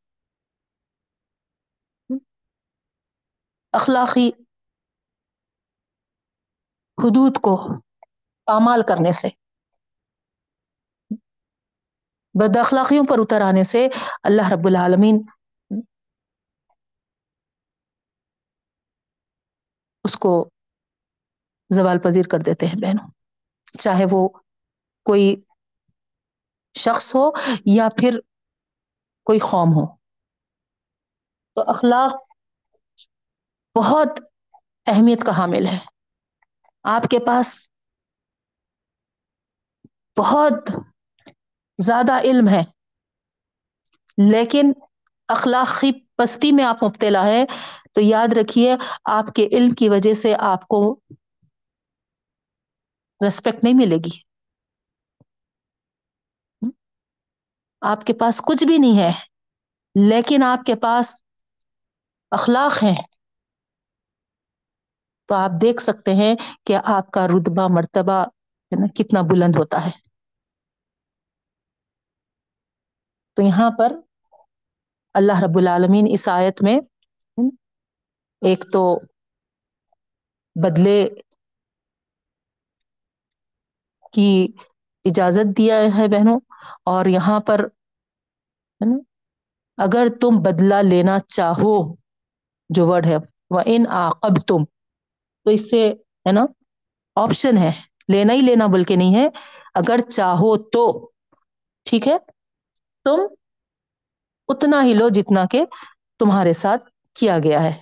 اخلاقی 3.71 4.31
حدود 7.03 7.37
کو 7.37 7.53
پامال 8.45 8.81
کرنے 8.87 9.11
سے، 9.11 9.27
بد 12.33 12.57
اخلاقیوں 12.57 13.05
پر 13.09 13.15
اتر 13.19 13.41
آنے 13.41 13.63
سے 13.63 13.87
اللہ 14.23 14.49
رب 14.53 14.67
العالمین 14.67 15.21
اس 20.03 20.17
کو 20.17 20.49
زوال 21.69 21.99
پذیر 21.99 22.27
کر 22.31 22.39
دیتے 22.39 22.65
ہیں 22.65 22.81
بہنوں۔ 22.81 23.11
چاہے 23.79 24.05
وہ 24.11 24.29
کوئی 25.05 25.35
شخص 26.79 27.15
ہو 27.15 27.31
یا 27.65 27.87
پھر 27.97 28.19
کوئی 29.23 29.39
قوم 29.39 29.69
ہو۔ 29.69 29.95
تو 31.55 31.61
اخلاق 31.67 32.13
بہت 33.75 34.19
اہمیت 34.85 35.25
کا 35.25 35.37
حامل 35.37 35.67
ہے۔ 35.67 35.90
آپ 36.85 37.03
کے 37.03 37.19
پاس 37.19 37.49
بہت 40.17 40.71
زیادہ 41.79 42.17
علم 42.23 42.47
ہے، 42.49 42.61
لیکن 44.17 44.71
اخلاقی 45.29 45.91
پستی 46.15 46.51
میں 46.51 46.63
آپ 46.63 46.83
مبتلا 46.83 47.25
ہے 47.25 47.43
تو 47.93 48.01
یاد 48.01 48.33
رکھیے 48.33 48.75
آپ 49.11 49.33
کے 49.35 49.47
علم 49.51 49.73
کی 49.73 49.89
وجہ 49.89 50.13
سے 50.13 50.33
آپ 50.45 50.67
کو 50.67 50.81
ریسپیکٹ 53.21 53.63
نہیں 53.63 53.73
ملے 53.73 53.97
گی۔ 53.97 54.17
آپ 57.81 58.03
کے 58.03 58.13
پاس 58.13 58.41
کچھ 58.41 58.63
بھی 58.65 58.77
نہیں 58.77 58.99
ہے، 58.99 59.11
لیکن 59.95 60.43
آپ 60.43 60.63
کے 60.65 60.75
پاس 60.75 61.15
اخلاق 62.31 62.83
ہیں۔ 62.83 62.95
تو 65.29 65.35
آپ 65.35 65.51
دیکھ 65.61 65.81
سکتے 65.81 66.13
ہیں 66.15 66.33
کہ 66.65 66.77
آپ 66.87 67.11
کا 67.11 67.27
رتبا 67.27 67.67
مرتبہ 67.71 68.21
ہے 68.71 68.79
نا 68.81 68.87
کتنا 68.95 69.21
بلند 69.29 69.55
ہوتا 69.57 69.85
ہے۔ 69.85 69.91
تو 73.37 73.43
یہاں 73.43 73.69
پر 73.77 73.93
اللہ 75.15 75.43
رب 75.43 75.57
العالمین 75.57 76.07
عیسائیت 76.07 76.61
میں 76.63 76.79
ایک 78.41 78.63
تو 78.73 78.83
بدلے 80.55 80.99
کی 84.13 84.29
اجازت 85.05 85.57
دیا 85.57 85.75
ہے 85.95 86.07
بہنوں، 86.07 86.39
اور 86.85 87.05
یہاں 87.07 87.39
پر 87.47 87.65
اگر 89.77 90.07
تم 90.21 90.41
بدلا 90.43 90.81
لینا 90.83 91.17
چاہو، 91.27 91.75
جو 92.69 92.87
ورڈ 92.87 93.05
ہے 93.05 93.17
وہ 93.51 93.61
ان 93.65 93.85
آب 93.95 94.39
تم 94.47 94.63
تو 95.43 95.51
اس 95.51 95.69
سے 95.69 95.89
ہے 96.27 96.31
نا 96.31 96.41
آپشن 97.15 97.57
ہے۔ 97.57 97.71
لینا 98.07 98.33
ہی 98.33 98.41
لینا 98.41 98.65
بول 98.65 98.83
کے 98.83 98.95
نہیں 98.95 99.15
ہے۔ 99.15 99.27
اگر 99.75 100.09
چاہو 100.09 100.57
تو۔ 100.57 101.09
ٹھیک 101.85 102.07
ہے؟ 102.07 102.17
تم 103.03 103.19
اتنا 104.47 104.83
ہی 104.83 104.93
لو 104.93 105.09
جتنا 105.09 105.45
کہ 105.45 105.65
تمہارے 106.19 106.53
ساتھ 106.53 106.89
کیا 107.15 107.39
گیا 107.39 107.63
ہے۔ 107.63 107.73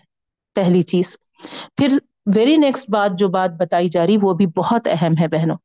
پہلی 0.56 0.82
چیز۔ 0.82 1.18
پھر 1.78 1.88
ویری 2.36 2.56
نیکسٹ 2.56 2.90
بات 2.90 3.12
جو 3.18 3.28
بات 3.28 3.50
بتائی 3.50 3.90
جا 3.90 4.06
رہی، 4.08 4.18
وہ 4.22 4.34
بھی 4.34 4.48
بہت 4.48 4.88
اہم 4.92 5.14
ہے 5.22 5.28
بہنوں۔ 5.28 5.58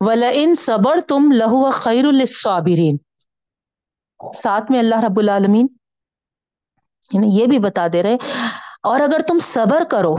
ولا 0.00 0.30
ان 0.32 0.54
صبر 0.54 1.00
تم 1.00 1.32
لہو 1.32 1.70
خیر 1.70 2.04
الصابرین 2.04 2.96
ساتھ 4.34 4.70
میں 4.70 4.78
اللہ 4.78 4.94
رب 4.94 5.18
العالمین 5.18 5.66
یہ 7.12 7.46
بھی 7.46 7.58
بتا 7.58 7.86
دے 7.92 8.02
رہے 8.02 8.16
اور 8.80 9.00
اگر 9.00 9.20
تم 9.28 9.38
صبر 9.38 9.82
کرو، 9.90 10.16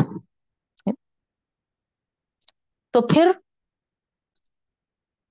تو 2.93 3.01
پھر 3.01 3.31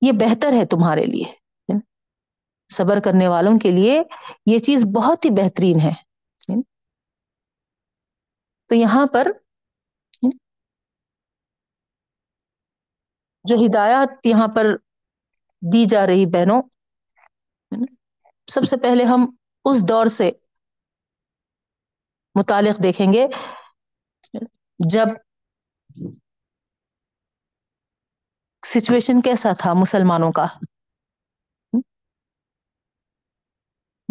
یہ 0.00 0.12
بہتر 0.12 0.52
ہے 0.52 0.66
تمہارے 0.66 1.04
لیے۔ 1.06 1.24
صبر 2.68 3.00
کرنے 3.04 3.28
والوں 3.28 3.58
کے 3.58 3.70
لیے 3.70 4.02
یہ 4.46 4.58
چیز 4.58 4.84
بہت 4.94 5.24
ہی 5.24 5.30
بہترین 5.30 5.80
ہے۔ 5.80 5.92
تو 8.66 8.74
یہاں 8.74 9.06
پر 9.12 9.28
جو 13.44 13.56
ہدایات 13.56 14.26
یہاں 14.26 14.48
پر 14.56 14.66
دی 15.72 15.84
جا 15.84 16.06
رہی 16.06 16.26
بہنوں، 16.26 16.62
سب 18.46 18.64
سے 18.64 18.76
پہلے 18.76 19.04
ہم 19.04 19.36
اس 19.64 19.88
دور 19.88 20.06
سے 20.06 20.30
متعلق 22.38 22.82
دیکھیں 22.82 23.12
گے۔ 23.12 23.26
جب 24.90 25.06
سچویشن 28.66 29.20
کیسا 29.20 29.48
تھا 29.58 29.72
مسلمانوں 29.74 30.32
کا؟ 30.32 30.46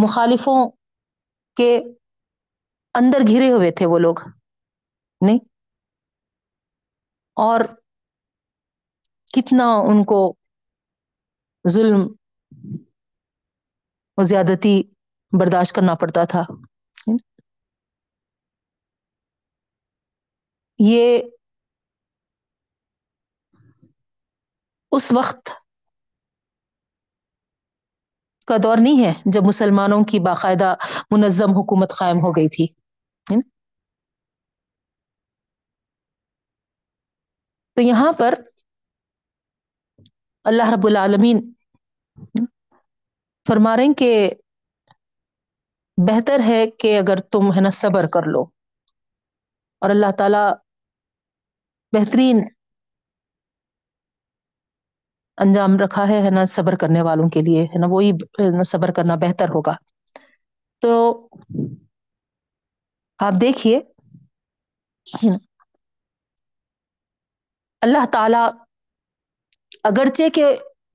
مخالفوں 0.03 0.71
کے 1.55 1.79
اندر 2.93 3.17
گھرے 3.27 3.51
ہوئے 3.51 3.71
تھے 3.71 3.85
وہ 3.85 3.99
لوگ، 3.99 4.15
نہیں؟ 5.21 5.39
اور 7.35 7.59
کتنا 9.33 9.63
ان 9.63 10.03
کو 10.03 10.35
ظلم 11.67 12.01
اور 14.17 14.23
زیادتی 14.23 14.83
برداشت 15.39 15.75
کرنا 15.75 15.93
پڑتا 15.95 16.25
تھا۔ 16.25 16.41
یہ 20.79 21.21
اس 24.91 25.11
وقت 25.11 25.49
کا 28.47 28.57
دور 28.63 28.77
نہیں 28.81 29.05
ہے 29.05 29.13
جب 29.25 29.47
مسلمانوں 29.47 30.03
کی 30.03 30.19
باقاعدہ 30.19 30.73
منظم 31.11 31.51
حکومت 31.51 31.93
قائم 31.97 32.17
ہو 32.17 32.31
گئی 32.31 32.49
تھی 32.49 32.67
تو 37.77 37.81
یہاں 37.81 38.13
پر 38.13 38.33
اللہ 40.45 40.69
رب 40.73 40.87
العالمین 40.87 41.37
فرما 43.45 43.75
رہے 43.77 43.83
ہیں 43.83 43.93
کہ 43.93 44.11
بہتر 45.97 46.39
ہے 46.47 46.67
کہ 46.79 46.97
اگر 46.99 47.17
تم، 47.31 47.53
ہے 47.55 47.61
نا، 47.61 47.69
صبر 47.73 48.07
کر 48.07 48.25
لو 48.25 48.41
اور 49.81 49.89
اللہ 49.89 50.11
تعالی 50.17 50.43
بہترین 51.93 52.37
انجام 55.37 55.77
رکھا 55.77 56.07
ہے 56.07 56.19
ہے 56.21 56.29
نا، 56.29 56.43
صبر 56.49 56.75
کرنے 56.75 57.01
والوں 57.01 57.29
کے 57.29 57.41
لیے، 57.41 57.63
ہے 57.63 57.79
نا، 57.79 57.87
وہی 57.89 58.11
صبر 58.65 58.91
کرنا 58.91 59.15
بہتر 59.15 59.49
ہوگا۔ 59.49 59.73
تو 60.83 60.91
آپ 63.19 63.33
دیکھیے 63.41 63.79
اللہ 67.81 68.05
تعالی 68.11 68.43
اگرچہ 69.83 70.29
کے 70.33 70.45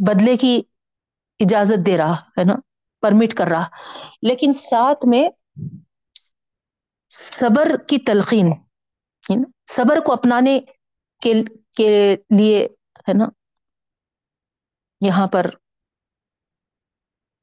بدلے 0.01 0.37
کی 0.37 0.61
اجازت 1.41 1.87
دے 1.87 1.97
رہا، 1.97 2.15
ہے 2.39 2.45
نا، 2.45 2.55
پرمٹ 3.03 3.35
کر 3.35 3.47
رہا، 3.47 3.67
لیکن 4.23 4.53
ساتھ 4.61 5.07
میں 5.07 5.29
صبر 7.11 7.77
کی 7.89 7.99
تلقین 7.99 8.53
صبر 9.67 10.01
کو 10.07 10.13
اپنانے 10.13 10.59
کے 11.23 11.33
کے 11.77 11.89
لیے 12.37 12.69
ہے 13.09 13.13
نا؟ 13.13 13.25
یہاں 15.01 15.27
پر 15.27 15.47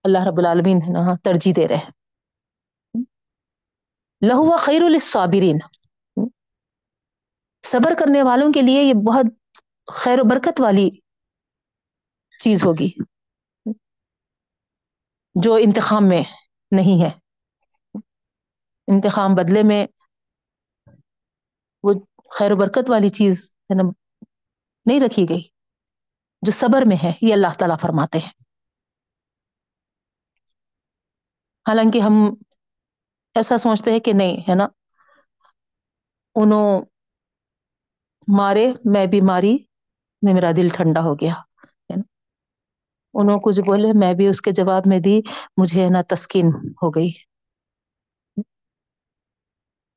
اللہ 0.04 0.18
رب 0.28 0.38
العالمین 0.38 0.78
ہے 0.78 1.00
ہاں، 1.00 1.16
ترجیح 1.24 1.54
دے 1.56 1.68
رہے 1.68 1.90
لہوا 4.22 4.56
خیر 4.58 4.84
الصابرین 4.84 5.58
صبر 7.64 7.94
کرنے 8.00 8.24
والوں 8.24 8.54
کے 8.54 8.62
لیے 8.62 8.82
یہ 8.82 8.94
بہت 9.08 9.26
خیر 9.94 10.20
و 10.20 10.24
برکت 10.30 10.62
والی 10.62 10.90
چیز 12.40 12.64
ہوگی۔ 12.64 12.90
جو 15.36 15.54
انتخاب 15.54 16.02
میں 16.02 16.24
نہیں 16.72 17.04
ہے۔ 17.04 17.10
انتخاب 18.88 19.32
بدلے 19.38 19.64
میں 19.64 19.86
وہ 21.84 21.94
خیر 22.32 22.52
و 22.52 22.56
برکت 22.56 22.90
والی 22.90 23.10
چیز 23.10 23.52
ہے 23.70 23.76
نا 23.76 23.84
نہیں 24.86 25.00
رکھی 25.00 25.30
گئی، 25.30 25.42
جو 26.44 26.52
صبر 26.52 26.82
میں 26.86 26.98
ہے، 27.04 27.12
یہ 27.22 27.34
اللہ 27.34 27.54
تعالی 27.60 27.76
فرماتے 27.82 28.18
ہیں۔ 28.20 28.32
حالانکہ 31.66 32.00
ہم 32.00 32.16
ایسا 33.36 33.58
سوچتے 33.58 33.92
ہیں 33.92 34.00
کہ 34.00 34.14
نہیں، 34.14 34.38
ہے 34.50 34.56
نا؟ 34.56 34.68
انوں 36.36 36.70
مارے، 38.28 38.66
میں 38.86 39.06
بھی 39.06 39.22
ماری، 39.22 39.54
میں، 40.22 40.34
میرا 40.34 40.52
دل 40.58 40.68
ٹھنڈا 40.70 41.02
ہو 41.02 41.14
گیا 41.16 41.34
انہوں 43.14 43.40
کچھ 43.44 43.62
بولے، 43.62 43.92
میں 43.94 44.14
بھی 44.14 44.28
اس 44.28 44.42
کے 44.42 44.52
جواب 44.52 44.84
میں 44.86 45.00
دی، 45.00 45.16
مجھے، 45.58 45.84
ہے 45.84 45.90
نا، 45.90 46.02
تسکین 46.08 46.48
ہو 46.82 46.90
گئی۔ 46.90 47.10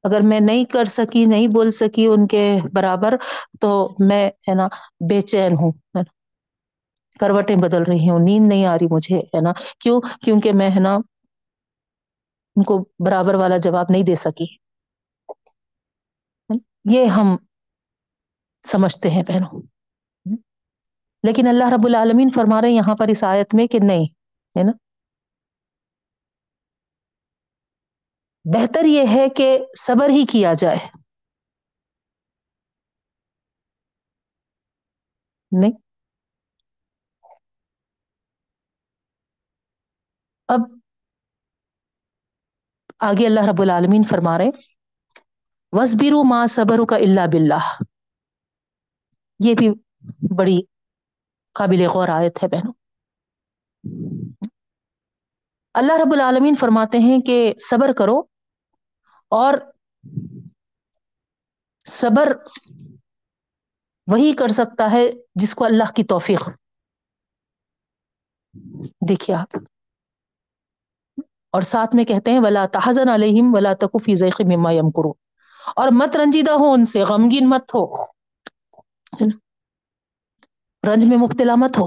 اگر 0.05 0.21
میں 0.21 0.41
نہیں 0.41 0.65
کر 0.65 0.85
سکی، 0.85 1.25
نہیں 1.25 1.49
بول 1.49 1.71
سکی 1.71 2.07
ان 2.07 2.27
کے 2.27 2.45
برابر، 2.73 3.15
تو 3.61 3.71
میں 3.99 4.27
ہے 4.49 4.55
نا 4.55 4.69
بے 5.09 5.21
چین 5.21 5.53
ہوں 5.53 5.73
کروٹیں 7.21 7.57
بدل 7.57 7.83
رہی 7.83 8.09
ہوں 8.11 8.19
نیند 8.25 8.49
نہیں 8.49 8.67
آ 8.67 8.75
رہی 8.75 8.87
مجھے، 8.91 9.19
ہے 9.19 9.41
نا۔ 9.41 9.53
کیوں؟ 9.81 10.01
کیونکہ 10.21 10.53
میں 10.53 10.71
ہے 10.71 10.81
نا 10.81 10.95
ان 12.57 12.63
کو 12.63 12.85
برابر 12.99 13.35
والا 13.35 13.57
جواب 13.57 13.87
نہیں 13.91 14.03
دے 14.03 14.15
سکی۔ 14.15 14.47
یہ 16.85 17.05
ہم 17.07 17.37
سمجھتے 18.65 19.11
ہیں 19.11 19.23
پہنوں 19.23 19.61
لیکن 21.25 21.47
اللہ 21.47 21.71
رب 21.73 21.87
العالمین 21.87 22.31
فرما 22.31 22.61
رہے 22.61 22.69
ہیں 22.69 22.77
یہاں 22.77 22.95
پر 22.95 23.09
اس 23.09 23.25
آیت 23.25 23.55
میں 23.55 23.67
کہ 23.67 23.79
نہیں، 23.79 24.05
ہے 24.59 24.63
نا۔ 24.63 24.73
بہتر 28.45 28.85
یہ 28.85 29.05
ہے 29.15 29.29
کہ 29.29 29.59
صبر 29.79 30.09
ہی 30.09 30.27
کیا 30.27 30.53
جائے۔ 30.55 30.79
نہیں۔ 35.53 35.73
اب 40.49 40.61
آگے 42.99 43.27
اللہ 43.27 43.41
رب 43.51 43.63
العالمین 43.63 44.03
فرما 44.05 44.39
رہے 44.39 44.51
وسبیرو 45.73 46.25
ماں 46.25 46.47
صبر 46.47 46.87
کا 46.89 46.97
اللہ 46.97 47.27
بلّہ 47.33 47.83
یہ 49.45 49.55
بھی 49.55 49.69
بڑی 50.39 50.59
قابل 51.53 51.87
غور 51.95 52.09
آیت 52.09 52.43
ہے 52.43 52.49
بہنوں۔ 52.49 52.73
اللہ 55.75 55.93
رب 55.93 56.13
العالمین 56.13 56.55
فرماتے 56.55 56.99
ہیں 56.99 57.19
کہ 57.19 57.55
صبر 57.71 57.93
کرو۔ 57.93 58.32
اور 59.35 59.55
صبر 61.89 62.33
وہی 64.07 64.33
کر 64.33 64.49
سکتا 64.49 64.91
ہے 64.93 65.11
جس 65.35 65.55
کو 65.55 65.65
اللہ 65.65 65.93
کی 65.97 66.05
توفیق 66.05 66.49
دیکھیے 69.09 69.37
آپ۔ 69.37 69.57
اور 71.51 71.63
ساتھ 71.63 71.97
میں 71.97 72.05
کہتے 72.05 72.31
ہیں، 72.31 72.39
ولا 72.39 72.67
تحزن 72.67 73.09
علیہم 73.09 73.55
ولا 73.55 73.75
تکفی 73.75 74.15
ذیخ 74.15 74.41
مما 74.41 74.71
یم 74.71 74.91
کرو 74.91 75.13
اور 75.77 75.89
مت 75.93 76.17
رنجیدہ 76.17 76.51
ہو 76.51 76.73
ان 76.73 76.85
سے، 76.85 77.03
غمگین 77.03 77.49
مت 77.49 77.75
ہو۔ 77.75 78.05
رنج 80.89 81.05
میں 81.05 81.17
مبتلا 81.17 81.55
مت 81.55 81.79
ہو۔ 81.79 81.87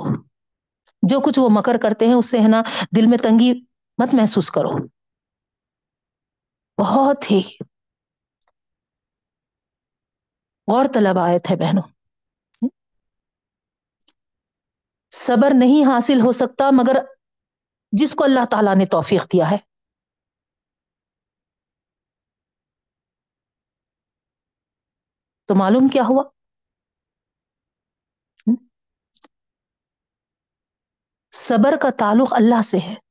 جو 1.02 1.20
کچھ 1.20 1.40
وہ 1.40 1.50
مکر 1.52 1.78
کرتے 1.78 2.06
ہیں، 2.06 2.14
اس 2.14 2.30
سے 2.30 2.40
ہے 2.40 2.48
نا 2.48 2.62
دل 2.96 3.06
میں 3.06 3.18
تنگی 3.18 3.54
مت 3.98 4.14
محسوس 4.14 4.52
کرو۔ 4.52 4.95
بہت 6.82 7.32
ہی 7.32 7.42
غور 10.72 10.86
طلب 10.94 11.20
آیت 11.20 11.52
ہے 11.52 11.56
بہنوں۔ 11.56 11.90
صبر 15.12 15.52
نہیں 15.54 15.94
حاصل 15.94 16.22
ہو 16.26 16.32
سکتا 16.32 16.66
مگر 16.72 16.96
جس 17.92 18.16
کو 18.16 18.24
اللہ 18.24 18.46
تعالیٰ 18.52 18.76
نے 18.76 18.86
توفیق 18.86 19.24
دیا 19.34 19.52
ہے۔ 19.52 19.58
تو 25.48 25.56
معلوم 25.56 25.88
کیا 25.88 26.02
ہوا؟ 26.10 26.24
صبر 31.32 31.74
کا 31.82 31.90
تعلق 32.00 32.34
اللہ 32.34 32.62
سے 32.62 32.78
ہے۔ 32.78 33.05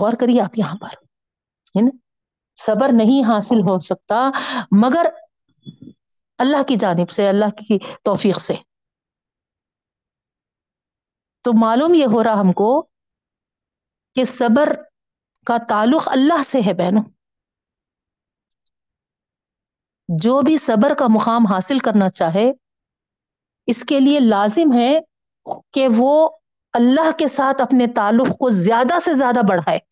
غور 0.00 0.12
کریے 0.12 0.42
آپ 0.42 0.58
یہاں 0.58 0.76
پر، 0.76 0.88
ہے 1.76 1.82
نا؟ 1.82 1.96
صبر 2.56 2.88
نہیں 2.92 3.28
حاصل 3.28 3.60
ہو 3.60 3.78
سکتا، 3.78 4.30
مگر 4.70 5.06
اللہ 6.38 6.62
کی 6.62 6.76
جانب 6.76 7.10
سے، 7.10 7.28
اللہ 7.28 7.50
کی 7.50 7.78
توفیق 8.04 8.40
سے۔ 8.40 8.54
تو 11.42 11.52
معلوم 11.60 11.94
یہ 11.94 12.06
ہو 12.06 12.24
رہا 12.24 12.40
ہم 12.40 12.52
کو 12.52 12.88
کہ 14.14 14.24
صبر 14.24 14.76
کا 15.46 15.56
تعلق 15.68 16.08
اللہ 16.08 16.42
سے 16.42 16.60
ہے 16.66 16.74
بہنوں۔ 16.74 17.02
جو 20.08 20.42
بھی 20.42 20.56
صبر 20.56 20.94
کا 20.94 21.06
مقام 21.08 21.46
حاصل 21.46 21.78
کرنا 21.78 22.08
چاہے، 22.08 22.52
اس 23.66 23.84
کے 23.84 24.00
لیے 24.00 24.20
لازم 24.20 24.72
ہے 24.72 25.00
کہ 25.72 25.88
وہ 25.96 26.28
اللہ 26.72 27.18
کے 27.18 27.28
ساتھ 27.28 27.62
اپنے 27.62 27.86
تعلق 27.86 28.28
کو 28.28 28.48
زیادہ 28.48 28.98
سے 29.04 29.14
زیادہ 29.14 29.40
بڑھائے۔ 29.48 29.89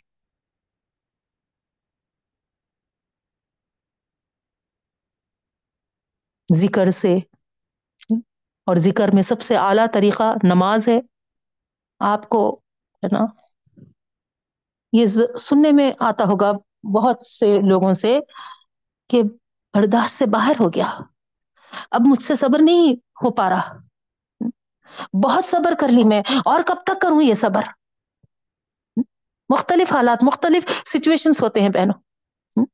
ذکر 6.54 6.90
سے۔ 6.90 7.18
اور 8.66 8.76
ذکر 8.76 9.10
میں 9.14 9.22
سب 9.22 9.40
سے 9.40 9.56
اعلیٰ 9.56 9.86
طریقہ 9.94 10.32
نماز 10.42 10.88
ہے۔ 10.88 11.00
آپ 12.00 12.28
کو 12.28 12.60
ہے 13.04 13.08
نا، 13.12 13.24
یہ 14.92 15.06
سننے 15.38 15.72
میں 15.72 15.92
آتا 15.98 16.24
ہوگا 16.24 16.52
بہت 16.94 17.24
سے 17.24 17.58
لوگوں 17.68 17.92
سے 17.92 18.20
کہ 19.08 19.22
برداشت 19.74 20.10
سے 20.10 20.26
باہر 20.26 20.52
ہو 20.60 20.68
گیا۔ 20.68 21.00
اب 21.90 22.00
مجھ 22.06 22.22
سے 22.22 22.34
صبر 22.34 22.58
نہیں 22.62 22.92
ہو 22.92 23.30
پا 23.30 23.50
رہا۔ 23.50 23.76
بہت 25.24 25.44
صبر 25.44 25.74
کر 25.80 25.88
لی 25.88 26.04
میں، 26.04 26.22
اور 26.44 26.60
کب 26.66 26.76
تک 26.86 27.00
کروں 27.00 27.22
یہ 27.22 27.34
صبر؟ 27.34 27.62
مختلف 29.48 29.92
حالات، 29.92 30.24
مختلف 30.24 30.82
سچویشنس 30.86 31.42
ہوتے 31.42 31.60
ہیں 31.60 31.68
بہنوں۔ 31.68 32.64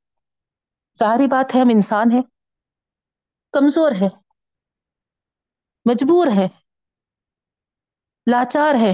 ساری 0.98 1.26
بات 1.26 1.54
ہے 1.54 1.60
ہم 1.60 1.68
انسان 1.72 2.12
ہیں۔ 2.12 2.22
کمزور 3.54 3.92
ہے، 3.92 4.08
مجبور 5.86 6.26
ہے، 6.26 6.46
لاچار 8.26 8.74
ہے، 8.74 8.92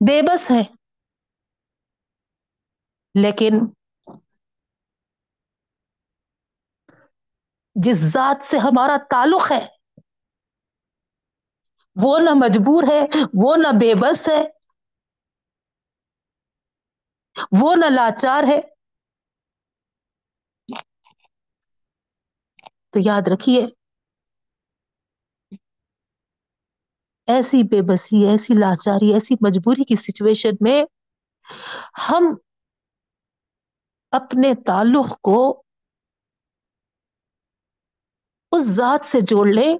بے 0.00 0.20
بس 0.22 0.50
ہے۔ 0.50 0.62
لیکن 3.14 3.58
جس 7.76 7.96
ذات 7.96 8.44
سے 8.44 8.58
ہمارا 8.58 8.96
تعلق 9.10 9.52
ہے، 9.52 9.66
وہ 11.96 12.18
نہ 12.18 12.30
مجبور 12.34 12.82
ہے، 12.82 13.00
وہ 13.42 13.56
نہ 13.56 13.68
بے 13.80 13.94
بس 13.94 14.28
ہے، 14.28 14.42
وہ 17.60 17.74
نہ 17.76 17.86
لاچار 17.90 18.42
ہے۔ 18.42 18.75
تو 22.96 23.00
یاد 23.04 23.22
رکھیے، 23.32 23.66
ایسی 27.26 27.62
بے 27.62 27.82
بسی، 27.82 28.26
ایسی 28.26 28.54
لاچاری، 28.54 29.12
ایسی 29.12 29.34
مجبوری 29.34 29.84
کی 29.84 29.96
سچویشن 29.96 30.50
میں 30.60 30.82
ہم 32.08 32.34
اپنے 34.10 34.54
تعلق 34.66 35.20
کو 35.20 35.62
اس 38.52 38.62
ذات 38.62 39.04
سے 39.04 39.18
جوڑ 39.20 39.46
لیں 39.46 39.74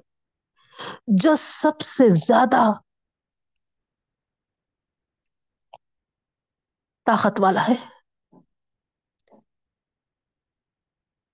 جو 1.07 1.35
سب 1.35 1.81
سے 1.81 2.09
زیادہ 2.09 2.71
طاقت 7.05 7.39
والا 7.39 7.61
ہے۔ 7.69 7.75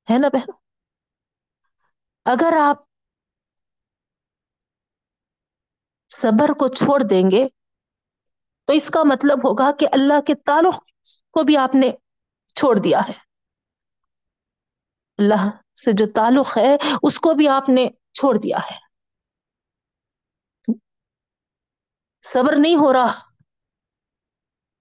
ہے 0.09 0.17
نا 0.17 0.27
بہن؟ 0.34 0.62
اگر 2.26 2.53
آپ 2.61 2.78
صبر 6.09 6.53
کو 6.53 6.67
چھوڑ 6.67 7.03
دیں 7.09 7.32
گے، 7.32 7.47
تو 8.65 8.74
اس 8.74 8.88
کا 8.88 9.03
مطلب 9.03 9.38
ہوگا 9.38 9.71
کہ 9.80 9.88
اللہ 9.91 10.21
کے 10.21 10.36
تعلق 10.36 10.84
کو 11.32 11.43
بھی 11.43 11.57
آپ 11.57 11.76
نے 11.76 11.91
چھوڑ 12.55 12.80
دیا 12.80 12.99
ہے۔ 12.99 13.13
اللہ 15.17 15.49
سے 15.84 15.91
جو 15.93 16.05
تعلق 16.15 16.57
ہے، 16.57 16.78
اس 17.03 17.19
کو 17.19 17.34
بھی 17.34 17.47
آپ 17.47 17.69
نے 17.69 17.89
چھوڑ 18.13 18.38
دیا 18.38 18.57
ہے۔ 18.57 18.78
صبر 22.21 22.53
نہیں 22.57 22.76
ہو 22.76 22.93
رہا۔ 22.93 23.19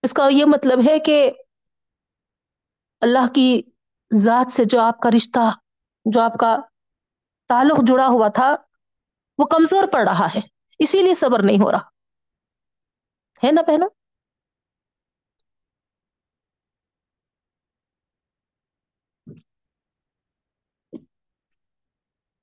اس 0.02 0.12
کا 0.12 0.28
یہ 0.30 0.44
مطلب 0.44 0.78
ہے 0.88 0.98
کہ 0.98 1.32
اللہ 3.00 3.32
کی 3.34 3.62
ذات 4.14 4.50
سے 4.50 4.62
جو 4.66 4.80
آپ 4.80 5.00
کا 5.00 5.08
رشتہ، 5.16 5.58
جو 6.04 6.20
آپ 6.20 6.32
کا 6.40 6.56
تعلق 7.52 7.78
جڑا 7.86 8.06
ہوا 8.08 8.28
تھا، 8.34 8.48
وہ 9.38 9.46
کمزور 9.46 9.86
پڑ 9.92 10.02
رہا 10.08 10.26
ہے، 10.34 10.40
اسی 10.80 11.02
لیے 11.02 11.14
صبر 11.16 11.42
نہیں 11.42 11.60
ہو 11.60 11.70
رہا۔ 11.72 11.84
ہے 13.42 13.52
نا 13.52 13.62
پہنا 13.62 13.86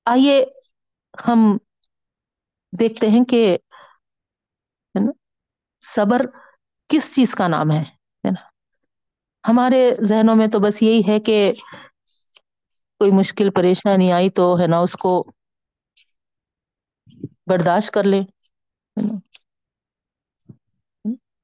آئیے 0.06 0.36
ہم 1.14 1.40
دیکھتے 2.72 3.06
ہیں 3.10 3.24
کہ 3.24 3.40
نا، 4.94 5.12
صبر 5.82 6.20
کس 6.90 7.14
چیز 7.14 7.34
کا 7.34 7.48
نام 7.48 7.70
ہے 7.72 7.82
نا۔ 8.24 8.42
ہمارے 9.44 9.80
ذہنوں 10.02 10.36
میں 10.36 10.46
تو 10.46 10.58
بس 10.60 10.82
یہی 10.82 11.00
ہے 11.08 11.18
کہ 11.20 11.36
کوئی 13.00 13.10
مشکل 13.12 13.50
پریشانی 13.50 14.12
آئی 14.12 14.30
تو 14.32 14.54
ہے 14.58 14.66
نا 14.66 14.78
اس 14.78 14.94
کو 14.96 15.12
برداشت 17.46 17.90
کر 17.92 18.04
لیں 18.04 18.22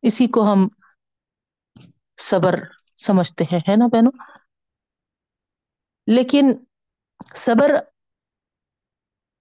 اسی 0.03 0.27
کو 0.29 0.43
ہم 0.45 0.67
صبر 2.19 2.55
سمجھتے 2.99 3.45
ہیں، 3.45 3.61
ہے 3.69 3.77
نا 3.77 3.87
بہنوں؟ 3.87 4.13
لیکن 6.09 6.47
صبر 7.37 7.71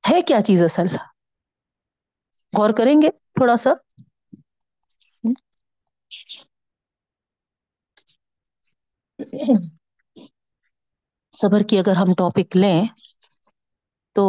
ہے 0.04 0.22
کیا 0.24 0.42
چیز 0.42 0.64
اصل؟ 0.64 0.88
غور 2.54 2.70
کریں 2.78 2.96
گے 3.02 3.10
تھوڑا 3.34 3.56
سا۔ 3.58 3.72
صبر 11.36 11.64
کی 11.64 11.80
اگر 11.80 11.96
ہم 11.96 12.14
ٹاپک 12.18 12.56
لیں، 12.56 12.80
تو 14.16 14.26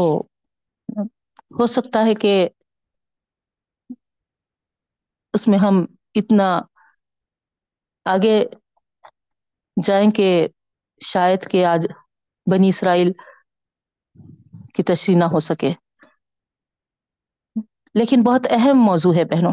ہو 1.51 1.67
سکتا 1.69 2.05
ہے 2.07 2.15
کہ 2.17 2.33
اس 5.35 5.47
میں 5.49 5.59
ہم 5.59 5.85
اتنا 6.15 6.49
آگے 8.07 8.37
جائیں 9.77 10.11
کہ 10.11 10.29
شاید 11.01 11.49
کہ 11.51 11.65
آج 11.67 11.87
بنی 12.47 12.69
اسرائیل 12.69 13.13
کی 14.75 14.83
تشریح 14.85 15.17
نہ 15.17 15.25
ہو 15.25 15.41
سکے۔ 15.43 15.73
لیکن 17.95 18.23
بہت 18.23 18.47
اہم 18.51 18.79
موضوع 18.83 19.15
ہے 19.15 19.25
بہنوں۔ 19.27 19.53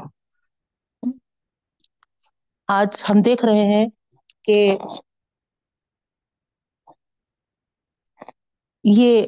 آج 2.70 3.04
ہم 3.10 3.22
دیکھ 3.22 3.44
رہے 3.46 3.66
ہیں 3.68 3.86
کہ 4.46 4.58
یہ 8.86 9.26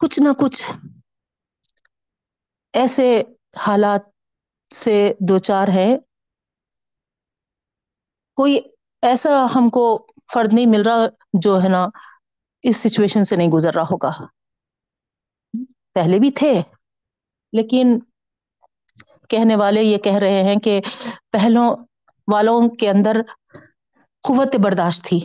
کچھ 0.00 0.18
نہ 0.20 0.28
کچھ 0.40 0.62
ایسے 2.74 3.08
حالات 3.58 4.02
سے 4.70 4.94
دو 5.20 5.38
چار 5.40 5.68
ہے 5.68 5.88
کوئی 8.38 8.58
ایسا 9.02 9.30
ہم 9.54 9.68
کو 9.68 9.84
فرد 10.34 10.54
نہیں 10.54 10.66
مل 10.66 10.82
رہا 10.82 11.06
جو 11.40 11.62
ہے 11.62 11.68
نا 11.68 11.82
اس 12.64 12.76
سچویشن 12.76 13.24
سے 13.24 13.36
نہیں 13.36 13.50
گزر 13.50 13.74
رہا 13.74 13.82
ہوگا۔ 13.82 14.10
پہلے 15.96 16.18
بھی 16.18 16.30
تھے، 16.30 16.52
لیکن 17.52 17.98
کہنے 19.30 19.56
والے 19.56 19.82
یہ 19.82 19.98
کہہ 19.98 20.18
رہے 20.18 20.42
ہیں 20.42 20.56
کہ 20.56 20.80
پہلوں 21.30 21.68
والوں 22.28 22.68
کے 22.76 22.90
اندر 22.90 23.20
قوت 24.24 24.56
برداشت 24.56 25.04
تھی۔ 25.04 25.20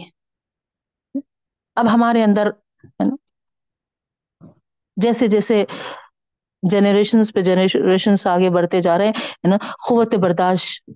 اب 1.80 1.86
ہمارے 1.94 2.24
اندر 2.24 2.50
جیسے 4.98 5.28
جیسے 5.28 5.64
جنریشنس 6.64 7.34
پہ 7.34 7.42
جنریشنس 7.42 8.26
آگے 8.28 8.50
بڑھتے 8.50 8.82
جا 8.82 8.98
رہے 8.98 9.10
ہیں 9.10 9.50
نا، 9.50 9.58
قوت 9.90 10.16
برداشت 10.16 10.90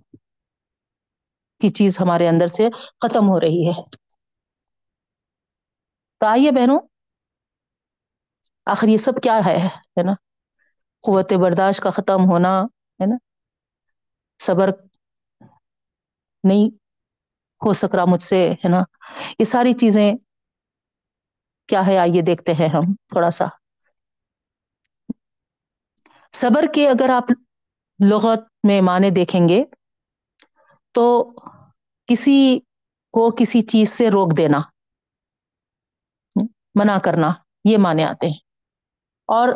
کی 1.62 1.70
چیز 1.70 2.00
ہمارے 2.00 2.28
اندر 2.28 2.48
سے 2.48 2.70
ختم 3.02 3.30
ہو 3.30 3.40
رہی 3.40 3.68
ہے۔ 3.68 3.82
تو 6.22 6.26
آئیے 6.26 6.52
بہنوں، 6.52 6.80
آخر 8.68 8.88
یہ 8.88 8.98
سب 8.98 9.22
کیا 9.24 9.40
ہے 9.46 9.56
ہے 9.68 10.04
نا؟ 10.04 10.14
قوت 11.04 11.34
برداشت 11.34 11.82
کا 11.84 11.90
ختم 11.90 12.30
ہونا، 12.32 12.54
ہے 13.00 13.06
نا؟ 13.06 13.16
صبر 14.40 14.70
نہیں 16.44 16.70
ہو 17.62 17.74
سک 17.74 17.96
رہا 17.96 18.06
مجھ 18.06 18.22
سے، 18.22 18.52
ہے 18.54 18.70
نا؟ 18.70 18.84
یہ 19.40 19.46
ساری 19.46 19.74
چیزیں 19.74 20.14
کیا 21.68 21.88
ہے؟ 21.88 21.98
آئیے 21.98 22.22
دیکھتے 22.22 22.54
ہیں 22.54 22.70
ہم 22.70 22.94
تھوڑا 22.94 23.32
سا۔ 23.32 23.46
صبر 26.34 26.66
کے 26.74 26.90
اگر 26.90 27.10
آپ 27.10 27.24
لغت 28.10 28.40
میں 28.64 28.82
معنی 28.82 29.10
دیکھیں 29.10 29.50
گے 29.50 29.64
تو 30.92 31.34
کسی 32.08 32.60
کو 33.12 33.32
کسی 33.32 33.62
چیز 33.62 33.90
سے 33.90 34.08
روک 34.08 34.38
دینا، 34.38 34.58
منع 36.76 36.98
کرنا، 36.98 37.32
یہ 37.66 37.78
مانے 37.78 38.04
آتے 38.04 38.28
ہیں۔ 38.28 38.38
اور 39.26 39.50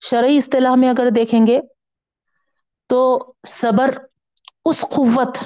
شرعی 0.00 0.36
اصطلاح 0.36 0.74
میں 0.74 0.88
اگر 0.88 1.06
دیکھیں 1.16 1.46
گے 1.46 1.60
تو 2.86 3.32
صبر 3.46 3.98
اس 4.64 4.80
قوت، 4.80 5.38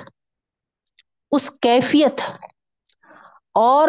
اس 1.31 1.51
کیفیت 1.51 2.21
اور 3.53 3.89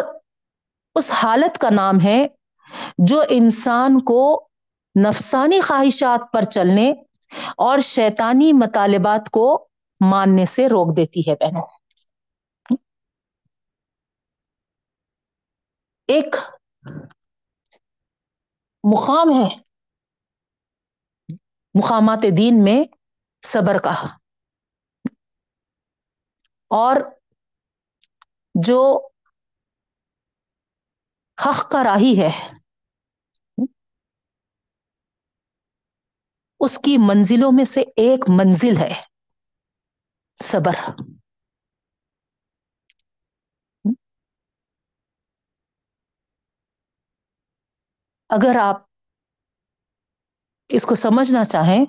اس 0.96 1.12
حالت 1.12 1.58
کا 1.58 1.70
نام 1.70 1.96
ہے 2.04 2.28
جو 2.98 3.22
انسان 3.30 4.00
کو 4.00 4.50
نفسانی 5.08 5.62
خواہشات 5.62 6.20
پر 6.34 6.42
چلنے 6.42 6.92
اور 7.58 7.80
شیتانی 7.80 8.54
مطالبات 8.54 9.30
کو 9.30 9.68
ماننے 10.06 10.46
سے 10.46 10.68
روک 10.68 10.98
دیتی 10.98 11.22
ہے 11.30 11.36
بہنوں۔ 11.36 11.68
ایک 16.08 16.36
مقام 18.84 19.30
ہے۔ 19.34 19.50
مقامات 21.76 22.26
دین 22.38 22.64
میں 22.64 22.84
صبر 23.46 23.78
کا۔ 23.78 23.94
اور 26.70 26.96
جو 28.56 29.08
حق 31.38 31.72
کا 31.72 31.84
راہی 31.84 32.22
ہے۔ 32.22 32.30
اس 36.60 36.78
کی 36.78 36.98
منزلوں 36.98 37.52
میں 37.56 37.66
سے 37.66 37.82
ایک 37.82 38.30
منزل 38.30 38.78
ہے۔ 38.78 38.94
صبر۔ 40.44 40.76
اگر 48.30 48.56
آپ 48.62 48.78
اس 50.70 50.86
کو 50.86 50.96
سمجھنا 50.96 51.46
چاہیں 51.46 51.86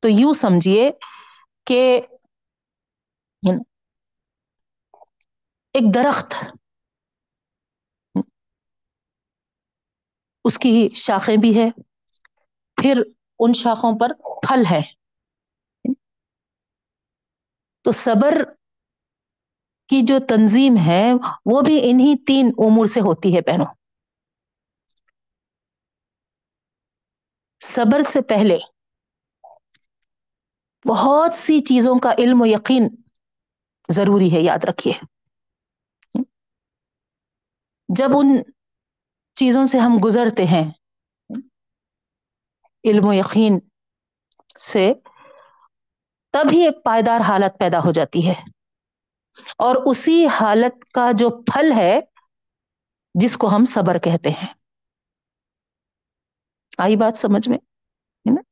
تو 0.00 0.08
یوں 0.08 0.32
سمجھیے 0.32 0.90
کہ 1.66 2.00
یعنی 3.42 3.62
ایک 5.74 5.94
درخت 5.94 6.34
اس 10.46 10.58
کی 10.58 10.72
شاخیں 10.96 11.36
بھی 11.36 11.58
ہے 11.58 11.68
پھر 12.78 13.02
ان 13.40 13.52
شاخوں 13.54 13.92
پر 13.98 14.12
پھل 14.42 14.62
ہے 14.70 14.80
تو 17.84 17.92
صبر 17.94 18.34
کی 19.90 20.00
جو 20.02 20.18
تنظیم 20.28 20.76
ہے، 20.86 21.04
وہ 21.46 21.60
بھی 21.60 21.78
انہیں 21.82 22.14
تین 22.26 22.46
امور 22.58 22.86
سے 22.86 23.00
ہوتی 23.00 23.34
ہے 23.36 23.42
پہنو 23.42 23.64
صبر 27.60 28.02
سے 28.04 28.20
پہلے 28.28 28.56
بہت 30.84 31.34
سی 31.34 31.58
چیزوں 31.60 31.98
کا 31.98 32.12
علم 32.18 32.42
و 32.42 32.46
یقین 32.46 32.88
ضروری 33.88 34.32
ہے، 34.32 34.40
یاد 34.40 34.64
رکھیے۔ 34.64 34.92
جب 37.88 38.16
ان 38.16 38.36
چیزوں 39.36 39.66
سے 39.66 39.78
ہم 39.78 39.92
گزرتے 40.04 40.44
ہیں۔ 40.44 40.72
علم 42.84 43.06
و 43.06 43.12
یقین 43.12 43.58
سے 44.58 44.92
تبھی 46.32 46.64
ایک 46.64 46.84
پائیدار 46.84 47.20
حالت 47.20 47.58
پیدا 47.58 47.78
ہو 47.78 47.92
جاتی 47.92 48.28
ہے۔ 48.28 48.34
اور 49.58 49.76
اسی 49.86 50.26
حالت 50.26 50.90
کا 50.90 51.10
جو 51.12 51.30
پھل 51.30 51.72
ہے، 51.76 52.00
جس 53.14 53.36
کو 53.36 53.48
ہم 53.48 53.64
صبر 53.64 53.98
کہتے 53.98 54.30
ہیں۔ 54.30 54.54
آئی 56.78 56.96
بات 56.96 57.16
سمجھ 57.16 57.48
میں؟ 57.48 57.58
نا؟ 58.24 58.42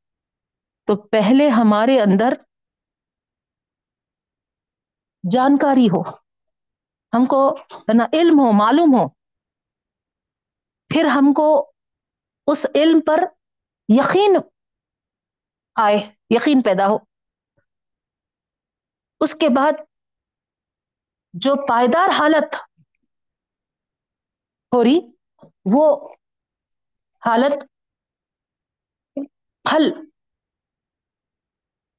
تو 0.86 0.96
پہلے 0.96 1.48
ہمارے 1.48 2.00
اندر 2.00 2.34
جانکاری 5.30 5.86
ہو۔ 5.86 6.00
ہم 7.16 7.26
کو 7.26 7.58
نا 7.94 8.04
علم 8.12 8.38
ہو، 8.40 8.52
معلوم 8.52 8.94
ہو۔ 8.94 9.23
پھر 10.94 11.04
ہم 11.04 11.32
کو 11.32 11.72
اس 12.46 12.66
علم 12.74 13.00
پر 13.00 13.20
یقین 13.88 14.36
آئے، 15.74 15.96
یقین 16.30 16.62
پیدا 16.62 16.86
ہو۔ 16.86 16.98
اس 19.20 19.34
کے 19.34 19.48
بعد 19.56 19.72
جو 21.32 21.66
پائیدار 21.68 22.08
حالت 22.18 22.56
ہو 24.74 24.84
رہی، 24.84 25.00
وہ 25.74 26.08
حالت 27.26 27.64
پھل 29.62 29.92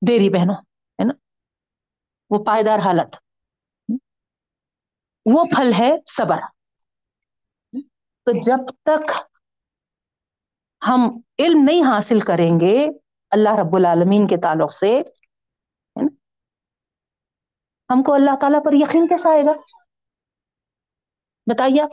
دیری 0.08 0.30
بہنوں، 0.30 0.56
ہے 0.92 1.08
نا؟ 1.08 1.14
وہ 2.30 2.44
پائیدار 2.44 2.80
حالت۔ 2.80 3.16
وہ 5.34 5.44
پھل 5.44 5.74
ہے 5.80 5.92
صبر۔ 6.08 6.55
تو 8.28 8.32
جب 8.42 8.68
تک 8.84 9.12
ہم 10.82 11.02
علم 11.40 11.64
نہیں 11.64 11.84
حاصل 11.84 12.20
کریں 12.20 12.60
گے 12.60 12.76
اللہ 13.32 13.60
رب 13.60 13.76
العالمین 13.76 14.28
کے 14.28 14.38
تعلق 14.38 14.74
سے 14.74 14.92
ہم 17.90 18.04
کو 18.04 18.14
اللہ 18.14 18.36
تعالی 18.42 18.58
پر 18.66 18.74
یقین 18.74 19.08
کیسا 19.08 19.30
آئے 19.30 19.44
گا؟ 19.44 19.54
بتائیے 21.48 21.82
آپ 21.82 21.92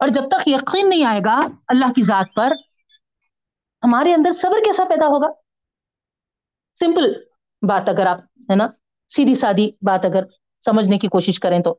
اور 0.00 0.08
جب 0.08 0.28
تک 0.28 0.48
یقین 0.48 0.88
نہیں 0.88 1.04
آئے 1.06 1.20
گا 1.20 1.34
اللہ 1.68 1.92
کی 1.92 2.02
ذات 2.02 2.34
پر 2.36 2.52
ہمارے 3.82 4.12
اندر 4.14 4.32
صبر 4.32 4.64
کیسا 4.64 4.84
پیدا 4.84 5.06
ہوگا؟ 5.06 5.30
سمپل 6.80 7.12
بات 7.62 7.88
اگر 7.88 8.06
آپ 8.06 8.18
ہے 8.50 8.56
نا؟ 8.56 8.66
سیدھی 9.10 9.34
سادی 9.34 9.70
بات 9.82 10.04
اگر 10.04 10.24
سمجھنے 10.64 10.98
کی 10.98 11.08
کوشش 11.08 11.40
کریں 11.40 11.58
تو 11.60 11.74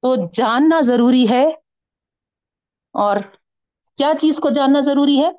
تو 0.00 0.30
جاننا 0.32 0.80
ضروری 0.80 1.26
ہے۔ 1.30 1.48
اور 2.92 3.16
کیا 3.96 4.12
چیز 4.20 4.40
کو 4.40 4.50
جاننا 4.50 4.80
ضروری 4.80 5.20
ہے؟ 5.20 5.30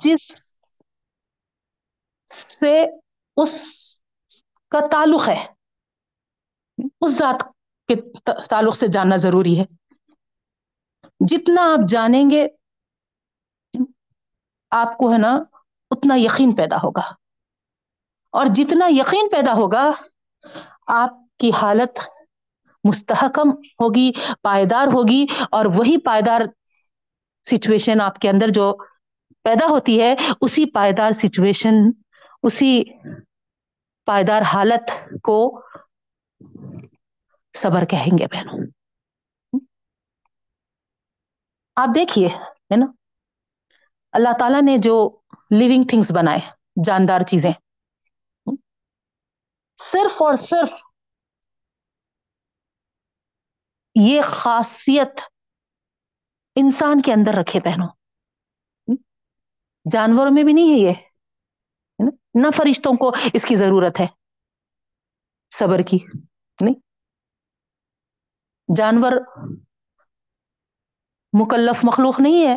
جس 0.00 0.48
سے 2.60 2.86
اس 3.36 3.74
کا 4.70 4.80
تعلق 4.92 5.28
ہے۔ 5.28 5.46
اس 7.00 7.10
ذات 7.10 7.44
کے 7.88 7.94
تعلق 8.50 8.76
سے 8.76 8.86
جاننا 8.86 9.16
ضروری 9.16 9.60
ہے۔ 9.60 9.64
جتنا 11.28 11.62
آپ 11.62 11.88
جانیں 11.88 12.30
گے، 12.30 12.46
آپ 14.70 14.98
کو 14.98 15.12
ہے 15.12 15.18
نا، 15.18 15.32
اتنا 15.90 16.14
یقین 16.16 16.56
پیدا 16.56 16.76
ہوگا۔ 16.76 17.14
اور 18.30 18.46
جتنا 18.54 18.86
یقین 18.88 19.28
پیدا 19.32 19.52
ہوگا، 19.52 19.90
آپ 20.86 21.10
کی 21.40 21.50
حالت 21.62 22.00
مستحکم 22.84 23.50
ہوگی، 23.50 24.12
پائیدار 24.42 24.86
ہوگی 24.86 25.26
اور 25.50 25.64
وہی 25.64 25.98
پائیدار 25.98 26.40
سچویشن 27.50 28.00
آپ 28.00 28.18
کے 28.18 28.30
اندر 28.30 28.48
جو 28.48 28.76
پیدا 29.42 29.66
ہوتی 29.66 30.00
ہے، 30.00 30.14
اسی 30.40 30.70
پائیدار 30.70 31.12
سچویشن 31.12 31.74
اسی 32.42 32.82
پائیدار 34.04 34.42
حالت 34.42 34.90
کو 35.22 35.62
صبر 37.54 37.84
کہیں 37.84 38.18
گے 38.18 38.26
بہنوں۔ 38.26 38.66
آپ 41.76 41.88
دیکھیے، 41.94 42.26
ہے 42.26 42.76
نا؟ 42.76 42.86
اللہ 44.12 44.28
تعالی 44.38 44.60
نے 44.60 44.78
جو 44.78 45.18
لونگ 45.50 45.82
تھنگس 45.82 46.12
بنائے، 46.12 46.40
جاندار 46.84 47.20
چیزیں، 47.20 47.52
صرف 49.76 50.22
اور 50.22 50.34
صرف 50.34 50.72
یہ 53.94 54.20
خاصیت 54.22 55.20
انسان 56.56 57.02
کے 57.02 57.12
اندر 57.12 57.34
رکھے 57.34 57.60
پہنو 57.60 57.86
جانوروں 59.86 60.30
میں 60.30 60.42
بھی 60.44 60.52
نہیں 60.52 60.72
ہے 60.72 60.78
یہ 60.78 60.94
نہ 62.34 62.50
فرشتوں 62.50 62.92
کو 62.96 63.12
اس 63.34 63.44
کی 63.46 63.56
ضرورت 63.56 64.00
ہے، 64.00 64.06
صبر 65.50 65.82
کی، 65.82 65.98
نہیں؟ 66.60 66.74
جانور 68.68 69.12
مکلف 71.32 71.84
مخلوق 71.84 72.20
نہیں 72.20 72.46
ہے 72.46 72.56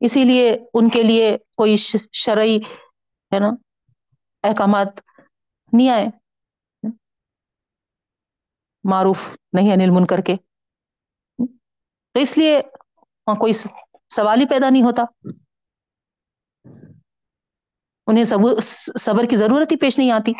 اسی 0.00 0.24
لیے 0.24 0.50
ان 0.74 0.88
کے 0.88 1.02
لیے 1.02 1.36
کوئی 1.56 1.76
شرعی، 2.12 2.56
ہے 3.32 3.38
نا، 3.38 3.50
احکامات 4.42 5.00
نہیں 5.72 5.90
آئے۔ 5.90 6.06
معروف 8.84 9.18
نہیں 9.52 9.72
انل 9.72 9.90
من 9.90 10.06
کر 10.06 10.20
کے۔ 10.20 10.36
تو 12.12 12.20
اس 12.20 12.38
لیے 12.38 12.58
ہاں، 13.28 13.34
کوئی 13.34 13.52
سوال 14.10 14.40
ہی 14.40 14.46
پیدا 14.46 14.70
نہیں 14.70 14.82
ہوتا۔ 14.82 15.02
انہیں 18.06 18.24
صبر 18.98 19.24
کی 19.24 19.36
ضرورت 19.36 19.72
ہی 19.72 19.76
پیش 19.76 19.98
نہیں 19.98 20.10
آتی۔ 20.10 20.32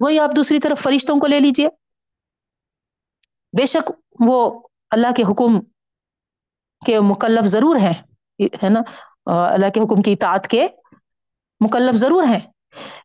وہی 0.00 0.18
آپ 0.18 0.30
دوسری 0.36 0.58
طرف 0.58 0.82
فرشتوں 0.82 1.20
کو 1.20 1.26
لے 1.26 1.40
لیجیے۔ 1.40 1.68
بے 3.52 3.66
شک 3.66 3.92
وہ 4.20 4.68
اللہ 4.90 5.12
کے 5.16 5.22
حکم 5.22 5.60
کے 6.86 7.00
مکلف 7.00 7.44
ضرور 7.44 7.76
ہیں، 7.76 7.94
ہے 8.64 8.68
نا؟ 8.68 8.80
اللہ 9.54 9.70
کے 9.70 9.80
حکم 9.80 10.02
کی 10.02 10.12
اطاعت 10.12 10.48
کے 10.48 10.66
مکلف 11.60 11.94
ضرور 11.94 12.22
ہیں۔ 12.22 12.40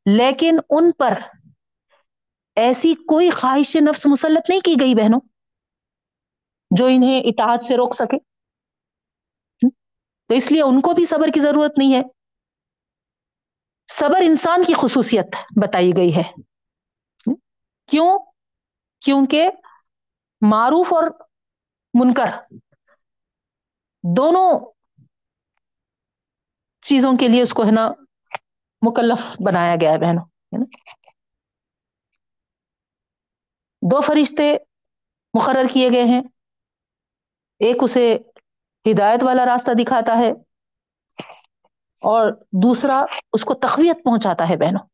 لیکن 0.06 0.58
ان 0.70 0.92
پر 0.92 1.14
ایسی 2.56 2.94
کوئی 2.94 3.30
خواہش 3.30 3.78
نفس 3.90 4.06
مسلط 4.06 4.50
نہیں 4.50 4.60
کی 4.60 4.76
گئی 4.80 4.96
بہنوں 4.96 5.20
جو 6.72 6.86
انہیں 6.86 7.22
اتحاد 7.26 7.58
سے 7.58 7.78
روک 7.78 7.96
سکے؟ 7.96 8.18
تو 10.30 10.34
اس 10.34 10.52
لیے 10.52 10.62
ان 10.62 10.82
کو 10.82 10.94
بھی 10.94 11.06
صبر 11.06 11.28
کی 11.28 11.40
ضرورت 11.40 11.78
نہیں 11.78 11.94
ہے۔ 11.94 12.02
صبر 13.88 14.22
انسان 14.22 14.64
کی 14.64 14.74
خصوصیت 14.74 15.28
بتائی 15.64 15.92
گئی 15.98 16.16
ہے۔ 16.16 16.24
کیوں؟ 17.88 18.20
کیونکہ 19.02 19.50
معروف 20.42 20.94
اور 20.94 21.04
منکر 21.94 22.30
دونوں 24.04 24.60
چیزوں 26.82 27.18
کے 27.18 27.28
لیے 27.28 27.42
اس 27.42 27.54
کو 27.54 27.66
ہے 27.66 27.72
نا 27.72 27.92
مکلف 28.82 29.36
بنایا 29.46 29.76
گیا 29.82 29.92
ہے 29.92 29.98
بہنوں 29.98 30.26
دو 33.84 34.02
فرشتے 34.02 34.54
مقرر 35.34 35.66
کیے 35.74 35.90
گئے 35.90 36.04
ہیں۔ 36.04 36.22
ایک 37.60 37.84
اسے 37.84 38.18
ہدایت 38.86 39.24
والا 39.24 39.46
راستہ 39.46 39.72
دکھاتا 39.80 40.18
ہے 40.18 40.32
اور 42.04 42.32
دوسرا 42.64 43.02
اس 43.34 43.46
کو 43.46 43.54
تقویت 43.54 44.04
پہنچاتا 44.04 44.50
ہے 44.50 44.58
بہنوں۔ 44.58 44.88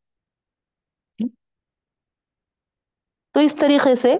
تو 3.34 3.40
اس 3.40 3.54
طریقے 3.60 3.94
سے 3.94 4.14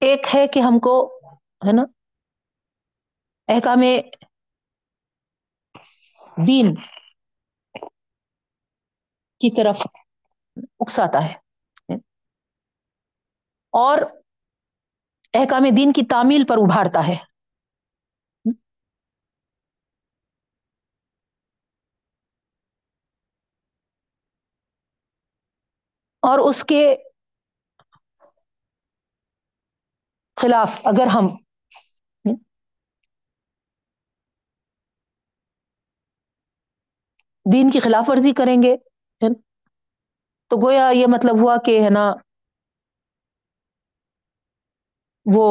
ایک 0.00 0.26
ہے 0.34 0.46
کہ 0.46 0.60
ہم 0.60 0.78
کو 0.78 0.94
ہے 1.66 1.72
نا 1.72 1.82
احکام 3.48 3.82
دین 6.46 6.74
کی 9.40 9.56
طرف 9.56 9.82
اکساتا 10.80 11.24
ہے۔ 11.24 11.34
اور 13.72 13.98
احکام 15.34 15.62
دین 15.76 15.92
کی 15.92 16.02
تعمیل 16.06 16.44
پر 16.48 16.54
ابھارتا 16.56 17.06
ہے۔ 17.08 17.16
اور 26.22 26.38
اس 26.38 26.64
کے 26.64 26.96
خلاف 30.36 30.80
اگر 30.84 31.06
ہم 31.06 31.26
دین 37.48 37.70
کی 37.70 37.80
خلاف 37.80 38.08
ورزی 38.08 38.32
کریں 38.34 38.56
گے 38.62 38.74
تو 40.50 40.56
گویا 40.58 40.88
یہ 40.90 41.06
مطلب 41.08 41.36
ہوا 41.36 41.56
کہ، 41.58 41.80
ہے 41.80 41.90
نا، 41.90 42.04
وہ 45.26 45.46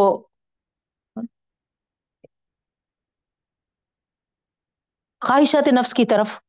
خواہشات 5.21 5.67
نفس 5.69 5.93
کی 5.93 6.05
طرف 6.07 6.39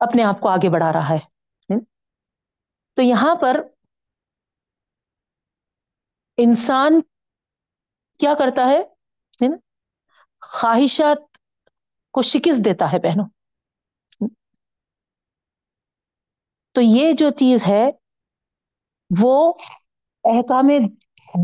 اپنے 0.00 0.22
آپ 0.24 0.40
کو 0.40 0.48
آگے 0.48 0.68
بڑھا 0.70 0.92
رہا 0.92 1.08
ہے 1.10 1.18
تو 2.96 3.02
یہاں 3.02 3.34
پر 3.36 3.60
انسان 6.38 7.00
کیا 8.20 8.34
کرتا 8.38 8.66
ہے 8.66 8.80
خواہشات 10.42 11.35
کو 12.16 12.22
شکست 12.22 12.64
دیتا 12.64 12.92
ہے 12.92 12.98
بہنوں۔ 12.98 13.28
تو 16.72 16.80
یہ 16.80 17.12
جو 17.12 17.30
چیز 17.30 17.66
ہے، 17.68 17.90
وہ 19.22 19.52
احکام 20.24 20.68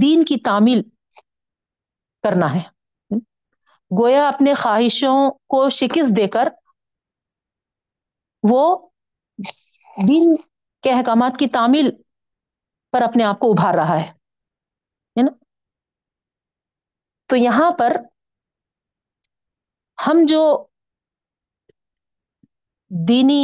دین 0.03 0.25
کی 0.25 0.41
تعمیل 0.41 0.83
کرنا 2.23 2.55
ہے۔ 2.55 2.69
گویا 4.03 4.29
اپنے 4.29 4.55
خواہشوں 4.55 5.31
کو 5.31 5.71
شکست 5.71 6.17
دے 6.17 6.29
کر 6.29 6.49
وہ 8.51 8.89
دین 10.09 10.37
کے 10.83 10.93
احکامات 10.93 11.33
کی 11.39 11.47
تعمیل 11.47 11.91
پر 12.93 13.03
اپنے 13.03 13.25
آپ 13.25 13.39
کو 13.39 13.51
ابھار 13.51 13.75
رہا 13.75 13.97
ہے 13.97 14.13
نا؟ 15.23 15.45
تو 17.27 17.37
یہاں 17.37 17.71
پر 17.79 17.97
ہم 20.03 20.25
جو 20.27 20.43
دینی 22.91 23.43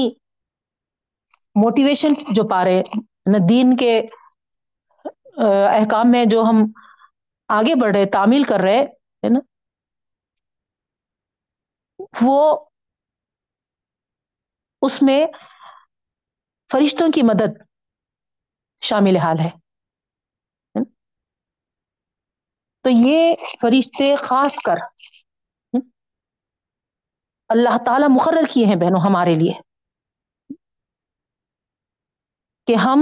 موٹیویشن 1.56 2.12
جو 2.30 2.42
پا 2.48 2.64
رہے 2.64 2.82
دین 3.48 3.76
کے 3.76 3.92
احکام 5.70 6.10
میں 6.10 6.24
جو 6.26 6.42
ہم 6.42 6.64
آگے 7.48 7.74
بڑھ 7.74 7.92
رہے، 7.92 8.04
تعمیل 8.10 8.42
کر 8.44 8.60
رہے، 8.60 8.80
ہے 9.22 9.28
نا؟ 9.28 9.38
وہ 12.18 12.38
اس 14.82 15.00
میں 15.02 15.20
فرشتوں 16.70 17.08
کی 17.10 17.22
مدد 17.24 17.52
شامل 18.82 19.16
حال 19.18 19.38
ہے 19.40 19.50
تو 22.84 22.90
یہ 22.98 23.22
فرشتے 23.60 24.06
خاص 24.18 24.54
کر 24.60 24.78
اللہ 27.50 27.76
تعالی 27.86 28.06
مقرر 28.10 28.46
کیے 28.52 28.66
ہیں 28.66 28.76
بہنوں 28.76 29.00
ہمارے 29.00 29.34
لیے 29.34 29.52
کہ 32.68 32.74
ہم 32.78 33.00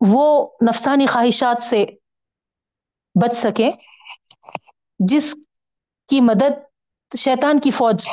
وہ 0.00 0.24
نفسانی 0.62 1.06
خواہشات 1.06 1.62
سے 1.62 1.84
بچ 3.14 3.36
سکیں 3.36 3.70
جس 5.00 5.34
کی 6.08 6.20
مدد 6.22 6.54
شیطان 7.12 7.60
کی 7.60 7.70
فوج 7.72 8.06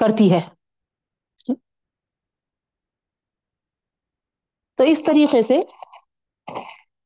کرتی 0.00 0.32
ہے۔ 0.32 0.40
تو 4.78 4.84
اس 4.84 5.02
طریقے 5.06 5.42
سے 5.42 5.58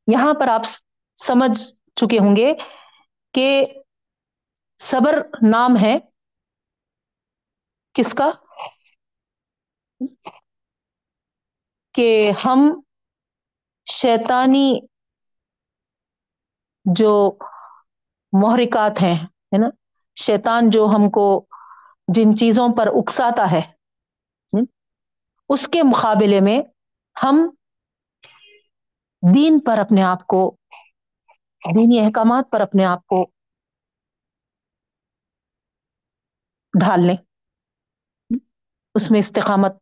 یہاں 0.08 0.34
پر 0.34 0.48
آپ 0.48 0.62
سمجھ 1.18 1.58
چکے 1.96 2.18
ہوں 2.18 2.36
گے 2.36 2.52
کہ 3.34 3.48
صبر 4.80 5.14
نام 5.44 5.76
ہے 5.76 5.96
کس 7.94 8.12
کا؟ 8.14 8.28
کہ 11.94 12.08
ہم 12.44 12.60
شیطانی 13.86 14.68
جو 16.86 17.12
محرکات 18.32 19.02
ہیں، 19.02 19.14
ہے 19.48 19.58
نا؟ 19.58 19.68
شیطان 20.16 20.70
جو 20.70 20.86
ہم 20.86 21.08
کو 21.10 21.26
جن 22.08 22.36
چیزوں 22.36 22.68
پر 22.76 22.86
اکساتا 22.94 23.50
ہے 23.50 23.60
اس 25.50 25.66
کے 25.68 25.82
مقابلے 25.82 26.40
میں 26.40 26.58
ہم 27.16 27.46
دین 29.22 29.60
پر 29.66 29.78
اپنے 29.78 30.02
آپ 30.02 30.26
کو، 30.26 30.56
دینی 31.74 32.04
احکامات 32.04 32.44
پر 32.52 32.60
اپنے 32.60 32.84
آپ 32.84 33.06
کو 33.06 33.24
ڈھال 36.80 37.06
لیں۔ 37.06 37.16
اس 38.94 39.10
میں 39.10 39.18
استقامت 39.18 39.72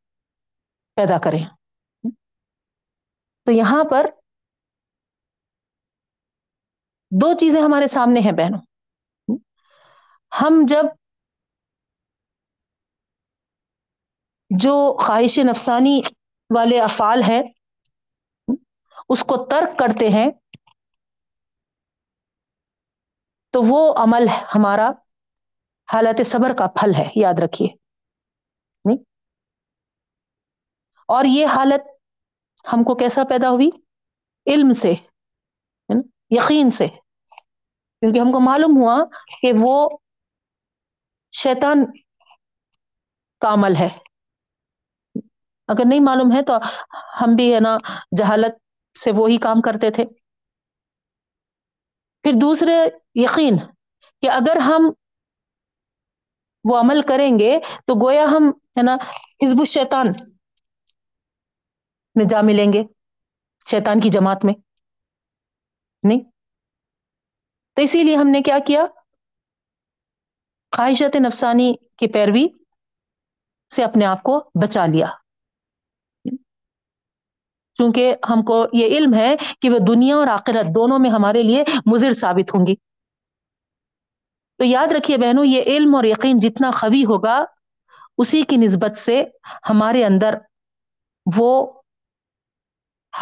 پیدا 0.96 1.18
کریں۔ 1.18 1.44
تو 3.46 3.52
یہاں 3.52 3.84
پر 3.90 4.06
دو 7.10 7.32
چیزیں 7.40 7.62
ہمارے 7.62 7.88
سامنے 7.88 8.20
ہیں 8.20 8.32
بہنوں۔ 8.32 8.60
ہم 10.32 10.64
جب 10.68 10.84
جو 14.50 14.96
خواہش 15.00 15.38
نفسانی 15.38 16.00
والے 16.54 16.80
افعال 16.80 17.22
ہیں 17.22 17.42
اس 19.08 19.20
کو 19.20 19.46
ترک 19.50 19.78
کرتے 19.78 20.08
ہیں، 20.08 20.30
تو 23.50 23.60
وہ 23.62 23.94
عمل 23.96 24.28
ہمارا 24.54 24.90
حالت 25.92 26.26
صبر 26.26 26.56
کا 26.58 26.66
پھل 26.66 26.94
ہے، 26.94 27.08
یاد 27.16 27.38
رکھیے۔ 27.44 27.68
اور 31.08 31.24
یہ 31.24 31.46
حالت 31.46 31.80
ہم 32.72 32.84
کو 32.84 32.94
کیسا 32.94 33.22
پیدا 33.24 33.50
ہوئی؟ 33.50 33.70
علم 34.46 34.72
سے 34.72 34.92
یقین 36.30 36.70
سے۔ 36.70 36.88
کیونکہ 38.00 38.18
ہم 38.18 38.32
کو 38.32 38.40
معلوم 38.40 38.76
ہوا 38.76 39.04
کہ 39.42 39.52
وہ 39.60 39.98
شیطان 41.32 41.84
کا 43.40 43.52
عمل 43.52 43.76
ہے۔ 43.76 43.88
اگر 45.68 45.82
نہیں 45.88 46.00
معلوم 46.00 46.36
ہے 46.36 46.42
تو 46.42 46.56
ہم 47.20 47.36
بھی 47.36 47.54
ہے 47.54 47.60
نا 47.60 47.76
جہالت 48.18 48.65
سے 49.04 49.10
وہی 49.16 49.36
کام 49.36 49.60
کرتے 49.60 49.90
تھے۔ 49.90 50.04
پھر 52.22 52.30
دوسرے 52.40 52.74
یقین 53.14 53.58
کہ 54.22 54.30
اگر 54.30 54.56
ہم 54.56 54.92
وہ 56.64 56.78
عمل 56.78 57.02
کریں 57.08 57.38
گے 57.38 57.58
تو 57.86 58.06
گویا 58.06 58.24
ہم، 58.24 58.48
ہے 58.48 58.82
نا، 58.82 58.94
حزب 59.44 59.56
الشیطان 59.58 60.06
میں 62.14 62.24
جا 62.24 62.40
ملیں 62.42 62.72
گے، 62.72 62.82
شیطان 63.70 64.00
کی 64.00 64.08
جماعت 64.08 64.44
میں۔ 64.44 64.54
نہیں؟ 66.02 66.20
تو 67.72 67.82
اسی 67.82 68.02
لیے 68.02 68.16
ہم 68.16 68.28
نے 68.28 68.42
کیا 68.42 68.58
کیا؟ 68.66 68.84
خواہشت 70.76 71.16
نفسانی 71.16 71.74
کی 71.98 72.12
پیروی 72.12 72.46
سے 73.74 73.84
اپنے 73.84 74.06
آپ 74.06 74.22
کو 74.22 74.50
بچا 74.62 74.86
لیا۔ 74.86 75.06
کیونکہ 77.76 78.14
ہم 78.30 78.42
کو 78.42 78.66
یہ 78.72 78.86
علم 78.86 79.14
ہے 79.14 79.36
کہ 79.60 79.70
وہ 79.70 79.78
دنیا 79.78 80.16
اور 80.16 80.26
آخرت 80.26 80.66
دونوں 80.74 80.98
میں 80.98 81.10
ہمارے 81.10 81.42
لیے 81.42 81.64
مضر 81.86 82.10
ثابت 82.14 82.54
ہوں 82.54 82.66
گی۔ 82.66 82.74
تو 84.58 84.64
یاد 84.64 84.92
رکھیے 84.92 85.16
بہنوں، 85.16 85.44
یہ 85.44 85.62
علم 85.66 85.94
اور 85.94 86.04
یقین 86.04 86.40
جتنا 86.40 86.70
خوی 86.70 87.04
ہوگا، 87.04 87.44
اسی 88.18 88.42
کی 88.42 88.56
نسبت 88.56 88.96
سے 88.96 89.24
ہمارے 89.70 90.04
اندر 90.04 90.34
وہ 91.36 91.80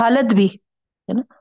حالت 0.01 0.35
بھی، 0.35 0.47
ہے 0.47 1.13
نا، 1.13 1.35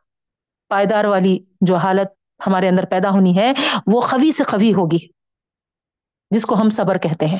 پائیدار 0.67 1.05
والی 1.05 1.39
جو 1.61 1.75
حالت 1.75 2.07
ہمارے 2.47 2.67
اندر 2.67 2.85
پیدا 2.85 3.09
ہونی 3.09 3.37
ہے، 3.37 3.53
وہ 3.87 4.01
خوی 4.01 4.31
سے 4.31 4.43
خوی 4.43 4.73
ہوگی، 4.73 5.07
جس 6.31 6.45
کو 6.45 6.55
ہم 6.55 6.69
صبر 6.69 6.97
کہتے 6.97 7.25
ہیں۔ 7.25 7.39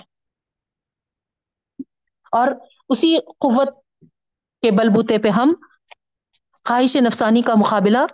اور 2.32 2.52
اسی 2.90 3.18
قوت 3.40 3.83
کے 4.64 4.72
بل 4.72 4.90
بوتے 4.90 5.18
پہ 5.18 5.30
ہم 5.30 5.54
خواہش 6.66 6.96
نفسانی 6.96 7.42
کا 7.42 7.54
مقابلہ 7.58 8.06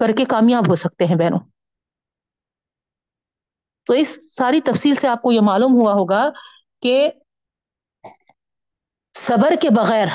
کر 0.00 0.12
کے 0.16 0.24
کامیاب 0.24 0.68
ہو 0.68 0.74
سکتے 0.74 1.06
ہیں 1.06 1.16
بہنوں۔ 1.16 1.40
تو 3.86 3.94
اس 3.94 4.18
ساری 4.36 4.60
تفصیل 4.60 4.94
سے 4.94 5.08
آپ 5.08 5.22
کو 5.22 5.32
یہ 5.32 5.40
معلوم 5.40 5.72
ہوا 5.72 5.92
ہوگا 5.92 6.28
کہ 6.82 7.08
صبر 9.14 9.54
کے 9.62 9.68
بغیر 9.70 10.06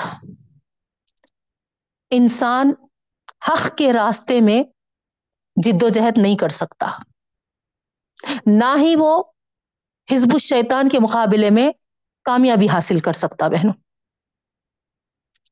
انسان 2.11 2.71
حق 3.49 3.77
کے 3.77 3.93
راستے 3.93 4.41
میں 4.41 4.63
جد 5.55 5.83
و 5.83 5.89
جہد 5.89 6.17
نہیں 6.17 6.35
کر 6.35 6.49
سکتا۔ 6.49 6.87
نہ 8.45 8.75
ہی 8.77 8.95
وہ 8.99 9.23
حزب 10.11 10.33
الشیطان 10.33 10.89
کے 10.89 10.99
مقابلے 10.99 11.49
میں 11.49 11.71
کامیابی 12.25 12.67
حاصل 12.67 12.99
کر 12.99 13.13
سکتا 13.13 13.47
بہنوں۔ 13.47 13.73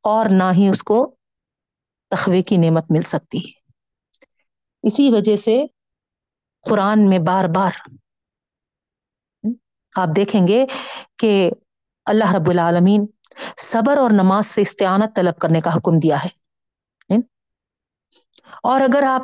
اور 0.04 0.26
نہ 0.30 0.44
ہی 0.56 0.70
اس 0.70 0.84
کو 0.84 1.16
تخوے 2.10 2.42
کی 2.42 2.58
نعمت 2.58 2.86
مل 2.90 3.02
سکتی۔ 3.02 3.40
اسی 4.84 5.10
وجہ 5.10 5.36
سے 5.36 5.66
قرآن 6.70 7.10
میں 7.10 7.20
بار 7.20 7.46
بار 7.56 7.72
آپ 9.96 10.08
دیکھیں 10.16 10.48
گے 10.48 10.66
کہ 11.18 11.52
اللہ 12.06 12.34
رب 12.34 12.50
العالمین 12.50 13.06
صبر 13.58 13.98
اور 13.98 14.10
نماز 14.10 14.48
سے 14.48 14.62
استعانت 14.62 15.16
طلب 15.16 15.40
کرنے 15.40 15.62
کا 15.62 15.70
حکم 15.74 16.00
دیا 16.00 16.24
ہے۔ 16.26 16.44
اور 18.64 18.82
اگر 18.82 19.04
آپ 19.04 19.22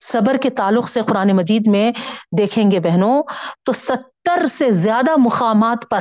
صبر 0.00 0.36
کے 0.42 0.50
تعلق 0.50 0.88
سے 0.88 1.00
قرآن 1.02 1.36
مجید 1.36 1.62
میں 1.66 1.92
دیکھیں 2.38 2.70
گے 2.70 2.80
بہنوں، 2.80 3.22
تو 3.62 3.72
ستر 3.72 4.46
سے 4.46 4.70
زیادہ 4.70 5.10
مقامات 5.16 5.90
پر 5.90 6.00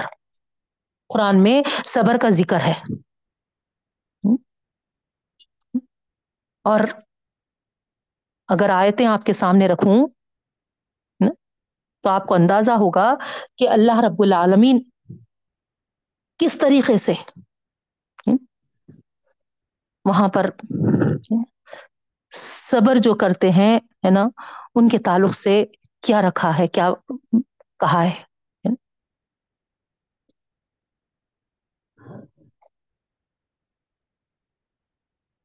قرآن 1.13 1.43
میں 1.43 1.61
صبر 1.85 2.17
کا 2.21 2.29
ذکر 2.29 2.59
ہے۔ 2.59 2.73
اور 6.63 6.79
اگر 8.47 8.69
آیتیں 8.69 9.05
آپ 9.05 9.23
کے 9.23 9.33
سامنے 9.33 9.67
رکھوں 9.67 10.07
تو 12.03 12.09
آپ 12.09 12.27
کو 12.27 12.33
اندازہ 12.33 12.71
ہوگا 12.71 13.15
کہ 13.57 13.69
اللہ 13.69 13.99
رب 13.99 14.21
العالمین 14.21 14.79
کس 16.37 16.57
طریقے 16.57 16.97
سے 16.97 17.13
وہاں 20.05 20.27
پر 20.27 20.49
صبر 22.31 22.97
جو 22.97 23.13
کرتے 23.13 23.51
ہیں، 23.51 23.79
ہے 24.05 24.09
نا، 24.09 24.27
ان 24.75 24.89
کے 24.89 24.97
تعلق 24.97 25.33
سے 25.35 25.65
کیا 26.01 26.21
رکھا 26.21 26.57
ہے، 26.57 26.67
کیا 26.67 26.89
کہا 27.79 28.03
ہے۔ 28.03 28.30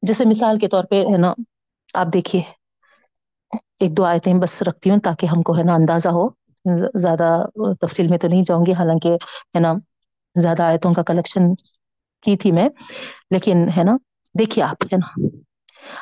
جیسے 0.07 0.24
مثال 0.24 0.59
کے 0.59 0.68
طور 0.68 0.84
پہ 0.84 1.04
ہے 1.12 1.18
نا، 1.18 1.34
آپ 1.94 2.07
دیکھیے، 2.12 2.42
ایک 3.80 3.96
دو 3.96 4.04
آیتیں 4.04 4.34
بس 4.34 4.62
رکھتی 4.62 4.90
ہوں 4.90 4.98
تاکہ 5.04 5.26
ہم 5.26 5.42
کو 5.42 5.59
ہے 5.59 5.62
نا 5.62 5.74
اندازہ 5.74 6.09
ہو۔ 6.09 6.28
زیادہ 6.98 7.42
تفصیل 7.80 8.09
میں 8.09 8.18
تو 8.18 8.28
نہیں 8.28 8.42
جاؤں 8.46 8.66
گی، 8.66 8.72
حالانکہ 8.72 9.09
ہے 9.54 9.59
نا 9.59 9.74
زیادہ 10.40 10.62
آیتوں 10.62 10.94
کا 10.94 11.02
کلیکشن 11.02 11.54
کی 12.22 12.36
تھی 12.36 12.50
میں۔ 12.50 12.68
لیکن 13.30 13.68
ہے 13.76 13.84
نا، 13.84 13.96
دیکھیے 14.38 14.64
آپ 14.64 14.84
ہے 14.92 14.96
نا۔ 14.96 15.26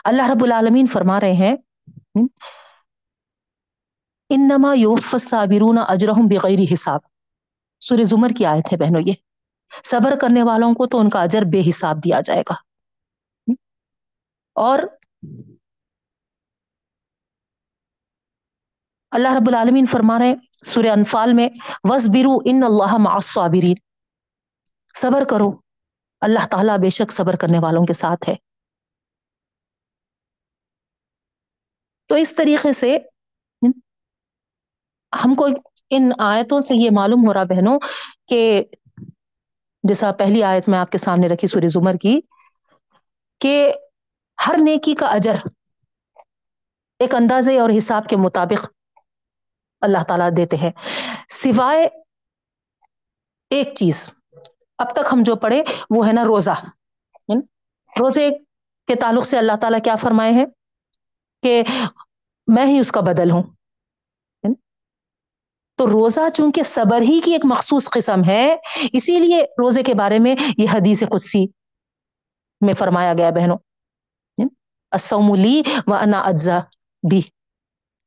اللہ 0.04 0.30
رب 0.30 0.44
العالمین 0.44 0.86
فرما 0.86 1.20
رہے 1.20 1.32
ہیں، 1.32 1.56
انما 4.28 4.74
یوف 4.74 5.14
الصابرون 5.14 5.78
اجرهم 5.88 6.26
بغیر 6.26 6.72
حساب۔ 6.72 7.00
سورہ 7.80 8.04
زمر 8.04 8.28
کی 8.28 8.46
آیت 8.46 8.72
ہے 8.72 8.78
بہنوں، 8.78 9.02
یہ 9.06 9.12
صبر 9.84 10.14
کرنے 10.20 10.42
والوں 10.42 10.74
کو 10.74 10.86
تو 10.86 10.98
ان 10.98 11.08
کا 11.08 11.22
اجر 11.22 11.42
بے 11.42 11.62
حساب 11.68 12.04
دیا 12.04 12.20
جائے 12.20 12.42
گا۔ 12.50 12.54
اور 14.56 14.78
اللہ 19.12 19.28
رب 19.28 19.48
العالمین 19.48 19.86
فرما 19.86 20.18
رہے 20.18 20.26
ہیں 20.26 20.36
سورہ 20.64 20.86
انفال 20.86 21.32
میں 21.32 21.48
وس 21.90 22.08
برو 22.08 22.36
ان 22.44 22.62
اللہ 22.62 22.96
معصابرین 22.98 23.74
صبر 24.94 25.24
کرو۔ 25.30 25.50
اللہ 26.22 26.46
تعالیٰ 26.50 26.78
بے 26.78 26.90
شک 26.90 27.12
صبر 27.12 27.36
کرنے 27.36 27.58
والوں 27.58 27.84
کے 27.84 27.92
ساتھ 27.92 28.28
ہے۔ 28.28 28.34
تو 32.08 32.14
اس 32.14 32.34
طریقے 32.36 32.72
سے 32.72 32.96
ہم 35.12 35.34
کو 35.34 35.46
ان 35.90 36.10
آیتوں 36.18 36.60
سے 36.60 36.74
یہ 36.74 36.90
معلوم 36.92 37.26
ہو 37.26 37.34
رہا 37.34 37.44
بہنوں 37.44 37.78
کہ 38.28 38.64
جیسا 39.84 40.12
پہلی 40.12 40.42
آیت 40.42 40.68
میں 40.68 40.78
آپ 40.78 40.90
کے 40.90 40.98
سامنے 40.98 41.28
رکھی 41.28 41.48
سورہ 41.48 41.66
زمر 41.66 41.96
کی، 42.02 42.20
کہ 43.40 43.72
ہر 44.46 44.54
نیکی 44.58 44.94
کا 44.94 45.06
اجر 45.06 45.34
ایک 46.98 47.14
اندازے 47.14 47.58
اور 47.58 47.70
حساب 47.78 48.06
کے 48.06 48.16
مطابق 48.16 48.68
اللہ 49.80 50.02
تعالیٰ 50.08 50.28
دیتے 50.36 50.56
ہیں۔ 50.56 50.70
سوائے 51.28 51.88
ایک 53.50 53.74
چیز، 53.76 54.10
اب 54.78 54.90
تک 54.92 55.06
ہم 55.12 55.18
جو 55.22 55.36
پڑھے 55.36 55.62
وہ 55.90 56.06
ہے 56.06 56.12
نا 56.12 56.24
روزہ۔ 56.24 56.64
روزے 58.00 58.30
کے 58.86 58.94
تعلق 58.94 59.26
سے 59.26 59.38
اللہ 59.38 59.52
تعالیٰ 59.60 59.78
کیا 59.84 59.96
فرمائے 59.96 60.32
ہیں؟ 60.32 60.44
کہ 61.42 61.62
میں 62.46 62.66
ہی 62.66 62.78
اس 62.78 62.92
کا 62.92 63.00
بدل 63.00 63.30
ہوں۔ 63.30 63.42
تو 65.76 65.86
روزہ 65.86 66.20
چونکہ 66.34 66.62
صبر 66.62 67.00
ہی 67.00 67.20
کی 67.24 67.32
ایک 67.32 67.40
مخصوص 67.44 67.90
قسم 67.90 68.20
ہے، 68.26 68.56
اسی 68.92 69.18
لیے 69.18 69.42
روزے 69.42 69.82
کے 69.82 69.94
بارے 69.94 70.18
میں 70.18 70.34
یہ 70.58 70.66
حدیث 70.72 71.02
قدسی 71.10 71.46
میں 72.60 72.74
فرمایا 72.74 73.12
گیا 73.18 73.30
بہنوں۔ 73.30 73.56
و 75.86 75.94
انا 75.94 76.20
اجزا 76.20 76.58
بھی 77.10 77.20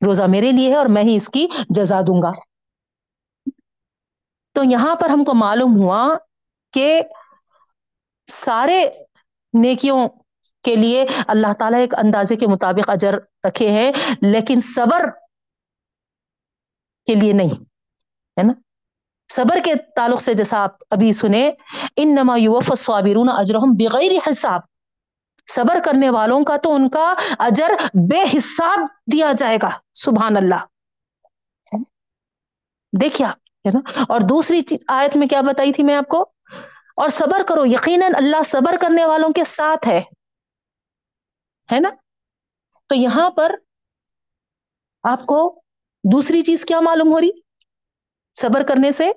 روزہ 0.06 0.22
میرے 0.22 0.52
لیے 0.52 0.70
ہے 0.70 0.74
اور 0.74 0.86
میں 0.86 1.02
ہی 1.02 1.16
اس 1.16 1.28
کی 1.28 1.46
جزا 1.68 2.00
دوں 2.00 2.22
گا۔ 2.22 2.30
تو 4.52 4.64
یہاں 4.64 4.94
پر 4.94 5.08
ہم 5.08 5.24
کو 5.24 5.34
معلوم 5.34 5.80
ہوا 5.80 6.14
کہ 6.72 7.02
سارے 8.26 8.84
نیکیوں 9.60 10.08
کے 10.62 10.76
لیے 10.76 11.06
اللہ 11.26 11.52
تعالیٰ 11.58 11.80
ایک 11.80 11.94
اندازے 11.94 12.36
کے 12.36 12.46
مطابق 12.46 12.90
اجر 12.90 13.14
رکھے 13.48 13.68
ہیں، 13.68 13.92
لیکن 14.22 14.60
صبر 14.60 15.10
کے 17.06 17.14
لیے 17.14 17.32
نہیں، 17.32 17.54
ہے 18.38 18.42
نا؟ 18.42 18.52
صبر 19.32 19.58
کے 19.64 19.74
تعلق 19.74 20.20
سے 20.20 20.34
جیسا 20.34 20.58
آپ 20.58 20.76
ابھی 20.90 21.12
سنے 21.12 21.50
ان 21.96 22.14
نما 22.14 22.36
یوف 22.36 22.72
صابرون 22.76 23.28
اجرحم 23.28 23.72
بغیر 23.78 24.30
حساب۔ 24.30 24.60
صبر 25.50 25.78
کرنے 25.84 26.10
والوں 26.10 26.44
کا 26.44 26.56
تو 26.56 26.74
ان 26.74 26.88
کا 26.88 27.14
اجر 27.38 27.70
بے 27.94 28.22
حساب 28.36 28.78
دیا 29.12 29.32
جائے 29.38 29.58
گا، 29.62 29.70
سبحان 29.94 30.36
اللہ۔ 30.36 30.66
دیکھیا 33.00 33.28
ہے 33.28 33.68
نا؟ 33.74 34.02
اور 34.08 34.20
دوسری 34.20 34.60
چیز، 34.60 34.78
آیت 34.88 35.16
میں 35.16 35.26
کیا 35.26 35.40
بتائی 35.40 35.72
تھی 35.72 35.82
میں 35.82 35.94
آپ 35.94 36.08
کو؟ 36.08 36.22
اور 36.96 37.08
صبر 37.08 37.42
کرو، 37.48 37.66
یقیناً 37.66 38.12
اللہ 38.16 38.42
صبر 38.42 38.76
کرنے 38.80 39.04
والوں 39.04 39.28
کے 39.28 39.44
ساتھ 39.44 39.88
ہے 39.88 40.02
ہے 41.72 41.80
نا؟ 41.80 41.88
تو 42.86 42.94
یہاں 42.94 43.30
پر 43.30 43.54
آپ 45.02 45.26
کو 45.26 45.62
دوسری 46.12 46.42
چیز 46.42 46.64
کیا 46.64 46.80
معلوم 46.80 47.08
ہو 47.08 47.20
رہی؟ 47.20 47.30
صبر 48.34 48.62
کرنے 48.68 48.90
سے 48.90 49.10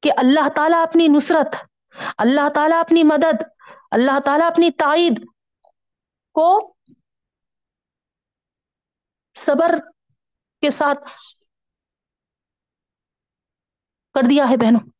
کہ 0.00 0.10
اللہ 0.16 0.48
تعالیٰ 0.48 0.82
اپنی 0.82 1.08
نصرت 1.08 1.69
اللہ 2.18 2.48
تعالیٰ 2.54 2.80
اپنی 2.80 3.02
مدد، 3.02 3.42
اللہ 3.90 4.20
تعالیٰ 4.20 4.50
اپنی 4.50 4.70
تائید 4.70 5.24
کو 6.34 6.74
صبر 9.34 9.74
کے 10.60 10.70
ساتھ 10.70 10.98
کر 14.14 14.20
دیا 14.30 14.44
ہے 14.50 14.56
بہنوں۔ 14.56 14.90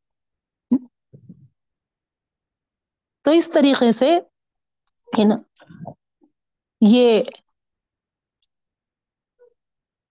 تو 3.24 3.30
اس 3.30 3.50
طریقے 3.54 3.92
سے 3.92 4.16
ہے 5.18 5.24
نا، 5.28 5.36
یہ 6.80 7.22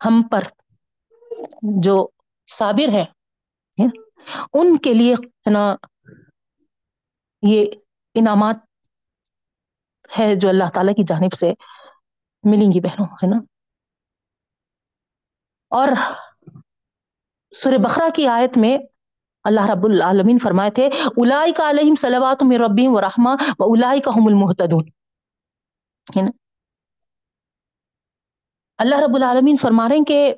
ہم 0.05 0.21
پر 0.31 0.43
جو 1.79 2.07
صابر 2.47 2.93
ہے 2.93 3.05
ان 4.53 4.77
کے 4.77 4.93
لیے 4.93 5.13
ہے 5.13 5.49
نا 5.49 5.75
یہ 7.41 7.65
انعامات 8.13 8.55
ہے 10.19 10.35
جو 10.35 10.49
اللہ 10.49 10.69
تعالی 10.73 10.93
کی 10.93 11.03
جانب 11.07 11.33
سے 11.33 11.53
ملیں 12.43 12.71
گی 12.71 12.79
بہنوں، 12.79 13.05
ہے 13.05 13.27
نا؟ 13.27 13.37
اور 15.71 15.87
سور 17.51 17.73
بخرا 17.83 18.07
کی 18.15 18.27
آیت 18.27 18.57
میں 18.57 18.77
اللہ 19.43 19.61
رب 19.61 19.85
العالمین 19.85 20.39
فرمائے 20.39 20.71
تھے 20.71 20.89
الائی 21.05 21.51
کا 21.51 21.69
علیہم 21.69 21.95
صلوات 21.95 22.43
میں 22.43 22.57
ربی 22.57 22.87
و 22.87 23.01
رحما 23.01 23.33
و 23.59 23.63
الائی 23.63 24.01
کا 24.01 24.11
المحتدون 24.15 24.87
ہے 26.17 26.21
نا؟ 26.21 26.31
اللہ 28.77 28.95
رب 28.95 29.15
العالمین 29.15 29.57
فرما 29.57 29.89
رہے 29.89 29.95
ہیں 29.95 30.05
کہ 30.05 30.33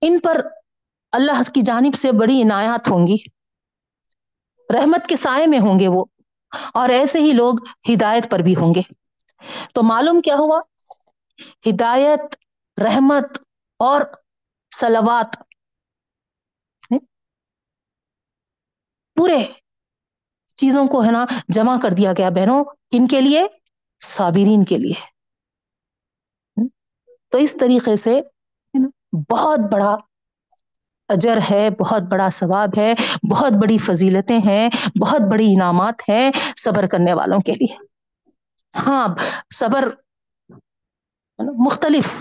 ان 0.00 0.18
پر 0.18 0.46
اللہ 1.12 1.50
کی 1.54 1.60
جانب 1.60 1.94
سے 1.94 2.12
بڑی 2.12 2.42
عنایات 2.42 2.88
ہوں 2.88 3.06
گی۔ 3.06 3.16
رحمت 4.72 5.06
کے 5.06 5.16
سائے 5.16 5.46
میں 5.46 5.58
ہوں 5.58 5.78
گے 5.78 5.88
وہ 5.88 6.04
اور 6.74 6.88
ایسے 6.88 7.18
ہی 7.18 7.32
لوگ 7.32 7.54
ہدایت 7.94 8.30
پر 8.30 8.38
بھی 8.38 8.52
ہوں 8.52 8.74
گے۔ 8.74 8.82
تو 9.74 9.82
معلوم 9.82 10.20
کیا 10.20 10.34
ہوا؟ 10.34 10.60
ہدایت، 11.68 12.20
رحمت 12.80 13.38
اور 13.78 14.00
سلوات 14.76 15.36
پورے 19.14 19.44
چیزوں 20.56 20.86
کو 20.86 21.04
ہے 21.04 21.10
نا 21.10 21.24
جمع 21.48 21.76
کر 21.82 21.90
دیا 21.90 22.12
گیا 22.18 22.30
بہنوں، 22.30 22.64
کن 22.64 23.06
کے 23.06 23.20
لیے؟ 23.20 23.46
صابرین 24.04 24.64
کے 24.64 24.76
لیے۔ 24.76 25.20
تو 27.28 27.38
اس 27.38 27.56
طریقے 27.60 27.96
سے 27.96 28.20
بہت 29.30 29.58
بڑا 29.72 29.96
اجر 31.10 31.38
ہے، 31.50 31.68
بہت 31.80 32.02
بڑا 32.10 32.28
ثواب 32.32 32.78
ہے، 32.78 32.92
بہت 33.30 33.52
بڑی 33.52 33.78
فضیلتیں 33.78 34.38
ہیں، 34.38 34.68
بہت 35.00 35.30
بڑی 35.30 35.52
انعامات 35.52 36.08
ہیں 36.08 36.30
صبر 36.56 36.86
کرنے 36.86 37.12
والوں 37.14 37.40
کے 37.40 37.54
لیے۔ 37.54 37.76
ہاں 38.74 39.06
صبر 39.54 39.88
مطلب 41.38 41.54
مختلف 41.60 42.14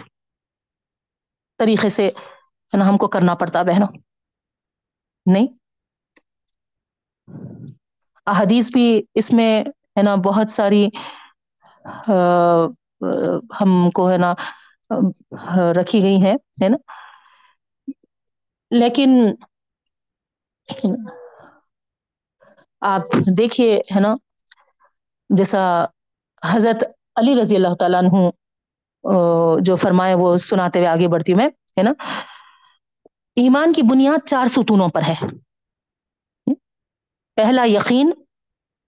طریقے 1.59 1.89
سے 1.89 2.09
ہم 2.73 2.97
کو 2.97 3.07
کرنا 3.09 3.35
پڑتا 3.35 3.61
بہنوں۔ 3.63 3.87
نہیں۔ 5.25 5.47
احادیث 8.27 8.69
بھی 8.71 8.85
اس 9.15 9.31
میں 9.33 9.51
ہے 9.97 10.03
نا 10.03 10.15
بہت 10.23 10.49
ساری 10.49 10.87
ہم 13.53 13.71
کو 13.93 14.09
ہے 14.11 14.17
نا 14.17 14.33
رکھی 15.73 16.01
گئی 16.01 16.21
ہے 16.23 16.33
ہے 16.61 16.69
نا۔ 16.69 16.77
لیکن 18.71 19.09
آپ 22.81 23.15
دیکھیے، 23.37 23.79
ہے 23.95 23.99
نا، 23.99 24.13
جیسا 25.29 25.61
حضرت 26.43 26.83
علی 27.15 27.35
رضی 27.41 27.55
اللہ 27.55 27.73
تعالیٰ 27.79 28.01
عنہ 28.03 28.29
جو 29.65 29.75
فرمائے، 29.75 30.13
وہ 30.15 30.35
سناتے 30.39 30.79
ہوئے 30.79 30.87
آگے 30.89 31.07
بڑھتی 31.07 31.33
میں، 31.33 31.47
ہے 31.77 31.83
نا، 31.83 31.91
ایمان 33.37 33.73
کی 33.73 33.81
بنیاد 33.89 34.27
چار 34.27 34.47
ستونوں 34.47 34.87
پر 34.93 35.01
ہے۔ 35.01 35.15
پہلا 37.37 37.63
یقین، 37.67 38.11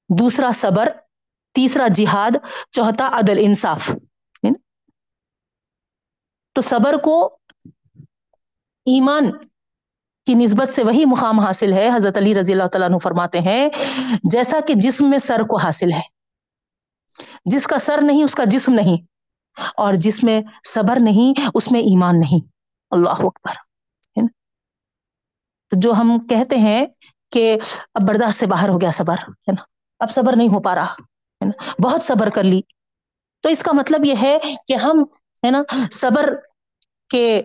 دوسرا 0.10 0.52
صبر، 0.56 0.90
تیسرا 1.56 1.88
جہاد، 1.96 2.38
چوتھا 2.72 3.10
عدل 3.20 3.40
انصاف 3.42 3.90
تو 6.56 6.62
صبر 6.62 6.98
کو 7.04 7.16
ایمان 8.88 9.30
کی 10.32 10.46
نسبت 10.46 10.72
سے 10.72 10.84
وہی 10.84 11.06
مقام 11.06 11.40
حاصل 11.40 11.74
ہے، 11.74 11.90
حضرت 11.96 12.18
علی 12.18 12.36
رضی 12.36 12.54
اللہ 12.54 12.68
تعالیٰ 12.68 12.90
عنہ 12.90 12.98
فرماتے 12.98 13.40
ہیں، 13.40 13.70
جیسا 14.24 14.60
کہ 14.68 14.74
جسم 14.74 15.10
میں 15.10 15.20
سر 15.20 15.42
کو 15.50 15.58
حاصل 15.58 15.92
ہے۔ 15.92 16.02
جس 17.46 17.68
کا 17.68 17.78
سر 17.78 18.00
نہیں، 18.02 18.24
اس 18.24 18.36
کا 18.36 18.44
جسم 18.44 18.74
نہیں۔ 18.74 18.98
اور 19.78 19.94
جس 19.94 20.24
میں 20.24 20.42
صبر 20.68 20.98
نہیں، 21.02 21.40
اس 21.54 21.72
میں 21.72 21.80
ایمان 21.80 22.20
نہیں۔ 22.20 22.48
اللہ 22.92 23.10
اکبر 23.10 23.52
تو 25.70 25.80
جو 25.80 25.94
ہم 25.94 26.20
کہتے 26.20 26.56
ہیں 26.56 26.86
کہ 27.32 27.58
اب 27.94 28.08
برداشت 28.08 28.40
سے 28.40 28.48
باہر 28.48 28.70
ہو 28.70 28.82
گیا 28.82 28.92
صبر، 28.92 29.14
ہے 29.14 29.52
نا؟ 29.52 29.64
اب 30.00 30.12
صبر 30.12 30.34
نہیں 30.36 30.48
ہو 30.48 30.62
پا 30.62 30.76
رہا، 30.76 30.94
ہے 30.94 31.46
نا؟ 31.46 31.72
بہت 31.84 32.04
صبر 32.04 32.30
کر 32.30 32.44
لی۔ 32.44 32.62
تو 33.42 33.50
اس 33.50 33.64
کا 33.64 33.72
مطلب 33.72 34.06
یہ 34.06 34.14
ہے 34.22 34.38
کہ 34.68 34.76
ہم، 34.76 35.04
ہے 35.46 35.52
نا، 35.52 35.62
صبر 35.92 36.36
کے 37.10 37.42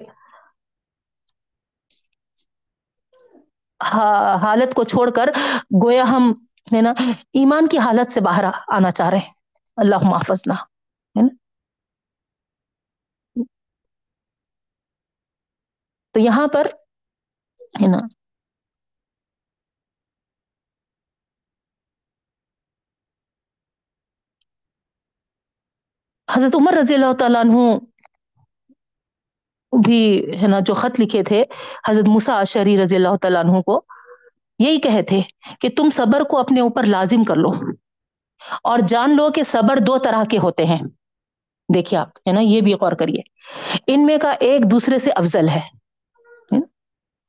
حالت 3.81 4.75
کو 4.75 4.85
چھوڑ 4.85 5.11
کر 5.11 5.31
گویا 5.85 6.03
ہم، 6.03 6.33
ہے 6.75 6.81
نا، 6.83 6.93
ایمان 7.33 7.67
کی 7.67 7.79
حالت 7.79 8.11
سے 8.11 8.21
باہر 8.21 8.45
آنا 8.69 8.91
چاہ 8.91 9.09
رہے 9.09 9.19
ہیں۔ 9.19 9.33
اللہ 9.79 9.97
محافظ 10.05 10.43
نہ 10.47 10.53
ہے 11.17 11.23
نا۔ 11.23 11.35
تو 16.15 16.21
یہاں 16.21 16.47
پر، 16.47 16.67
ہے 17.83 17.87
نا، 17.89 17.99
حضرت 26.29 26.55
عمر 26.55 26.75
رضی 26.75 26.95
اللہ 26.95 27.13
تعالیٰ 27.19 27.41
عنہ 27.45 27.61
بھی 29.73 30.27
ہے 30.43 30.47
نا 30.47 30.61
جو 30.61 30.75
خط 30.75 31.01
لکھے 31.01 31.23
تھے، 31.23 31.45
حضرت 31.89 32.05
مسا 32.09 32.45
شری 32.45 32.83
رضی 32.83 32.97
اللہ 32.97 33.17
تعالیٰ 33.23 33.45
عنہ 33.45 33.61
کو، 33.61 33.85
یہی 34.59 34.79
کہے 34.79 35.03
تھے 35.03 35.21
کہ 35.61 35.69
تم 35.77 35.91
صبر 35.91 36.21
کو 36.21 36.39
اپنے 36.39 36.61
اوپر 36.61 36.85
لازم 36.85 37.25
کر 37.25 37.37
لو 37.37 37.49
اور 38.63 38.79
جان 38.79 39.17
لو 39.17 39.31
کہ 39.31 39.43
صبر 39.43 39.77
دو 39.77 39.99
طرح 39.99 40.25
کے 40.31 40.39
ہوتے 40.39 40.65
ہیں۔ 40.65 40.79
دیکھیے 41.75 42.01
آپ، 42.01 42.09
ہے 42.17 42.33
نا، 42.33 42.41
یہ 42.41 42.61
بھی 42.61 42.75
غور 42.75 42.93
کریے۔ 42.93 43.21
ان 43.87 44.07
میں 44.07 44.19
کا 44.23 44.31
ایک 44.41 44.71
دوسرے 44.71 44.99
سے 44.99 45.11
افضل 45.11 45.49
ہے۔ 45.49 45.61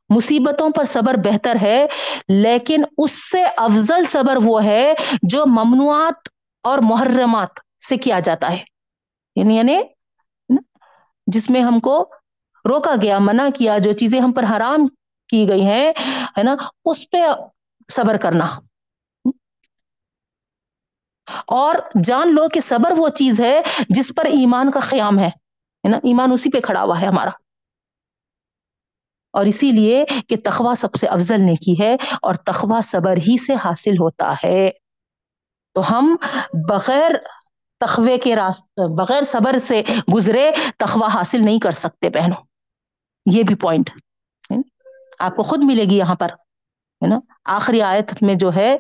مصیبتوں 0.10 0.70
پر 0.70 0.84
صبر 0.84 1.14
بہتر 1.14 1.58
ہے، 1.62 1.86
لیکن 2.28 2.84
اس 2.98 3.32
سے 3.32 3.44
افضل 3.58 4.06
صبر 4.06 4.38
وہ 4.44 4.64
ہے 4.64 4.94
جو 5.24 5.46
ممنوعات 5.46 6.30
اور 6.64 6.78
محرمات 6.78 7.50
سے 7.88 7.98
کیا 7.98 8.20
جاتا 8.20 8.52
ہے۔ 8.52 8.64
یعنی 9.36 9.58
یعنی 9.58 9.78
جس 11.28 11.50
میں 11.50 11.62
ہم 11.62 11.80
کو 11.80 12.12
روکا 12.68 12.96
گیا، 13.02 13.20
منع 13.20 13.48
کیا 13.56 13.78
جو 13.78 13.94
چیزیں 13.94 14.20
ہم 14.20 14.32
پر 14.32 14.44
حرام 14.44 14.88
کی 15.28 15.50
گئی 15.50 15.66
ہیں، 15.66 15.94
ہے 16.38 16.44
نا؟ 16.44 16.56
اس 16.86 17.10
پہ 17.10 17.18
صبر 17.92 18.18
کرنا۔ 18.18 18.46
اور 21.48 21.76
جان 22.04 22.36
لو 22.36 22.50
کہ 22.50 22.60
صبر 22.60 22.92
وہ 22.98 23.10
چیز 23.10 23.42
ہے 23.42 23.62
جس 23.90 24.12
پر 24.16 24.26
ایمان 24.26 24.72
کا 24.72 24.80
قیام 24.80 25.20
ہے 25.20 25.30
نا؟ 25.90 25.98
ایمان 25.98 26.32
اسی 26.32 26.50
پہ 26.50 26.60
کھڑا 26.60 26.84
ہوا 26.84 27.02
ہے 27.02 27.06
ہمارا۔ 27.06 27.30
اور 29.34 29.46
اسی 29.46 29.72
لیے 29.72 30.06
کہ 30.30 30.36
تخوا 30.44 30.76
سب 30.78 30.94
سے 30.94 31.08
افضل 31.08 31.42
نے 31.42 31.56
کی 31.56 31.76
ہے 31.80 31.96
اور 32.22 32.34
تخوا 32.34 32.80
صبر 32.84 33.18
ہی 33.18 33.44
سے 33.46 33.54
حاصل 33.56 33.92
ہوتا 33.92 34.34
ہے۔ 34.44 34.70
تو 35.74 35.98
ہم 35.98 36.16
بغیر 36.70 37.12
تخوے 37.80 38.18
کے 38.18 38.36
راست، 38.36 38.80
بغیر 38.80 39.24
صبر 39.24 39.60
سے 39.60 39.82
گزرے 40.16 40.52
تخوا 40.78 41.08
حاصل 41.14 41.46
نہیں 41.46 41.60
کر 41.60 41.72
سکتے 41.72 42.10
بہنوں۔ 42.10 42.47
یہ 43.32 43.44
بھی 43.44 43.56
پوائنٹ 43.56 43.90
آپ 45.20 45.36
کو 45.36 45.44
خود 45.44 45.64
ملے 45.64 45.84
گی 45.84 45.98
یہاں 45.98 46.16
پر، 46.16 46.28
ہے 47.04 47.08
نا؟ 47.08 47.20
آخری 47.46 47.82
آیت 47.82 48.24
میں 48.24 48.36
جو 48.36 48.54
ہے، 48.56 48.78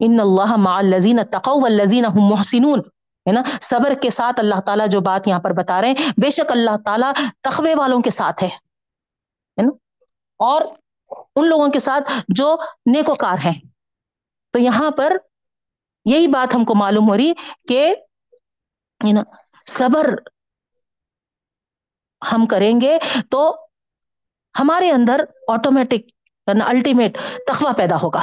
ان 0.00 0.20
اللہ 0.20 0.56
مع 0.56 0.78
الذین 0.78 1.20
تقوا 1.32 1.54
والذین 1.54 2.04
هم 2.04 2.28
محسنون، 2.28 2.78
ہے 3.26 3.32
نا؟ 3.32 3.42
صبر 3.62 3.94
کے 4.02 4.10
ساتھ 4.10 4.40
اللہ 4.40 4.60
تعالیٰ 4.66 4.88
جو 4.88 5.00
بات 5.00 5.28
یہاں 5.28 5.40
پر 5.40 5.50
بتا 5.50 5.80
رہے 5.80 5.88
ہیں، 5.88 6.12
بے 6.20 6.30
شک 6.30 6.52
اللہ 6.52 6.76
تعالیٰ 6.84 7.12
تخوے 7.42 7.74
والوں 7.74 8.00
کے 8.00 8.10
ساتھ 8.10 8.44
ہے 8.44 8.48
نا؟ 9.62 9.68
اور 10.38 10.62
ان 11.36 11.48
لوگوں 11.48 11.68
کے 11.68 11.80
ساتھ 11.80 12.12
جو 12.28 12.56
نیکوکار 12.86 13.36
ہیں۔ 13.44 13.60
تو 14.52 14.58
یہاں 14.58 14.90
پر 14.90 15.16
یہی 16.04 16.26
بات 16.26 16.54
ہم 16.54 16.64
کو 16.64 16.74
معلوم 16.74 17.10
ہو 17.10 17.16
رہی 17.16 17.32
کہ 17.68 17.94
نا؟ 19.12 19.22
صبر 19.66 20.14
ہم 22.32 22.46
کریں 22.46 22.80
گے 22.80 22.98
تو 23.30 23.66
ہمارے 24.58 24.90
اندر 24.90 25.24
آٹومیٹک 25.48 26.10
الٹیمیٹ 26.46 27.18
تخوا 27.46 27.72
پیدا 27.72 27.96
ہوگا۔ 28.02 28.22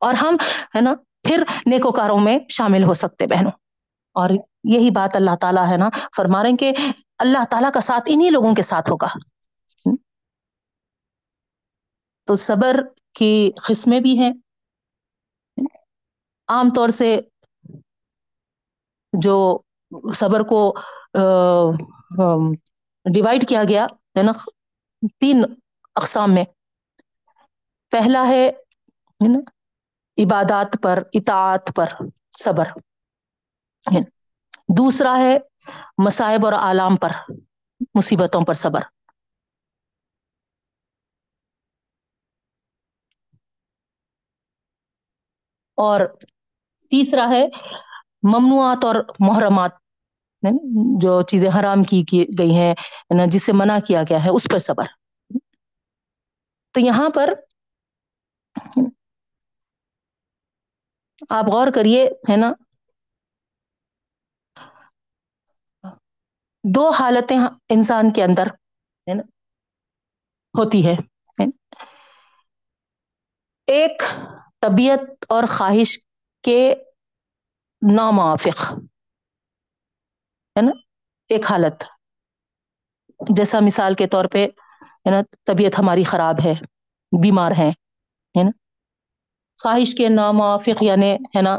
اور 0.00 0.14
ہم، 0.14 0.36
ہے 0.76 0.80
نا، 0.80 0.94
پھر 1.22 1.42
نیکوکاروں 1.66 2.18
میں 2.18 2.38
شامل 2.48 2.84
ہو 2.84 2.94
سکتے 2.94 3.26
بہنوں۔ 3.26 3.50
اور 4.14 4.30
یہی 4.64 4.90
بات 4.90 5.16
اللہ 5.16 5.36
تعالیٰ، 5.40 5.72
ہے 5.72 5.76
نا، 5.76 5.88
فرما 6.16 6.42
رہے 6.42 6.50
ہیں 6.50 6.56
کہ 6.56 6.72
اللہ 7.18 7.44
تعالیٰ 7.50 7.72
کا 7.72 7.80
ساتھ 7.80 8.02
انہی 8.06 8.30
لوگوں 8.30 8.54
کے 8.54 8.62
ساتھ 8.62 8.90
ہوگا۔ 8.90 9.08
تو 12.26 12.36
صبر 12.36 12.80
کی 13.14 13.50
قسمیں 13.68 14.00
بھی 14.00 14.18
ہیں۔ 14.18 14.32
عام 16.48 16.70
طور 16.74 16.88
سے 16.88 17.20
جو 19.12 19.58
صبر 20.14 20.40
کو 20.40 20.76
ڈیوائڈ 23.14 23.48
کیا 23.48 23.62
گیا، 23.68 23.84
ہے 23.84 24.22
نا 24.22 24.32
تین 25.20 25.44
اقسام 25.94 26.34
میں۔ 26.34 26.44
پہلا 27.90 28.24
ہے 28.28 28.50
نا، 29.28 29.38
عبادات 30.24 30.76
پر، 30.82 31.02
اطاعت 31.12 31.70
پر، 31.76 31.88
صبر۔ 32.44 32.64
دوسرا 34.68 35.16
ہے، 35.18 35.38
مصائب 36.04 36.44
اور 36.44 36.52
عالام 36.52 36.96
پر، 36.96 37.08
مصیبتوں 37.94 38.44
پر 38.44 38.54
صبر۔ 38.54 38.80
اور 45.74 46.00
تیسرا 46.90 47.28
ہے، 47.30 47.46
ممنوعات 48.22 48.84
اور 48.84 48.94
محرمات۔ 49.18 49.83
جو 51.00 51.22
چیزیں 51.22 51.50
حرام 51.60 51.84
کی 51.84 52.04
گئی 52.38 52.54
ہیں 52.54 52.74
جس 53.26 53.46
سے 53.46 53.52
منع 53.52 53.78
کیا 53.86 54.02
گیا 54.02 54.24
ہے، 54.24 54.30
اس 54.30 54.46
پر 54.52 54.58
صبر۔ 54.58 54.84
تو 56.70 56.80
یہاں 56.80 57.10
پر 57.14 57.30
آپ 61.30 61.44
غور 61.44 61.66
کریے، 61.74 62.04
ہے 62.30 62.36
نا، 62.36 62.52
دو 66.74 66.90
حالتیں 66.90 67.38
انسان 67.68 68.12
کے 68.12 68.24
اندر، 68.24 68.46
ہے 68.46 69.14
نا، 69.14 69.22
ہوتی 70.58 70.86
ہے۔ 70.86 70.94
ایک، 73.66 74.02
طبیعت 74.60 75.24
اور 75.28 75.44
خواہش 75.48 75.98
کے 76.42 76.74
ناموافق۔ 77.94 78.74
ہے 80.56 80.62
نا، 80.62 80.72
ایک 81.28 81.50
حالت۔ 81.50 81.84
جیسا 83.36 83.60
مثال 83.60 83.94
کے 83.94 84.06
طور 84.06 84.24
پہ، 84.24 84.46
ہے 84.82 85.10
نا، 85.10 85.20
طبیعت 85.46 85.78
ہماری 85.78 86.04
خراب 86.04 86.34
ہے، 86.44 86.54
بیمار 87.22 87.52
ہے 87.52 87.68
نا۔ 88.42 88.50
خواہش 89.62 89.94
کے 89.94 90.08
ناموافق 90.08 90.82
یعنی 90.82 91.12
ہے 91.12 91.42
نا، 91.42 91.56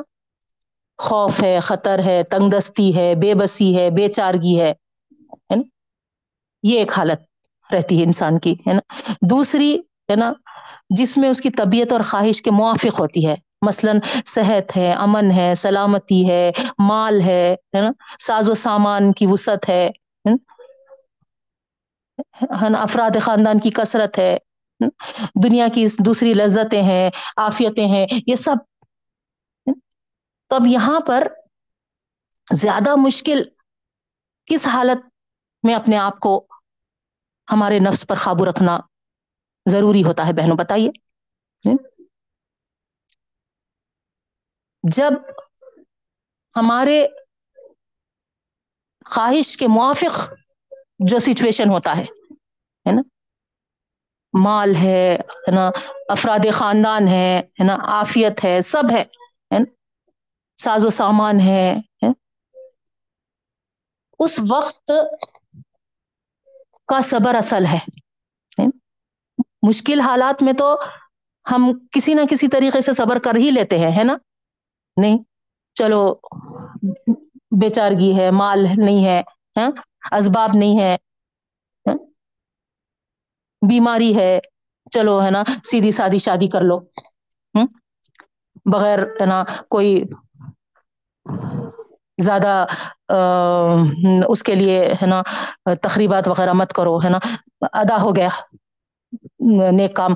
خوف 0.98 1.44
ہے، 1.44 1.60
خطر 1.60 2.00
ہے 2.06 2.24
تنگ 2.24 2.50
دستی 2.50 2.96
ہے، 2.96 3.16
بے 3.16 3.36
بسی 3.36 3.78
ہے، 3.78 3.90
بے 3.90 4.08
چارگی 4.08 4.62
ہے 4.62 4.74
نا۔ 5.56 5.62
یہ 6.64 6.80
ایک 6.80 6.92
حالت 6.98 7.22
رہتی 7.74 8.00
ہے 8.00 8.06
انسان 8.06 8.40
کی، 8.40 8.54
ہے 8.54 8.74
نا۔ 8.74 9.12
دوسری، 9.30 9.78
ہے 10.10 10.16
نا، 10.16 10.34
جس 10.90 11.18
میں 11.18 11.30
اس 11.30 11.42
کی 11.42 11.50
طبیعت 11.50 11.94
اور 11.94 12.02
خواہش 12.02 12.42
کے 12.42 12.52
موافق 12.52 13.00
ہوتی 13.00 13.28
ہے۔ 13.28 13.36
مثلاً 13.66 14.00
صحت 14.28 14.76
ہے، 14.78 14.92
امن 14.96 15.32
ہے، 15.32 15.54
سلامتی 15.58 16.28
ہے، 16.30 16.44
مال 16.80 17.22
ہے 17.22 17.56
نا؟ 17.76 17.92
ساز 18.20 18.50
و 18.50 18.54
سامان 18.58 19.12
کی 19.14 19.26
وسعت 19.30 19.70
ہے 19.70 19.88
افراد 22.78 23.18
خاندان 23.22 23.60
کی 23.60 23.70
کثرت 23.72 24.20
ہے 24.20 24.38
دنیا 25.44 25.68
کی 25.74 25.86
دوسری 26.00 26.34
لذتیں 26.34 26.82
ہیں 26.84 27.10
آفیتیں 27.38 27.86
ہیں، 27.88 28.06
یہ 28.28 28.36
سب 28.38 28.58
تو 30.52 30.56
اب 30.56 30.68
یہاں 30.68 31.00
پر 31.00 31.28
زیادہ 32.48 32.96
مشکل 32.98 33.44
کس 34.48 34.68
حالت 34.68 35.04
میں 35.64 35.76
اپنے 35.76 35.98
آپ 35.98 36.20
کو 36.20 36.34
ہمارے 37.48 37.80
نفس 37.80 38.06
پر 38.08 38.16
قابو 38.16 38.46
رکھنا 38.46 38.78
ضروری 39.66 40.04
ہوتا 40.04 40.28
ہے 40.28 40.34
بہنوں؟ 40.34 40.58
بتائیے 40.58 40.90
جب 44.86 45.14
ہمارے 46.56 47.06
خواہش 49.06 49.56
کے 49.58 49.68
موافق 49.70 50.16
جو 51.08 51.20
سچویشن 51.20 51.70
ہوتا 51.70 51.98
ہے 51.98 52.06
نا؟ 52.86 53.02
مال 54.34 54.76
ہے 54.76 55.18
نا؟ 55.54 55.70
افراد 56.10 56.46
خاندان 56.54 57.08
ہے 57.08 57.28
نا؟ 57.60 57.76
آفیت 57.94 58.44
ہے، 58.46 58.60
سب 58.64 58.92
ہے 58.92 59.04
ساز 60.58 60.86
و 60.86 60.90
سامان 60.92 61.40
ہے 61.40 61.66
اس 64.20 64.40
وقت 64.50 64.92
کا 66.90 67.00
صبر 67.04 67.36
اصل 67.36 67.66
ہے 67.66 67.80
مشکل 69.64 70.00
حالات 70.02 70.44
میں 70.44 70.54
تو 70.54 70.76
ہم 71.46 71.62
کسی 71.92 72.14
نہ 72.14 72.22
کسی 72.30 72.48
طریقے 72.48 72.82
سے 72.82 72.94
صبر 72.94 73.20
کر 73.20 73.36
ہی 73.36 73.50
لیتے 73.52 73.78
ہیں، 73.80 73.92
ہے 73.98 74.04
نا؟ 74.04 74.16
نہیں، 74.98 75.18
چلو 75.76 76.02
بےچارگی 77.60 78.12
ہے، 78.18 78.30
مال 78.34 78.60
نہیں 78.78 79.06
ہے 79.06 79.22
ہاں، 79.56 79.70
اسباب 80.12 80.56
نہیں 80.56 80.80
ہے 80.80 80.96
ہاں، 81.86 81.96
بیماری 83.62 84.16
ہے، 84.16 84.32
چلو، 84.92 85.16
ہے 85.22 85.32
نا، 85.32 85.42
سیدھی 85.64 85.92
سادی 85.94 86.18
شادی 86.20 86.48
کر 86.50 86.62
لو 86.64 86.78
بغیر، 88.66 89.00
ہے 89.18 89.26
نا، 89.26 89.40
کوئی 89.70 89.92
زیادہ 92.18 92.54
اس 94.28 94.44
کے 94.44 94.56
لیے، 94.56 94.80
ہے 95.02 95.08
نا 95.08 95.22
تقریبات 95.82 96.28
وغیرہ 96.28 96.54
مت 96.54 96.74
کرو، 96.74 96.98
ہے 97.00 97.10
نا، 97.10 97.20
ادا 97.74 97.98
ہو 98.02 98.16
گیا، 98.16 98.30
نیک 99.72 99.96
کام 99.96 100.14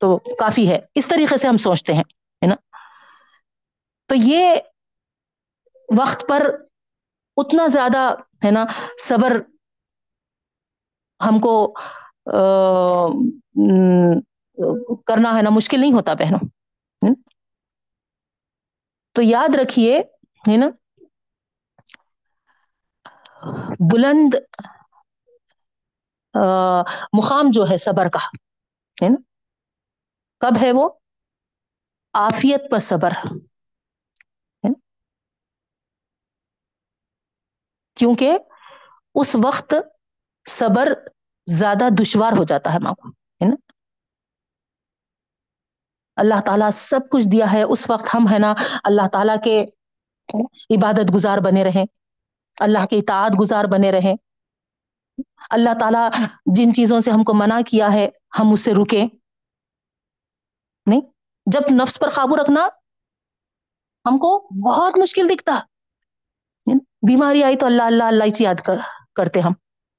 تو 0.00 0.08
کافی 0.38 0.68
ہے، 0.68 0.78
اس 0.94 1.08
طریقے 1.08 1.36
سے 1.36 1.48
ہم 1.48 1.56
سوچتے 1.58 1.92
ہیں، 1.94 2.02
ہے 2.42 2.46
نا۔ 2.46 2.54
تو 4.08 4.14
یہ 4.14 4.54
وقت 5.98 6.24
پر 6.28 6.46
اتنا 7.36 7.66
زیادہ 7.66 8.14
ہے 8.44 8.50
نا 8.50 8.64
صبر 8.98 9.36
ہم 11.28 11.38
کو 11.38 11.72
کرنا 15.06 15.36
ہے 15.36 15.42
نا 15.42 15.50
مشکل 15.50 15.80
نہیں 15.80 15.92
ہوتا 15.92 16.14
بہنوں۔ 16.14 16.48
تو 19.12 19.22
یاد 19.22 19.54
رکھیے، 19.54 19.98
ہے 20.48 20.56
نا، 20.56 20.66
بلند 23.92 24.34
مقام 27.12 27.46
جو 27.52 27.64
ہے 27.70 27.76
صبر 27.76 28.08
کا، 28.08 28.18
ہے 29.04 29.08
نا۔ 29.08 29.16
کب 30.40 30.62
ہے 30.62 30.72
وہ؟ 30.72 30.88
آفیت 32.12 32.70
پر 32.70 32.78
صبر۔ 32.78 33.10
کیونکہ 37.98 38.38
اس 39.14 39.36
وقت 39.44 39.74
صبر 40.46 40.92
زیادہ 41.46 41.88
دشوار 42.00 42.32
ہو 42.38 42.44
جاتا 42.44 42.72
ہے 42.74 42.78
ماں 42.78 42.92
کو، 42.92 43.08
ہے 43.08 43.48
نا؟ 43.48 43.56
اللہ 46.16 46.40
تعالی 46.46 46.70
سب 46.72 47.08
کچھ 47.12 47.28
دیا 47.32 47.52
ہے، 47.52 47.62
اس 47.62 47.88
وقت 47.90 48.14
ہم 48.14 48.28
ہے 48.32 48.38
نا 48.38 48.52
اللہ 48.84 49.08
تعالی 49.12 49.36
کے 49.44 49.64
عبادت 50.76 51.14
گزار 51.14 51.38
بنے 51.38 51.64
رہے 51.64 51.84
اللہ 52.58 52.86
کے 52.90 52.96
اطاعت 52.96 53.38
گزار 53.40 53.64
بنے 53.72 53.90
رہے 53.92 54.14
اللہ 55.50 55.74
تعالی 55.80 56.24
جن 56.54 56.74
چیزوں 56.74 57.00
سے 57.00 57.10
ہم 57.10 57.22
کو 57.24 57.34
منع 57.34 57.60
کیا 57.66 57.92
ہے، 57.92 58.08
ہم 58.38 58.52
اس 58.52 58.64
سے 58.64 58.72
رکے 58.74 59.04
نہیں، 60.86 61.00
جب 61.46 61.70
نفس 61.72 61.98
پر 61.98 62.08
قابو 62.10 62.36
رکھنا 62.36 62.66
ہم 64.04 64.18
کو 64.18 64.30
بہت 64.64 64.98
مشکل 64.98 65.28
دکھتا۔ 65.28 65.58
بیماری 67.02 67.44
آئی 67.44 67.56
تو 67.56 67.66
اللہ 67.66 67.82
اللہ 67.82 68.04
اللہ 68.04 68.34
سے 68.34 68.44
یاد 68.44 68.54
کر، 68.54 68.78
کرتے 69.14 69.40
ہم۔ 69.40 69.52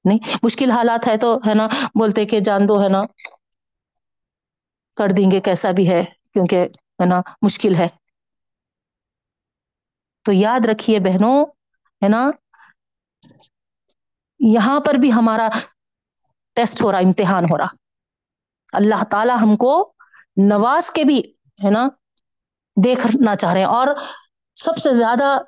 نہیں، 0.04 0.18
مشکل 0.42 0.70
حالات 0.70 1.08
ہے 1.08 1.16
تو، 1.16 1.36
ہے 1.46 1.54
نا، 1.54 1.66
بولتے 1.72 2.24
کہ 2.24 2.40
جان 2.40 2.68
دو، 2.68 2.82
ہے 2.82 2.88
نا، 2.88 3.02
کر 4.96 5.08
دیں 5.16 5.30
گے 5.30 5.40
کیسا 5.40 5.70
بھی 5.70 5.90
ہے، 5.90 6.04
کیونکہ، 6.32 6.56
ہے 7.00 7.04
نا، 7.04 7.20
مشکل 7.42 7.74
ہے۔ 7.74 7.88
تو 10.24 10.32
یاد 10.32 10.66
رکھیے 10.66 11.00
بہنوں، 11.00 11.46
ہے 12.04 12.08
نا، 12.08 12.30
یہاں 14.38 14.80
پر 14.80 14.94
بھی 14.94 15.12
ہمارا 15.12 15.48
ٹیسٹ 16.54 16.82
ہو 16.82 16.92
رہا، 16.92 16.98
امتحان 16.98 17.44
ہو 17.44 17.58
رہا۔ 17.58 17.66
اللہ 18.72 19.04
تعالی 19.10 19.32
ہم 19.42 19.56
کو 19.56 19.92
نواز 20.36 20.90
کے 20.90 21.04
بھی، 21.04 21.18
ہے 21.64 21.70
نا، 21.70 21.88
دیکھنا 22.84 23.36
چاہ 23.36 23.52
رہے 23.52 23.60
ہیں۔ 23.60 23.66
اور 23.66 23.86
سب 24.56 24.76
سے 24.76 24.94
زیادہ 24.94 25.38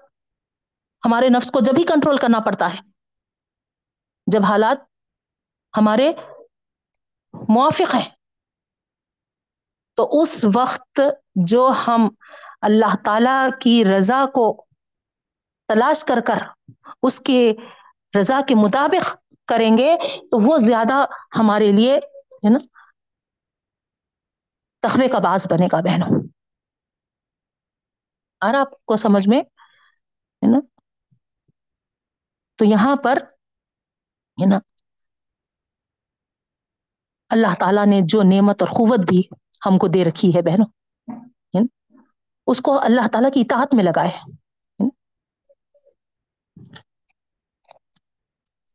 ہمارے 1.05 1.29
نفس 1.29 1.51
کو 1.51 1.61
جب 1.61 1.75
بھی 1.75 1.85
کنٹرول 1.85 2.17
کرنا 2.17 2.41
پڑتا 2.41 2.73
ہے، 2.75 2.79
جب 4.27 4.45
حالات 4.45 4.79
ہمارے 5.75 6.13
موافق 7.49 7.95
ہیں، 7.95 8.09
تو 9.99 10.09
اس 10.23 10.45
وقت 10.55 11.01
جو 11.47 11.71
ہم 11.87 12.09
اللہ 12.61 12.95
تعالی 13.05 13.37
کی 13.61 13.85
رضا 13.85 14.25
کو 14.27 14.45
تلاش 15.69 16.05
کر 16.05 16.21
کر 16.27 16.39
اس 17.03 17.21
کے 17.21 17.41
رضا 18.15 18.41
کے 18.49 18.55
مطابق 18.55 19.15
کریں 19.49 19.77
گے، 19.79 19.95
تو 20.31 20.39
وہ 20.47 20.59
زیادہ 20.59 21.05
ہمارے 21.39 21.73
لیے، 21.73 21.97
ہے 22.45 22.51
نا 22.51 22.59
تخوے 24.83 25.09
کا 25.09 25.19
باز 25.19 25.47
بنے 25.51 25.67
گا 25.73 25.81
بہنوں۔ 25.81 26.11
اور 28.43 28.55
آپ 28.55 28.85
کو 28.85 28.97
سمجھ 28.97 29.29
میں، 29.29 29.41
ہے 29.41 30.51
نا 30.53 30.59
تو 32.63 32.67
یہاں 32.67 32.97
پر 32.97 33.19
ہے 34.39 34.47
نا 34.47 34.59
اللہ 37.31 37.55
تعالی 37.61 37.85
نے 37.87 38.01
جو 38.07 38.23
نعمت 38.25 38.63
اور 38.63 38.71
قوت 38.71 39.01
بھی 39.09 39.21
ہم 39.67 39.79
کو 39.79 39.89
دے 39.89 40.05
رکھی 40.05 40.35
ہے 40.37 40.43
بہنوں 40.43 40.67
اس 42.47 42.61
کو 42.61 42.79
اللہ 42.81 43.07
تعالی 43.13 43.31
کی 43.35 43.41
اطاعت 43.41 43.75
میں 43.75 43.85
لگائے 43.85 44.11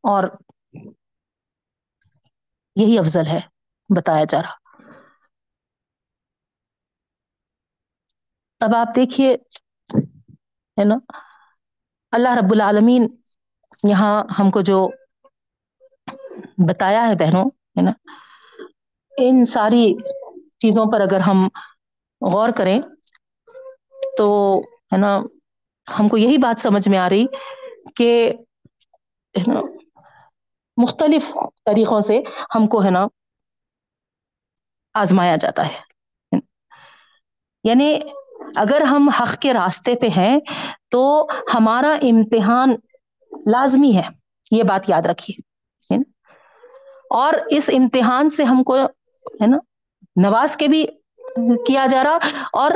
اور 0.03 0.23
یہی 2.75 2.97
افضل 2.99 3.27
ہے، 3.27 3.39
بتایا 3.89 4.23
جا 4.23 4.41
رہا۔ 4.41 4.55
اب 8.61 8.75
آپ 8.75 8.95
دیکھیے 8.95 9.33
ہے 10.77 10.83
نا 10.83 10.95
اللہ 12.13 12.35
رب 12.39 12.51
العالمین 12.51 13.07
یہاں 13.83 14.13
ہم 14.39 14.49
کو 14.49 14.61
جو 14.63 14.87
بتایا 16.67 17.07
ہے 17.07 17.15
بہنوں، 17.15 17.45
ہے 17.75 17.81
نا، 17.81 17.91
ان 19.13 19.43
ساری 19.45 19.83
چیزوں 20.59 20.85
پر 20.91 21.01
اگر 21.01 21.19
ہم 21.19 21.47
غور 22.21 22.49
کریں 22.55 22.79
تو، 24.17 24.27
ہے 24.91 24.97
نا، 24.97 25.11
ہم 25.87 26.07
کو 26.07 26.17
یہی 26.17 26.37
بات 26.37 26.59
سمجھ 26.59 26.87
میں 26.89 26.97
آ 26.97 27.09
رہی 27.09 27.25
کہ 27.95 28.09
مختلف 30.77 31.31
طریقوں 31.65 31.99
سے 32.01 32.19
ہم 32.55 32.67
کو، 32.67 32.83
ہے 32.83 32.91
نا، 32.91 33.05
آزمایا 34.95 35.35
جاتا 35.35 35.67
ہے۔ 35.67 35.79
یعنی 37.63 37.89
اگر 38.55 38.81
ہم 38.81 39.09
حق 39.11 39.37
کے 39.41 39.53
راستے 39.53 39.95
پہ 39.95 40.07
ہیں 40.17 40.37
تو 40.89 41.01
ہمارا 41.53 41.93
امتحان 42.03 42.75
لازمی 43.51 43.95
ہے، 43.95 44.07
یہ 44.51 44.63
بات 44.63 44.89
یاد 44.89 45.05
رکھیے 45.05 45.95
اور 47.11 47.33
اس 47.49 47.69
امتحان 47.73 48.29
سے 48.29 48.43
ہم 48.43 48.63
کو، 48.63 48.75
ہے 48.77 49.47
نا، 49.47 49.57
نواز 50.15 50.55
کے 50.57 50.67
بھی 50.67 50.85
کیا 51.67 51.85
جا 51.89 52.03
رہا 52.03 52.17
اور، 52.53 52.71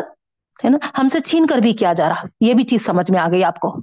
ہے 0.59 0.69
نا، 0.69 0.77
ہم 0.97 1.07
سے 1.07 1.19
چھین 1.19 1.45
کر 1.47 1.57
بھی 1.57 1.73
کیا 1.73 1.93
جا 1.93 2.09
رہا، 2.09 2.27
یہ 2.41 2.53
بھی 2.53 2.63
چیز 2.63 2.85
سمجھ 2.85 3.11
میں 3.11 3.19
آ 3.21 3.27
گئی 3.31 3.43
آپ 3.43 3.59
کو 3.59 3.75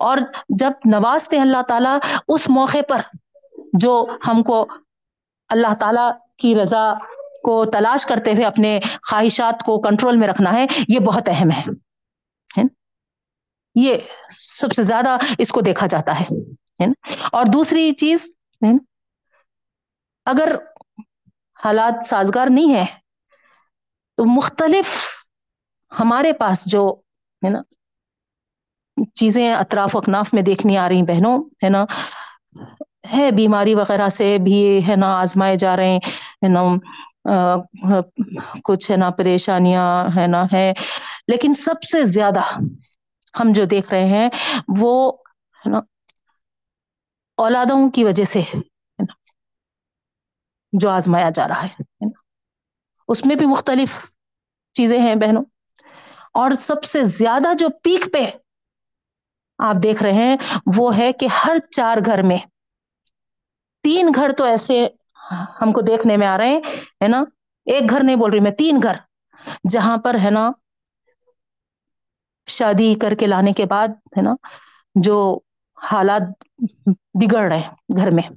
اور 0.00 0.18
جب 0.58 0.72
نوازتے 0.84 1.38
اللہ 1.40 1.62
تعالی، 1.68 1.98
اس 2.28 2.48
موقع 2.50 2.82
پر 2.88 3.00
جو 3.80 4.04
ہم 4.26 4.42
کو 4.42 4.64
اللہ 5.50 5.74
تعالی 5.80 6.10
کی 6.38 6.54
رضا 6.54 6.92
کو 7.44 7.64
تلاش 7.72 8.06
کرتے 8.06 8.32
ہوئے 8.32 8.44
اپنے 8.46 8.78
خواہشات 9.10 9.62
کو 9.62 9.80
کنٹرول 9.80 10.16
میں 10.16 10.28
رکھنا 10.28 10.52
ہے، 10.52 10.66
یہ 10.88 10.98
بہت 11.00 11.28
اہم 11.28 11.50
ہے 11.50 12.62
یہ 13.76 13.96
سب 14.38 14.72
سے 14.72 14.82
زیادہ 14.82 15.16
اس 15.38 15.52
کو 15.52 15.60
دیکھا 15.60 15.86
جاتا 15.86 16.18
ہے 16.20 16.26
اور 17.32 17.46
دوسری 17.52 17.90
چیز 17.94 18.28
اگر 20.26 20.54
حالات 21.58 22.04
سازگار 22.04 22.46
نہیں 22.50 22.74
ہے 22.74 22.84
تو 24.18 24.24
مختلف 24.26 24.88
ہمارے 25.92 26.32
پاس 26.34 26.64
جو، 26.66 26.84
ہے 27.42 27.50
نا، 27.50 27.60
چیزیں 29.16 29.52
اطراف 29.52 29.96
اکناف 29.96 30.32
میں 30.34 30.42
دیکھنی 30.42 30.76
آ 30.76 30.88
رہی 30.88 31.02
بہنوں، 31.04 31.38
ہے 31.64 31.68
نا؟ 31.68 31.84
ہے 33.12 33.30
بیماری 33.32 33.74
وغیرہ 33.74 34.08
سے 34.10 34.36
بھی، 34.40 34.58
ہے 34.88 34.96
نا، 34.96 35.08
آزمائے 35.20 35.56
جا 35.56 35.76
رہے 35.76 35.96
ہیں 35.96 36.48
نا 36.48 36.62
کچھ، 38.64 38.90
ہے 38.90 38.96
نا، 38.96 39.10
پریشانیاں، 39.12 39.86
ہے 40.16 40.26
نا 40.26 40.44
ہے 40.52 40.72
لیکن 41.28 41.54
سب 41.56 41.82
سے 41.82 42.04
زیادہ 42.06 42.40
ہم 43.34 43.52
جو 43.52 43.64
دیکھ 43.64 43.90
رہے 43.90 44.06
ہیں، 44.06 44.28
وہ 44.80 44.92
ہے 45.62 45.70
نا، 45.70 45.80
اولادوں 47.38 47.88
کی 47.90 48.04
وجہ 48.04 48.24
سے 48.24 48.40
جو 50.72 50.90
آزمایا 50.90 51.30
جا 51.30 51.46
رہا 51.48 51.62
ہے 51.64 52.08
اس 53.08 53.24
میں 53.26 53.36
بھی 53.36 53.46
مختلف 53.46 53.98
چیزیں 54.74 54.98
ہیں 55.00 55.14
بہنوں۔ 55.14 55.42
اور 56.34 56.50
سب 56.58 56.84
سے 56.84 57.02
زیادہ 57.10 57.52
جو 57.58 57.68
پیک 57.82 58.12
پہ 58.12 58.24
آپ 59.58 59.76
دیکھ 59.82 60.02
رہے 60.02 60.12
ہیں، 60.14 60.36
وہ 60.76 60.96
ہے 60.96 61.12
کہ 61.12 61.26
ہر 61.36 61.58
چار 61.70 61.98
گھر 62.06 62.22
میں، 62.22 62.38
تین 63.84 64.10
گھر 64.14 64.32
تو 64.32 64.44
ایسے 64.44 64.80
ہم 65.60 65.72
کو 65.72 65.80
دیکھنے 65.80 66.16
میں 66.16 66.26
آ 66.26 66.36
رہے 66.38 66.48
ہیں، 66.48 66.60
ہے 67.02 67.08
نا۔ 67.08 67.22
ایک 67.66 67.90
گھر 67.90 68.02
نہیں 68.02 68.16
بول 68.16 68.30
رہی 68.30 68.40
میں، 68.40 68.50
تین 68.52 68.80
گھر، 68.82 68.96
جہاں 69.70 69.96
پر، 69.96 70.16
ہے 70.24 70.30
نا 70.30 70.50
شادی 72.46 72.94
کر 72.94 73.14
کے 73.14 73.26
لانے 73.26 73.52
کے 73.52 73.66
بعد، 73.66 73.88
ہے 73.88 74.22
نا، 74.22 74.34
جو 74.94 75.38
حالات 75.82 76.22
بگڑ 77.14 77.48
رہے 77.48 77.58
ہیں 77.58 77.96
گھر 77.96 78.10
میں۔ 78.10 78.30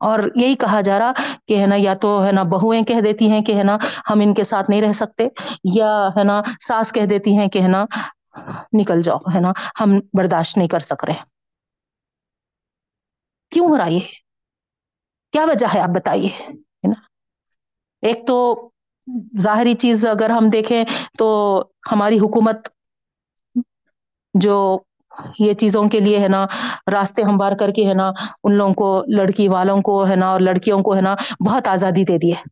اور 0.00 0.18
یہی 0.34 0.54
کہا 0.54 0.80
جا 0.80 0.98
رہا 0.98 1.12
کہ، 1.48 1.60
ہے 1.60 1.66
نا، 1.66 1.74
یا 1.78 1.94
تو، 1.94 2.24
ہے 2.26 2.32
نا 2.32 2.42
بہویں 2.42 2.82
کہہ 2.82 3.00
دیتی 3.00 3.30
ہیں 3.30 3.40
کہ، 3.40 3.54
ہے 3.54 3.62
نا، 3.62 3.76
ہم 4.10 4.20
ان 4.22 4.34
کے 4.34 4.44
ساتھ 4.44 4.70
نہیں 4.70 4.82
رہ 4.82 4.92
سکتے، 4.92 5.28
یا، 5.74 6.08
ہے 6.16 6.24
نا، 6.24 6.42
ساس 6.68 6.92
کہہ 6.92 7.06
دیتی 7.06 7.38
ہیں 7.38 7.48
کہ، 7.48 7.62
ہے 7.62 7.68
نا، 7.68 7.84
نکل 8.80 9.02
جاؤ، 9.02 9.16
ہے 9.16 9.40
نا، 9.40 9.52
ہم 9.80 9.98
برداشت 10.18 10.56
نہیں 10.56 10.68
کر 10.68 10.78
سک 10.78 11.04
رہے۔ 11.04 11.24
کیوں 13.50 13.68
ہو 13.68 13.78
رہا 13.78 13.86
یہ؟ 13.86 14.00
کیا 15.32 15.44
وجہ 15.44 15.66
ہے؟ 15.74 15.80
آپ 15.80 15.88
بتائیے، 15.88 16.28
ہے 16.48 16.88
نا۔ 16.88 17.00
ایک 18.02 18.26
تو 18.26 18.68
ظاہری 19.42 19.74
چیز 19.76 20.06
اگر 20.06 20.30
ہم 20.30 20.48
دیکھیں 20.50 20.84
تو 21.18 21.28
ہماری 21.92 22.18
حکومت 22.18 22.68
جو 24.34 24.56
یہ 25.38 25.52
چیزوں 25.54 25.82
کے 25.88 26.00
لیے 26.00 26.18
ہے 26.18 26.28
نا، 26.28 26.44
راستے 26.92 27.22
ہموار 27.22 27.52
کر 27.56 27.70
کے 27.70 27.86
ہے 27.88 27.94
نا، 27.94 28.10
ان 28.44 28.54
لوگوں 28.54 28.72
کو، 28.74 28.88
لڑکی 29.12 29.48
والوں 29.48 29.82
کو 29.82 30.06
ہے 30.08 30.16
نا 30.16 30.28
اور 30.28 30.40
لڑکیوں 30.40 30.82
کو 30.82 30.94
ہے 30.96 31.00
نا 31.00 31.14
بہت 31.46 31.68
آزادی 31.68 32.04
دے 32.04 32.18
دی 32.18 32.32
ہے۔ 32.32 32.42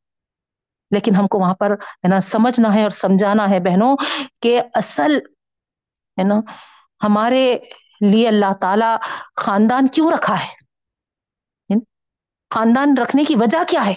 لیکن 0.91 1.15
ہم 1.17 1.27
کو 1.27 1.39
وہاں 1.39 1.55
پر 1.55 1.73
ہے 1.73 2.09
نا 2.09 2.21
سمجھنا 2.23 2.75
ہے 2.75 2.83
اور 2.83 2.91
سمجھانا 2.97 3.49
ہے 3.51 3.61
بہنوں 3.61 3.95
کہ 4.43 4.53
اصل 4.75 5.17
ہے 6.19 6.25
نا 6.25 6.41
ہمارے 7.01 7.43
لیے 8.03 8.29
اللہ 8.29 8.53
تعالی 8.61 8.91
خاندان 9.37 9.87
کیوں 9.89 10.11
رکھا 10.11 10.35
ہے؟ 10.41 10.55
خاندان 12.51 12.97
رکھنے 12.99 13.25
کی 13.25 13.35
وجہ 13.37 13.63
کیا 13.69 13.87
ہے؟ 13.87 13.95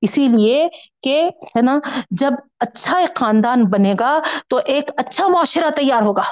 اسی 0.00 0.28
لیے 0.28 0.68
کہ 1.02 1.30
ہے 1.42 1.62
نا، 1.62 1.78
جب 2.10 2.30
اچھا 2.60 2.98
ایک 2.98 3.16
خاندان 3.16 3.64
بنے 3.64 3.94
گا 4.00 4.22
تو 4.48 4.60
ایک 4.66 4.90
اچھا 4.96 5.28
معاشرہ 5.28 5.70
تیار 5.70 6.02
ہوگا۔ 6.02 6.22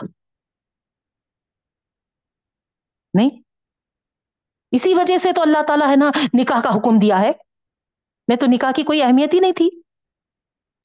نہیں؟ 3.15 3.31
اسی 4.71 4.95
وجہ 4.95 5.19
سے 5.19 5.33
تو 5.33 5.43
اللہ 5.43 5.63
تعالی 5.63 5.91
ہے 5.91 5.97
نا، 5.97 6.11
نکاح 6.35 6.61
کا 6.61 6.71
حکم 6.71 6.99
دیا 6.99 7.21
ہے۔ 7.21 7.33
میں 8.29 8.37
تو 8.37 8.47
نکاح 8.49 8.73
کی 8.73 8.83
کوئی 8.83 9.03
اہمیت 9.03 9.35
ہی 9.35 9.41
نہیں 9.41 9.53
تھی۔ 9.53 9.71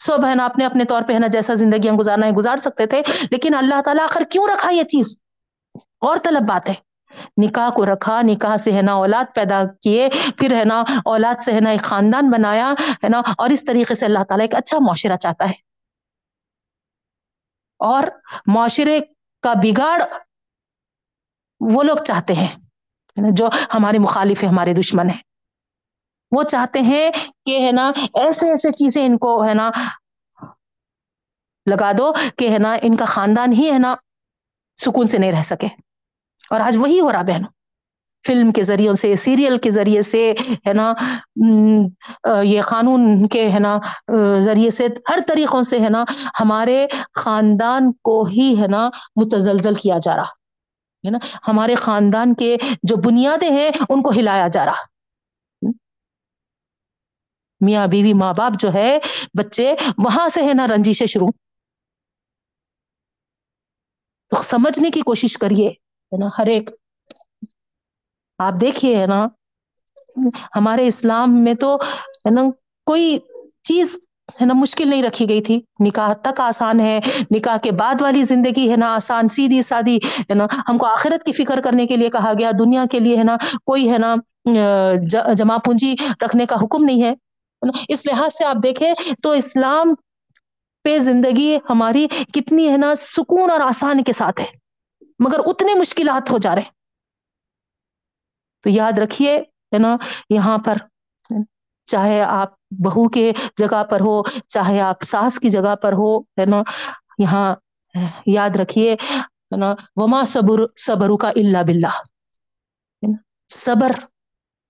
سو 0.04 0.18
بہن، 0.18 0.40
آپ 0.40 0.58
نے 0.58 0.66
اپنے 0.66 0.86
طور 0.86 1.02
پہ 1.08 1.14
ہے 1.14 1.20
نا، 1.20 1.28
جیسا 1.28 1.54
زندگیاں 1.54 1.94
گزارنا 1.94 2.26
ہے، 2.26 2.32
گزار 2.32 2.58
سکتے 2.58 2.86
تھے، 2.86 3.02
لیکن 3.32 3.56
اللہ 3.56 3.82
تعالی 3.86 4.00
آخر 4.00 4.24
کیوں 4.30 4.48
رکھا 4.48 4.70
یہ 4.70 4.84
چیز؟ 4.84 5.18
غور 5.76 6.18
طلب 6.18 6.42
بات 6.42 6.70
ہے۔ 6.70 6.89
نکاح 7.38 7.70
کو 7.70 7.86
رکھا، 7.86 8.22
نکاح 8.24 8.58
سے 8.58 8.72
ہے 8.72 8.82
نا 8.82 8.94
اولاد 8.94 9.36
پیدا 9.36 9.64
کیے، 9.82 10.10
پھر 10.38 10.60
ہے 10.60 10.66
نا 10.66 10.84
اولاد 11.06 11.42
سے 11.42 11.54
ہے 11.54 11.60
نا 11.60 11.70
ایک 11.70 11.82
خاندان 11.82 12.30
بنایا، 12.30 12.74
ہے 13.04 13.10
نا، 13.10 13.22
اور 13.38 13.50
اس 13.50 13.66
طریقے 13.66 13.96
سے 13.96 14.06
اللہ 14.06 14.24
تعالی 14.24 14.44
ایک 14.44 14.56
اچھا 14.56 14.78
معاشرہ 14.82 15.16
چاہتا 15.16 15.46
ہے۔ 15.46 15.70
اور 17.80 18.04
معاشرے 18.48 19.00
کا 19.44 19.54
بگاڑ 19.54 20.02
وہ 21.60 21.84
لوگ 21.84 21.98
چاہتے 21.98 22.34
ہیں 22.34 22.48
جو 23.32 23.50
ہمارے 23.74 24.00
مخالف 24.00 24.44
ہے 24.44 24.48
ہمارے 24.48 24.74
دشمن 24.74 25.10
ہیں۔ 25.10 25.22
وہ 26.32 26.44
چاہتے 26.44 26.80
ہیں 26.80 27.12
کہ 27.46 27.66
ہے 27.66 27.72
نا 27.72 27.92
ایسے 28.14 28.50
ایسے 28.50 28.72
چیزیں 28.72 29.06
ان 29.06 29.18
کو 29.18 29.46
ہے 29.46 29.54
نا 29.54 29.70
لگا 31.66 31.92
دو 31.98 32.14
کہ 32.38 32.50
ہے 32.50 32.58
نا 32.58 32.78
ان 32.82 32.96
کا 32.96 33.06
خاندان 33.06 33.54
ہی 33.54 33.72
ہے 33.74 33.80
نا 33.80 33.96
سکون 34.78 35.08
سے 35.08 35.18
نہیں 35.18 35.32
رہ 35.32 35.44
سکے۔ 35.44 35.68
اور 36.50 36.60
آج 36.60 36.78
وہی 36.78 37.00
ہو 37.00 37.12
رہا 37.12 37.22
بہن 37.22 37.42
فلم 38.28 38.52
کے 38.52 38.64
ذریعوں 38.64 38.94
سے، 38.94 39.16
سیریل 39.16 39.58
کے 39.58 39.70
ذریعے 39.70 40.02
سے، 40.02 40.34
ہے 40.68 40.74
نا 40.74 40.94
یہ 42.44 42.62
قانون 42.62 43.28
کے، 43.28 43.52
ہے 43.52 43.60
نا 43.60 43.78
ذریعے 44.40 44.70
سے 44.70 44.88
ہر 45.10 45.20
طریقوں 45.28 45.64
سے، 45.64 45.80
ہے 45.80 45.90
نا، 45.90 46.04
ہمارے 46.40 46.88
خاندان 47.14 47.92
کو 47.92 48.24
ہی، 48.24 48.62
ہے 48.62 48.68
نا، 48.68 48.90
متزلزل 49.16 49.74
کیا 49.74 49.98
جا 50.02 50.16
رہا۔ 50.16 50.30
ہے 51.06 51.10
نا، 51.10 51.18
ہمارے 51.48 51.76
خاندان 51.76 52.34
کے 52.34 52.58
جو 52.84 52.96
بنیادیں 52.96 53.50
ہیں، 53.50 53.72
ان 53.90 54.02
کو 54.02 54.10
ہلایا 54.10 54.48
جا 54.48 54.66
رہا۔ 54.66 54.82
میاں 57.62 57.88
بیوی 57.88 58.14
ماں 58.14 58.34
باپ 58.34 58.52
جو 58.60 58.74
ہے، 58.74 58.98
بچے، 59.34 59.76
وہاں 59.98 60.30
سے، 60.30 60.44
ہے 60.44 60.54
نا 60.54 60.68
رنجیشیں 60.68 61.08
شروع۔ 61.08 61.30
تو 64.30 64.44
سمجھنے 64.44 64.90
کی 64.90 65.02
کوشش 65.02 65.38
کریے۔ 65.38 65.89
ہے 66.12 66.18
نا، 66.18 66.28
ہر 66.38 66.46
ایک۔ 66.46 66.70
آپ 68.40 68.54
دیکھیے، 68.62 68.96
ہے 68.98 69.06
نا، 69.06 69.28
ہمارے 70.56 70.88
اسلام 70.88 71.44
میں 71.44 71.54
تو، 71.54 71.76
ہے 72.26 72.30
نا، 72.30 72.42
کوئی 72.88 73.18
چیز، 73.64 73.98
ہے 74.42 74.46
نا، 74.46 74.54
مشکل 74.54 74.88
نہیں 74.88 75.04
رکھی 75.04 75.30
گئی 75.30 75.42
تھی۔ 75.42 75.60
نکاح 75.80 76.14
تک 76.14 76.40
آسان 76.40 76.80
ہے، 76.80 77.00
نکاح 77.36 77.58
کے 77.58 77.72
بعد 77.72 78.02
والی 78.02 78.24
زندگی 78.24 78.70
ہے 78.72 78.76
نا 78.76 78.96
آسان، 78.96 79.30
سیدھی 79.30 79.62
سادی، 79.62 79.98
ہے 79.98 80.34
نا۔ 80.34 80.46
ہم 80.70 80.78
کو 80.78 80.86
آخرت 80.86 81.24
کی 81.24 81.32
فکر 81.32 81.62
کرنے 81.62 81.86
کے 81.88 81.96
لیے 81.96 82.10
کہا 82.10 82.32
گیا، 82.40 82.52
دنیا 82.60 82.86
کے 82.92 83.00
لیے، 83.00 83.18
ہے 83.18 83.24
نا، 83.24 83.38
کوئی، 83.66 83.92
ہے 83.92 83.98
نا 83.98 84.16
جمع 85.34 85.58
پونجی 85.58 85.94
رکھنے 86.26 86.46
کا 86.46 86.56
حکم 86.62 86.84
نہیں 86.84 87.04
ہے۔ 87.04 87.14
اس 87.90 88.06
لحاظ 88.06 88.34
سے 88.38 88.46
آپ 88.46 88.56
دیکھیں 88.64 88.94
تو 89.24 89.32
اسلام 89.32 89.94
پہ 90.84 90.98
زندگی 91.00 91.58
ہماری 91.70 92.08
کتنی، 92.34 92.70
ہے 92.70 92.78
نا، 92.78 92.94
سکون 92.96 93.52
اور 93.52 93.60
آسانی 93.62 94.04
کے 94.04 94.14
ساتھ 94.14 94.42
ہے۔ 94.42 94.59
مگر 95.20 95.40
اتنے 95.46 95.74
مشکلات 95.80 96.32
ہو 96.32 96.38
جا 96.38 96.56
رہے 96.56 96.78
تو 98.64 98.70
یاد 98.70 99.00
رکھیے، 99.00 99.36
ہے 99.74 99.78
نا، 99.78 99.96
یہاں 100.30 100.58
پر 100.58 100.78
چاہے 101.88 102.22
آپ 102.22 102.54
بہو 102.84 103.08
کے 103.10 103.32
جگہ 103.58 103.84
پر 103.84 104.00
ہو، 104.00 104.22
چاہے 104.48 104.80
آپ 104.82 105.04
ساس 105.04 105.40
کی 105.40 105.50
جگہ 105.50 105.76
پر 105.76 105.94
ہو، 105.94 106.20
ہے 106.20 106.46
نا، 106.46 106.62
یہاں 107.18 107.56
یاد 108.26 108.56
رکھیے، 108.56 108.94
ہے 108.94 109.58
نا، 109.58 109.74
وما 109.96 110.24
صبر 110.26 110.66
صبر 110.78 111.18
کا 111.22 111.30
اللہ 111.30 111.64
بلہ 111.68 111.94
صبر 113.50 113.92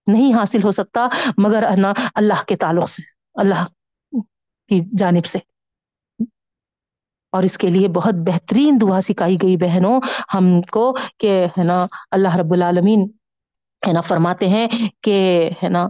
نہیں 0.07 0.33
حاصل 0.33 0.63
ہو 0.63 0.71
سکتا 0.71 1.07
مگر 1.37 1.63
نا، 1.77 1.93
اللہ 2.15 2.43
کے 2.47 2.55
تعلق 2.55 2.89
سے، 2.89 3.01
اللہ 3.35 3.65
کی 4.69 4.79
جانب 4.97 5.25
سے۔ 5.25 5.39
اور 7.31 7.43
اس 7.43 7.57
کے 7.57 7.67
لیے 7.67 7.87
بہت 7.87 8.13
بہترین 8.13 8.77
دعا 8.81 9.01
سکھائی 9.01 9.37
گئی 9.41 9.57
بہنوں، 9.57 10.01
ہم 10.33 10.61
کو 10.61 10.97
کہ، 11.17 11.45
ہے 11.45 11.63
نا، 11.63 11.85
اللہ 12.11 12.35
رب 12.35 12.53
العالمین، 12.53 13.09
ہے 13.87 13.93
نا، 13.93 14.01
فرماتے 14.01 14.49
ہیں 14.49 14.67
کہ، 15.01 15.49
ہے 15.63 15.69
نا، 15.69 15.87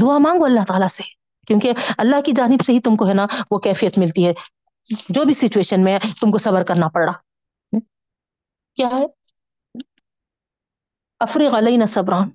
دعا 0.00 0.18
مانگو 0.18 0.44
اللہ 0.44 0.60
تعالی 0.68 0.88
سے، 0.88 1.02
کیونکہ 1.46 1.72
اللہ 1.98 2.20
کی 2.20 2.32
جانب 2.32 2.60
سے 2.64 2.72
ہی 2.72 2.80
تم 2.80 2.96
کو، 2.96 3.08
ہے 3.08 3.14
نا، 3.14 3.26
وہ 3.50 3.58
کیفیت 3.58 3.98
ملتی 3.98 4.26
ہے۔ 4.26 4.32
جو 5.08 5.24
بھی 5.24 5.34
سچویشن 5.34 5.84
میں 5.84 5.98
تم 6.20 6.30
کو 6.30 6.38
صبر 6.38 6.62
کرنا 6.62 6.88
پڑ 6.88 7.04
رہا۔ 7.04 7.12
کیا 8.74 8.86
ہے؟ 8.86 9.04
افریق 11.20 11.54
علیہ 11.54 11.86
صبران 11.86 12.30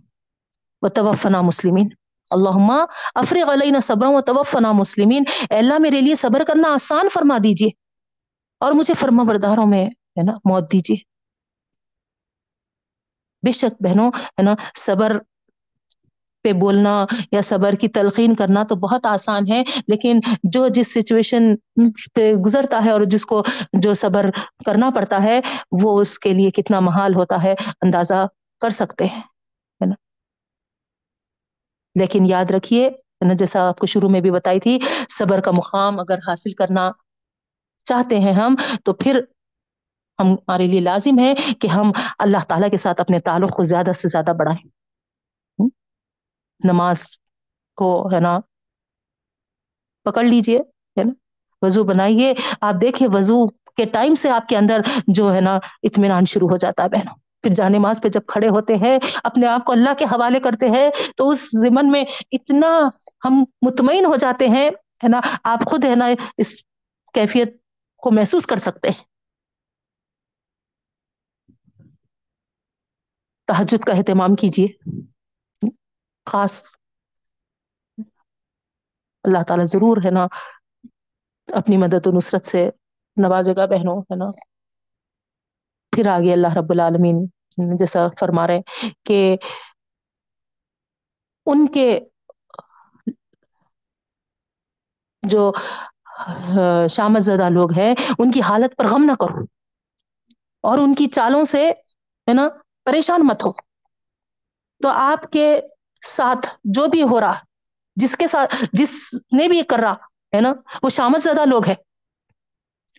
و 0.82 0.88
توفنا 0.88 1.42
مسلمین۔ 1.42 1.88
اللہم 2.32 2.72
افریق 3.16 3.50
علینا 3.50 3.80
صبرا 3.80 4.10
و 4.10 4.22
توفنا 4.22 4.72
مسلمین۔ 4.72 5.24
اے 5.50 5.58
اللہ، 5.58 5.74
میرے 5.80 6.02
لیے 6.02 6.16
صبر 6.16 6.44
کرنا 6.44 6.74
آسان 6.74 7.10
فرما 7.14 7.38
دیجیے 7.44 7.70
اور 8.60 8.72
مجھے 8.72 8.94
فرما 8.94 9.24
برداروں 9.24 9.66
میں، 9.66 9.86
ہے 9.86 10.24
نا، 10.24 10.34
موت 10.46 10.74
دیجیے۔ 10.74 10.98
بے 13.46 13.52
شک 13.52 13.84
بہنوں، 13.84 14.12
ہے 14.16 14.42
نا، 14.42 14.56
صبر 14.76 15.18
پہ 16.44 16.54
بولنا 16.54 17.06
یا 17.32 17.42
صبر 17.42 17.74
کی 17.74 17.88
تلقین 17.88 18.36
کرنا 18.36 18.64
تو 18.64 18.76
بہت 18.76 19.06
آسان 19.06 19.52
ہے، 19.52 19.64
لیکن 19.88 20.20
جو 20.44 20.68
جس 20.68 20.94
سچویشن 20.94 21.56
پہ 22.14 22.34
گزرتا 22.34 22.86
ہے 22.86 22.92
اور 22.92 23.02
جس 23.02 23.26
کو 23.26 23.44
جو 23.74 23.94
صبر 23.94 24.30
کرنا 24.66 24.90
پڑتا 24.96 25.24
ہے، 25.24 25.40
وہ 25.72 26.02
اس 26.02 26.20
کے 26.20 26.34
لیے 26.34 26.50
کتنا 26.50 26.80
محال 26.80 27.16
ہوتا 27.16 27.44
ہے، 27.44 27.56
اندازہ 27.82 28.28
کر 28.62 28.70
سکتے 28.70 29.06
ہیں۔ 29.06 29.22
لیکن 32.00 32.26
یاد 32.26 32.52
رکھیے 32.52 32.90
جیسا 33.34 33.68
آپ 33.68 33.80
کو 33.80 33.86
شروع 33.86 34.10
میں 34.10 34.22
بھی 34.22 34.32
بتائی 34.32 34.60
تھی، 34.60 34.80
صبر 35.10 35.42
کا 35.42 35.52
مقام 35.52 36.00
اگر 36.00 36.18
حاصل 36.28 36.52
کرنا 36.52 36.92
چاہتے 37.84 38.20
ہیں 38.20 38.34
ہم، 38.34 38.56
تو 38.84 38.94
پھر 38.94 39.20
ہم 40.20 40.34
ہمارے 40.34 40.68
لیے 40.68 40.80
لازم 40.80 41.20
ہے 41.20 41.34
کہ 41.60 41.68
ہم 41.68 41.92
اللہ 42.20 42.38
تعالی 42.48 42.70
کے 42.70 42.78
ساتھ 42.78 43.02
اپنے 43.02 43.20
تعلق 43.20 43.56
کو 43.56 43.64
زیادہ 43.64 43.92
سے 43.92 44.08
زیادہ 44.08 44.32
بڑھائیں۔ 44.40 44.70
نماز 46.64 47.06
کو، 47.76 48.14
ہے 48.14 48.20
نا، 48.20 48.40
پکڑ 50.04 50.24
لیجیے، 50.24 50.58
ہے 50.98 51.04
نا، 51.04 51.14
وضو 51.66 51.84
بنائیے۔ 51.84 52.34
آپ 52.62 52.76
دیکھیے، 52.82 53.10
وضو 53.14 53.48
کے 53.48 53.86
ٹائم 53.86 54.16
سے 54.16 54.30
آپ 54.30 54.48
کے 54.48 54.58
اندر 54.58 54.82
جو، 55.08 55.34
ہے 55.34 55.42
نا، 55.42 55.60
اطمینان 55.84 56.26
شروع 56.26 56.50
ہو 56.50 56.58
جاتا 56.58 56.84
ہے 56.84 56.90
بہنوں۔ 56.90 57.16
پھر 57.42 57.54
جانماز 57.54 58.02
پہ 58.04 58.10
جب 58.10 58.22
کھڑے 58.28 58.50
ہوتے 58.50 58.76
ہیں، 58.76 59.00
اپنے 59.24 59.48
آپ 59.48 59.66
کو 59.66 59.72
اللہ 59.72 59.90
کے 59.98 60.06
حوالے 60.06 60.40
کرتے 60.40 60.70
ہیں، 60.70 60.90
تو 61.18 61.30
اس 61.30 61.50
زمن 61.52 61.92
میں 61.92 62.06
اتنا 62.32 62.90
ہم 63.26 63.44
مطمئن 63.62 64.06
ہو 64.06 64.16
جاتے 64.16 64.48
ہیں، 64.48 64.70
ہے 65.04 65.08
نا؟ 65.08 65.22
آپ 65.44 65.60
خود، 65.66 65.86
ہے 65.86 65.96
نا، 65.96 66.06
اس 66.38 66.64
کیفیت 67.14 67.58
کو 67.98 68.12
محسوس 68.12 68.46
کر 68.46 68.56
سکتے 68.56 68.90
ہیں۔ 68.90 69.04
تحجد 73.46 73.84
کا 73.84 73.94
اہتمام 73.94 74.36
کیجیے۔ 74.36 74.68
خاص 76.26 76.64
اللہ 79.24 79.44
تعالی 79.48 79.64
ضرور، 79.64 79.98
ہے 80.06 80.12
نا، 80.12 80.28
اپنی 81.54 81.78
مدد 81.78 82.08
و 82.08 82.18
نصرت 82.18 82.48
سے 82.48 82.70
نوازے 83.18 83.56
گا 83.56 83.66
بہنوں، 83.66 84.02
ہے 84.02 84.16
نا؟ 84.16 84.26
پھر 85.94 86.08
آگے 86.08 86.34
اللہ 86.34 86.54
رب 86.58 86.72
العالمین 86.72 87.26
جیسا 87.78 88.08
فرما 88.20 88.48
رہے 88.48 88.60
کہ 89.06 89.20
ان 91.48 91.66
کے 91.68 91.88
جو 95.24 95.52
شامت 96.90 97.22
زدہ 97.22 97.50
لوگ 97.50 97.72
ہیں، 97.74 97.94
ان 98.20 98.32
کی 98.32 98.42
حالت 98.42 98.76
پر 98.76 98.88
غم 98.88 99.04
نہ 99.04 99.14
کرو 99.20 99.44
اور 100.64 100.78
ان 100.78 100.94
کی 100.94 101.06
چالوں 101.06 101.44
سے، 101.44 101.68
ہے 102.28 102.34
نا، 102.34 102.48
پریشان 102.86 103.28
مت 103.28 103.44
ہو۔ 103.46 103.52
تو 104.82 104.90
آپ 104.90 105.32
کے 105.32 105.60
ساتھ 106.06 106.48
جو 106.64 106.88
بھی 106.88 107.04
ہو 107.04 107.20
رہا، 107.22 107.34
جس 107.98 108.16
کے 108.18 108.28
ساتھ، 108.28 108.56
جس 108.74 108.94
نے 109.14 109.48
بھی 109.48 109.58
یہ 109.58 109.64
کر 109.64 109.80
رہا، 109.80 109.94
ہے 110.34 110.42
نا، 110.42 110.54
وہ 110.84 110.90
شامت 110.90 111.24
زیادہ 111.24 111.46
لوگ 111.46 111.68
ہے 111.68 111.76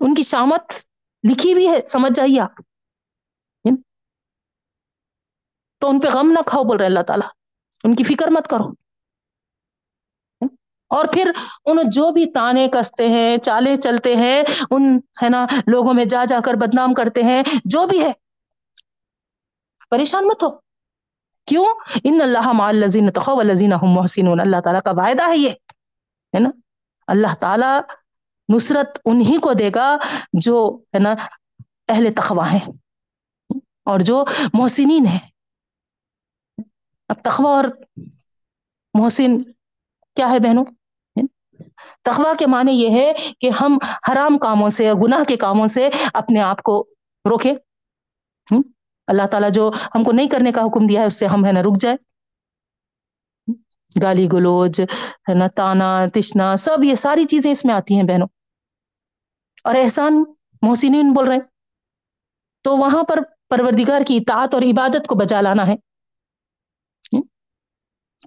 ان 0.00 0.14
کی 0.14 0.22
شامت 0.22 0.72
لکھی 1.24 1.52
ہوئی 1.52 1.68
ہے، 1.68 1.78
سمجھ 1.88 2.12
جائیے 2.12 2.40
آپ۔ 2.40 2.60
تو 5.78 5.88
ان 5.88 6.00
پہ 6.00 6.08
غم 6.08 6.30
نہ 6.30 6.38
کھاؤ، 6.46 6.64
بول 6.64 6.76
رہے 6.76 6.86
اللہ 6.86 7.00
تعالی۔ 7.00 7.28
ان 7.84 7.96
کی 7.96 8.04
فکر 8.04 8.28
مت 8.28 8.48
کرو۔ 8.48 8.64
اور 10.88 11.04
پھر 11.12 11.32
ان 11.64 11.90
جو 11.90 12.10
بھی 12.10 12.32
تانے 12.32 12.68
کستے 12.68 13.08
ہیں، 13.08 13.38
چالے 13.38 13.76
چلتے 13.76 14.16
ہیں، 14.16 14.42
ان، 14.70 14.98
ہے 15.22 15.28
نا، 15.28 15.46
لوگوں 15.66 15.94
میں 15.94 16.04
جا 16.04 16.24
جا 16.24 16.40
کر 16.44 16.54
بدنام 16.54 16.94
کرتے 16.94 17.22
ہیں، 17.22 17.42
جو 17.64 17.86
بھی 17.86 18.02
ہے۔ 18.02 18.12
پریشان 19.90 20.26
مت 20.26 20.42
ہو۔ 20.42 20.50
کیوں؟ 21.46 21.66
ان 22.04 22.20
اللہ 22.22 22.72
لذین 22.72 23.10
تخو 23.10 23.42
لذین 23.42 23.72
محسن 23.82 24.40
اللہ 24.40 24.60
تعالیٰ 24.60 24.82
کا 24.82 24.90
وعدہ 24.90 25.28
ہے 25.28 25.36
یہ، 25.36 25.50
ہے 26.34 26.38
نا۔ 26.38 26.50
اللہ 27.06 27.34
تعالی 27.40 27.80
نصرت 28.56 29.00
انہیں 29.04 29.38
کو 29.38 29.52
دے 29.52 29.70
گا 29.74 29.96
جو، 30.32 30.78
ہے 30.94 30.98
نا، 30.98 31.14
اہل 31.88 32.08
تخوا 32.16 32.52
ہے 32.52 32.60
اور 33.84 34.00
جو 34.00 34.24
محسنین 34.52 35.06
ہے 35.06 35.37
اب 37.08 37.16
تخوا 37.22 37.50
اور 37.50 37.64
محسن 38.94 39.42
کیا 40.16 40.30
ہے 40.30 40.38
بہنوں؟ 40.38 40.64
تخوا 42.02 42.32
کے 42.38 42.46
معنی 42.46 42.72
یہ 42.72 42.90
ہے 42.90 43.12
کہ 43.40 43.50
ہم 43.60 43.78
حرام 44.10 44.38
کاموں 44.38 44.68
سے 44.68 44.88
اور 44.88 44.96
گناہ 44.96 45.24
کے 45.24 45.36
کاموں 45.36 45.66
سے 45.66 45.88
اپنے 46.14 46.40
آپ 46.40 46.62
کو 46.62 46.86
روکے 47.30 47.52
اللہ 49.06 49.26
تعالیٰ 49.26 49.50
جو 49.50 49.70
ہم 49.94 50.02
کو 50.02 50.12
نہیں 50.12 50.28
کرنے 50.28 50.52
کا 50.52 50.60
حکم 50.60 50.86
دیا 50.86 51.00
ہے، 51.00 51.06
اس 51.06 51.18
سے 51.18 51.26
ہم 51.26 51.46
ہے 51.46 51.52
نا 51.52 51.62
رک 51.62 51.80
جائے 51.80 51.96
گالی 54.02 54.28
گلوچ، 54.32 54.80
ہے 55.28 55.34
نا، 55.34 55.46
تانا، 55.48 56.06
تشنا، 56.14 56.56
سب 56.56 56.84
یہ 56.84 56.94
ساری 56.94 57.24
چیزیں 57.24 57.50
اس 57.50 57.64
میں 57.64 57.74
آتی 57.74 57.96
ہیں 57.96 58.02
بہنوں۔ 58.02 58.28
اور 59.64 59.74
احسان 59.74 60.24
محسنین 60.62 61.12
بول 61.12 61.24
رہے 61.24 61.34
ہیں۔ 61.34 61.42
تو 62.62 62.76
وہاں 62.76 63.02
پر 63.02 63.18
پروردگار 63.48 64.02
کی 64.06 64.16
اطاعت 64.16 64.54
اور 64.54 64.62
عبادت 64.62 65.06
کو 65.06 65.14
بچا 65.14 65.40
لانا 65.40 65.66
ہے۔ 65.66 65.87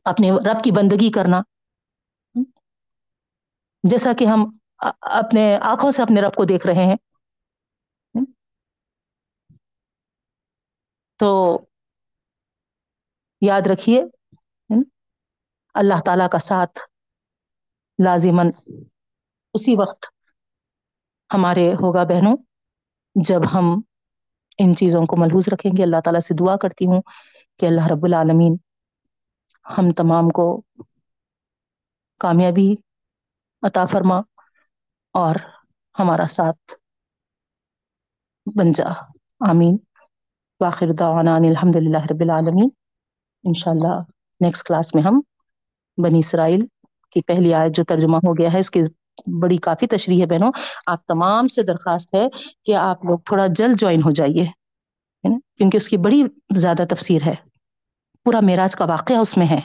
اپنے 0.04 0.32
رب 0.32 0.64
کی 0.64 0.72
بندگی 0.72 1.12
کرنا۔ 1.12 1.42
جیسا 3.84 4.12
کہ 4.20 4.26
ہم 4.26 4.58
اپنے 5.02 5.58
آنکھوں 5.62 5.92
سے 5.92 6.02
اپنے 6.02 6.22
رب 6.22 6.36
کو 6.36 6.44
دیکھ 6.44 6.68
رہے 6.68 6.86
ہیں۔ 6.86 6.96
تو 11.18 11.60
یاد 13.42 13.62
رکھیے 13.72 14.04
اللہ 15.74 16.02
تعالی 16.06 16.24
کا 16.32 16.40
ساتھ 16.40 16.80
لازمن 18.04 18.52
اسی 19.54 19.76
وقت 19.76 20.06
ہمارے 21.34 21.74
ہوگا 21.74 22.04
بہنوں، 22.04 22.38
جب 23.16 23.42
ہم 23.54 23.82
ان 24.58 24.76
چیزوں 24.76 25.06
کو 25.06 25.16
ملحوظ 25.18 25.50
رکھیں 25.54 25.72
گے۔ 25.78 25.84
اللہ 25.84 26.02
تعالیٰ 26.04 26.20
سے 26.20 26.34
دعا 26.34 26.58
کرتی 26.58 26.86
ہوں 26.86 27.02
کہ 27.60 27.66
اللہ 27.66 27.88
رب 27.92 28.06
العالمین 28.06 28.58
ہم 29.66 29.92
تمام 29.92 30.30
کو 30.30 30.62
کامیابی 32.20 32.76
عطا 33.62 33.86
فرما 33.86 34.18
اور 35.14 35.36
ہمارا 36.00 36.26
ساتھ 36.26 36.74
بن 38.56 38.72
جا۔ 38.72 38.90
آمین۔ 39.50 39.78
باخر 40.60 40.88
دعوانا 41.00 41.36
الحمد 41.36 41.76
للہ 41.76 41.98
رب 41.98 42.20
العالمین۔ 42.20 42.70
انشاء 43.44 43.72
اللہ 43.72 44.00
نیکسٹ 44.40 44.68
کلاس 44.68 44.96
میں 44.96 45.04
ہم 45.04 45.22
بنی 45.98 46.20
اسرائیل 46.20 46.66
کی 47.12 47.22
پہلی 47.22 47.54
آیت 47.54 47.76
جو 47.76 47.84
ترجمہ 47.84 48.18
ہو 48.18 48.34
گیا 48.34 48.54
ہے، 48.54 48.60
اس 48.60 48.72
کی 48.72 48.82
بڑی 49.42 49.58
کافی 49.58 49.88
تشریح 49.88 50.22
ہے 50.22 50.26
بہنوں۔ 50.26 50.52
آپ 50.86 51.06
تمام 51.06 51.48
سے 51.48 51.62
درخواست 51.62 52.16
ہے 52.16 52.28
کہ 52.66 52.76
آپ 52.76 53.06
لوگ 53.06 53.20
تھوڑا 53.20 53.48
جلد 53.48 53.80
جوائن 53.80 54.02
ہو 54.06 54.12
جائیے 54.12 54.46
کیونکہ 55.58 55.78
اس 55.78 55.88
کی 55.88 55.98
بڑی 55.98 56.24
زیادہ 56.56 56.84
تفسیر 56.90 57.22
ہے۔ 57.26 57.51
پورا 58.26 58.40
معراج 58.42 58.76
کا 58.76 58.86
واقعہ 58.86 59.16
اس 59.16 59.38
میں 59.38 59.48
ہے۔ 59.48 59.60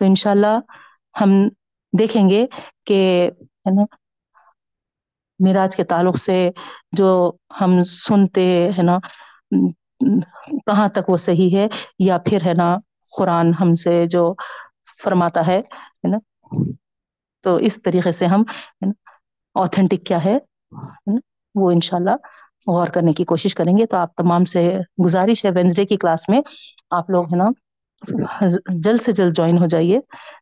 تو 0.00 0.04
انشاءاللہ 0.04 0.54
ہم 1.14 1.30
دیکھیں 1.92 2.28
گے 2.28 2.44
کہ 2.86 2.98
ہے 3.66 3.70
نا، 3.70 3.84
معراج 5.40 5.76
کے 5.76 5.84
تعلق 5.84 6.18
سے 6.18 6.36
جو 6.92 7.08
ہم 7.60 7.82
سنتے 7.82 8.44
ہے 8.78 8.82
نا، 8.82 8.98
کہاں 10.66 10.88
تک 10.88 11.08
وہ 11.08 11.16
صحیح 11.16 11.56
ہے 11.56 11.66
یا 11.98 12.18
پھر 12.18 12.46
ہے 12.46 12.54
نا 12.54 12.76
قرآن 13.12 13.52
ہم 13.60 13.74
سے 13.74 14.06
جو 14.06 14.22
فرماتا 15.04 15.46
ہے 15.46 15.60
نا۔ 16.04 16.18
تو 17.44 17.54
اس 17.56 17.82
طریقے 17.82 18.12
سے 18.12 18.26
ہم 18.26 18.42
اوتھینٹک 19.56 20.06
کیا 20.06 20.24
ہے 20.24 20.36
وہ 21.54 21.70
انشاء 21.70 21.96
اللہ 21.96 22.16
غور 22.66 22.86
کرنے 22.86 23.12
کی 23.12 23.24
کوشش 23.24 23.54
کریں 23.54 23.76
گے۔ 23.78 23.86
تو 23.86 23.96
آپ 23.96 24.14
تمام 24.14 24.44
سے 24.44 24.68
گزارش 25.04 25.44
ہے 25.44 25.50
وینسڈے 25.50 25.84
کی 25.84 25.96
کلاس 25.96 26.28
میں 26.28 26.40
آپ 26.90 27.10
لوگ 27.10 27.24
ہے 27.24 27.36
نا 27.36 27.48
جلد 28.68 29.00
سے 29.00 29.12
جلد 29.12 29.36
جوائن 29.36 29.58
ہو 29.58 29.66
جائیے 29.66 30.00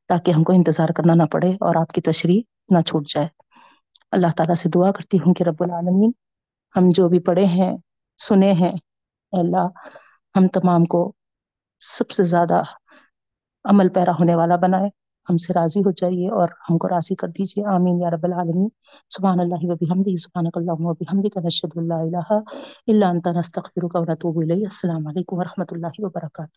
تاکہ 0.09 0.31
ہم 0.31 0.43
کو 0.43 0.53
انتظار 0.53 0.89
کرنا 0.89 1.15
نہ 1.15 1.23
پڑے 1.23 1.49
اور 1.49 1.75
آپ 1.75 1.89
کی 1.89 2.01
تشریح 2.01 2.41
نہ 2.69 2.81
چھوٹ 2.81 3.09
جائے۔ 3.09 3.29
اللہ 4.13 4.27
تعالیٰ 4.37 4.55
سے 4.55 4.69
دعا 4.69 4.93
کرتی 4.93 5.17
ہوں 5.17 5.35
کہ 5.35 5.43
رب 5.43 5.57
العالمین 5.61 6.13
ہم 6.77 6.89
جو 6.91 7.09
بھی 7.09 7.21
پڑھے 7.21 7.45
ہیں، 7.45 7.77
سنے 8.23 8.53
ہیں 8.53 8.73
اللہ، 9.33 9.69
ہم 10.37 10.49
تمام 10.49 10.85
کو 10.85 11.13
سب 11.81 12.11
سے 12.11 12.25
زیادہ 12.25 12.63
عمل 13.65 13.89
پیرا 13.89 14.13
ہونے 14.13 14.35
والا 14.35 14.57
بنائے۔ 14.57 14.89
ہم 15.31 15.37
سے 15.37 15.53
راضی 15.53 15.81
ہو 15.81 15.91
جائیے 15.91 16.31
اور 16.31 16.49
ہم 16.71 16.79
کو 16.79 16.89
راضی 16.89 17.15
کر 17.15 17.29
دیجیے۔ 17.29 17.65
آمین 17.65 18.01
یا 18.01 18.11
رب 18.11 18.25
العالمین۔ 18.25 18.69
سبحان 19.11 19.41
اللہ 19.41 19.55
و 19.63 19.75
بحمدہ، 19.75 20.17
سبحانک 20.17 20.59
اللہم 20.59 20.87
و 20.87 20.93
بحمدک، 20.93 21.39
نشہد 21.45 21.71
اللہ 21.77 21.95
الہ 21.95 22.33
الا 22.87 23.09
انت، 23.09 23.29
نستغفرک 23.29 23.97
و 23.97 24.13
نتوب 24.13 24.39
الیک۔ 24.39 24.67
السلام 24.67 25.07
علیکم 25.07 25.37
و 25.37 25.43
رحمۃ 25.43 25.65
اللہ 25.71 25.87
وبرکاتہ۔ 25.99 26.57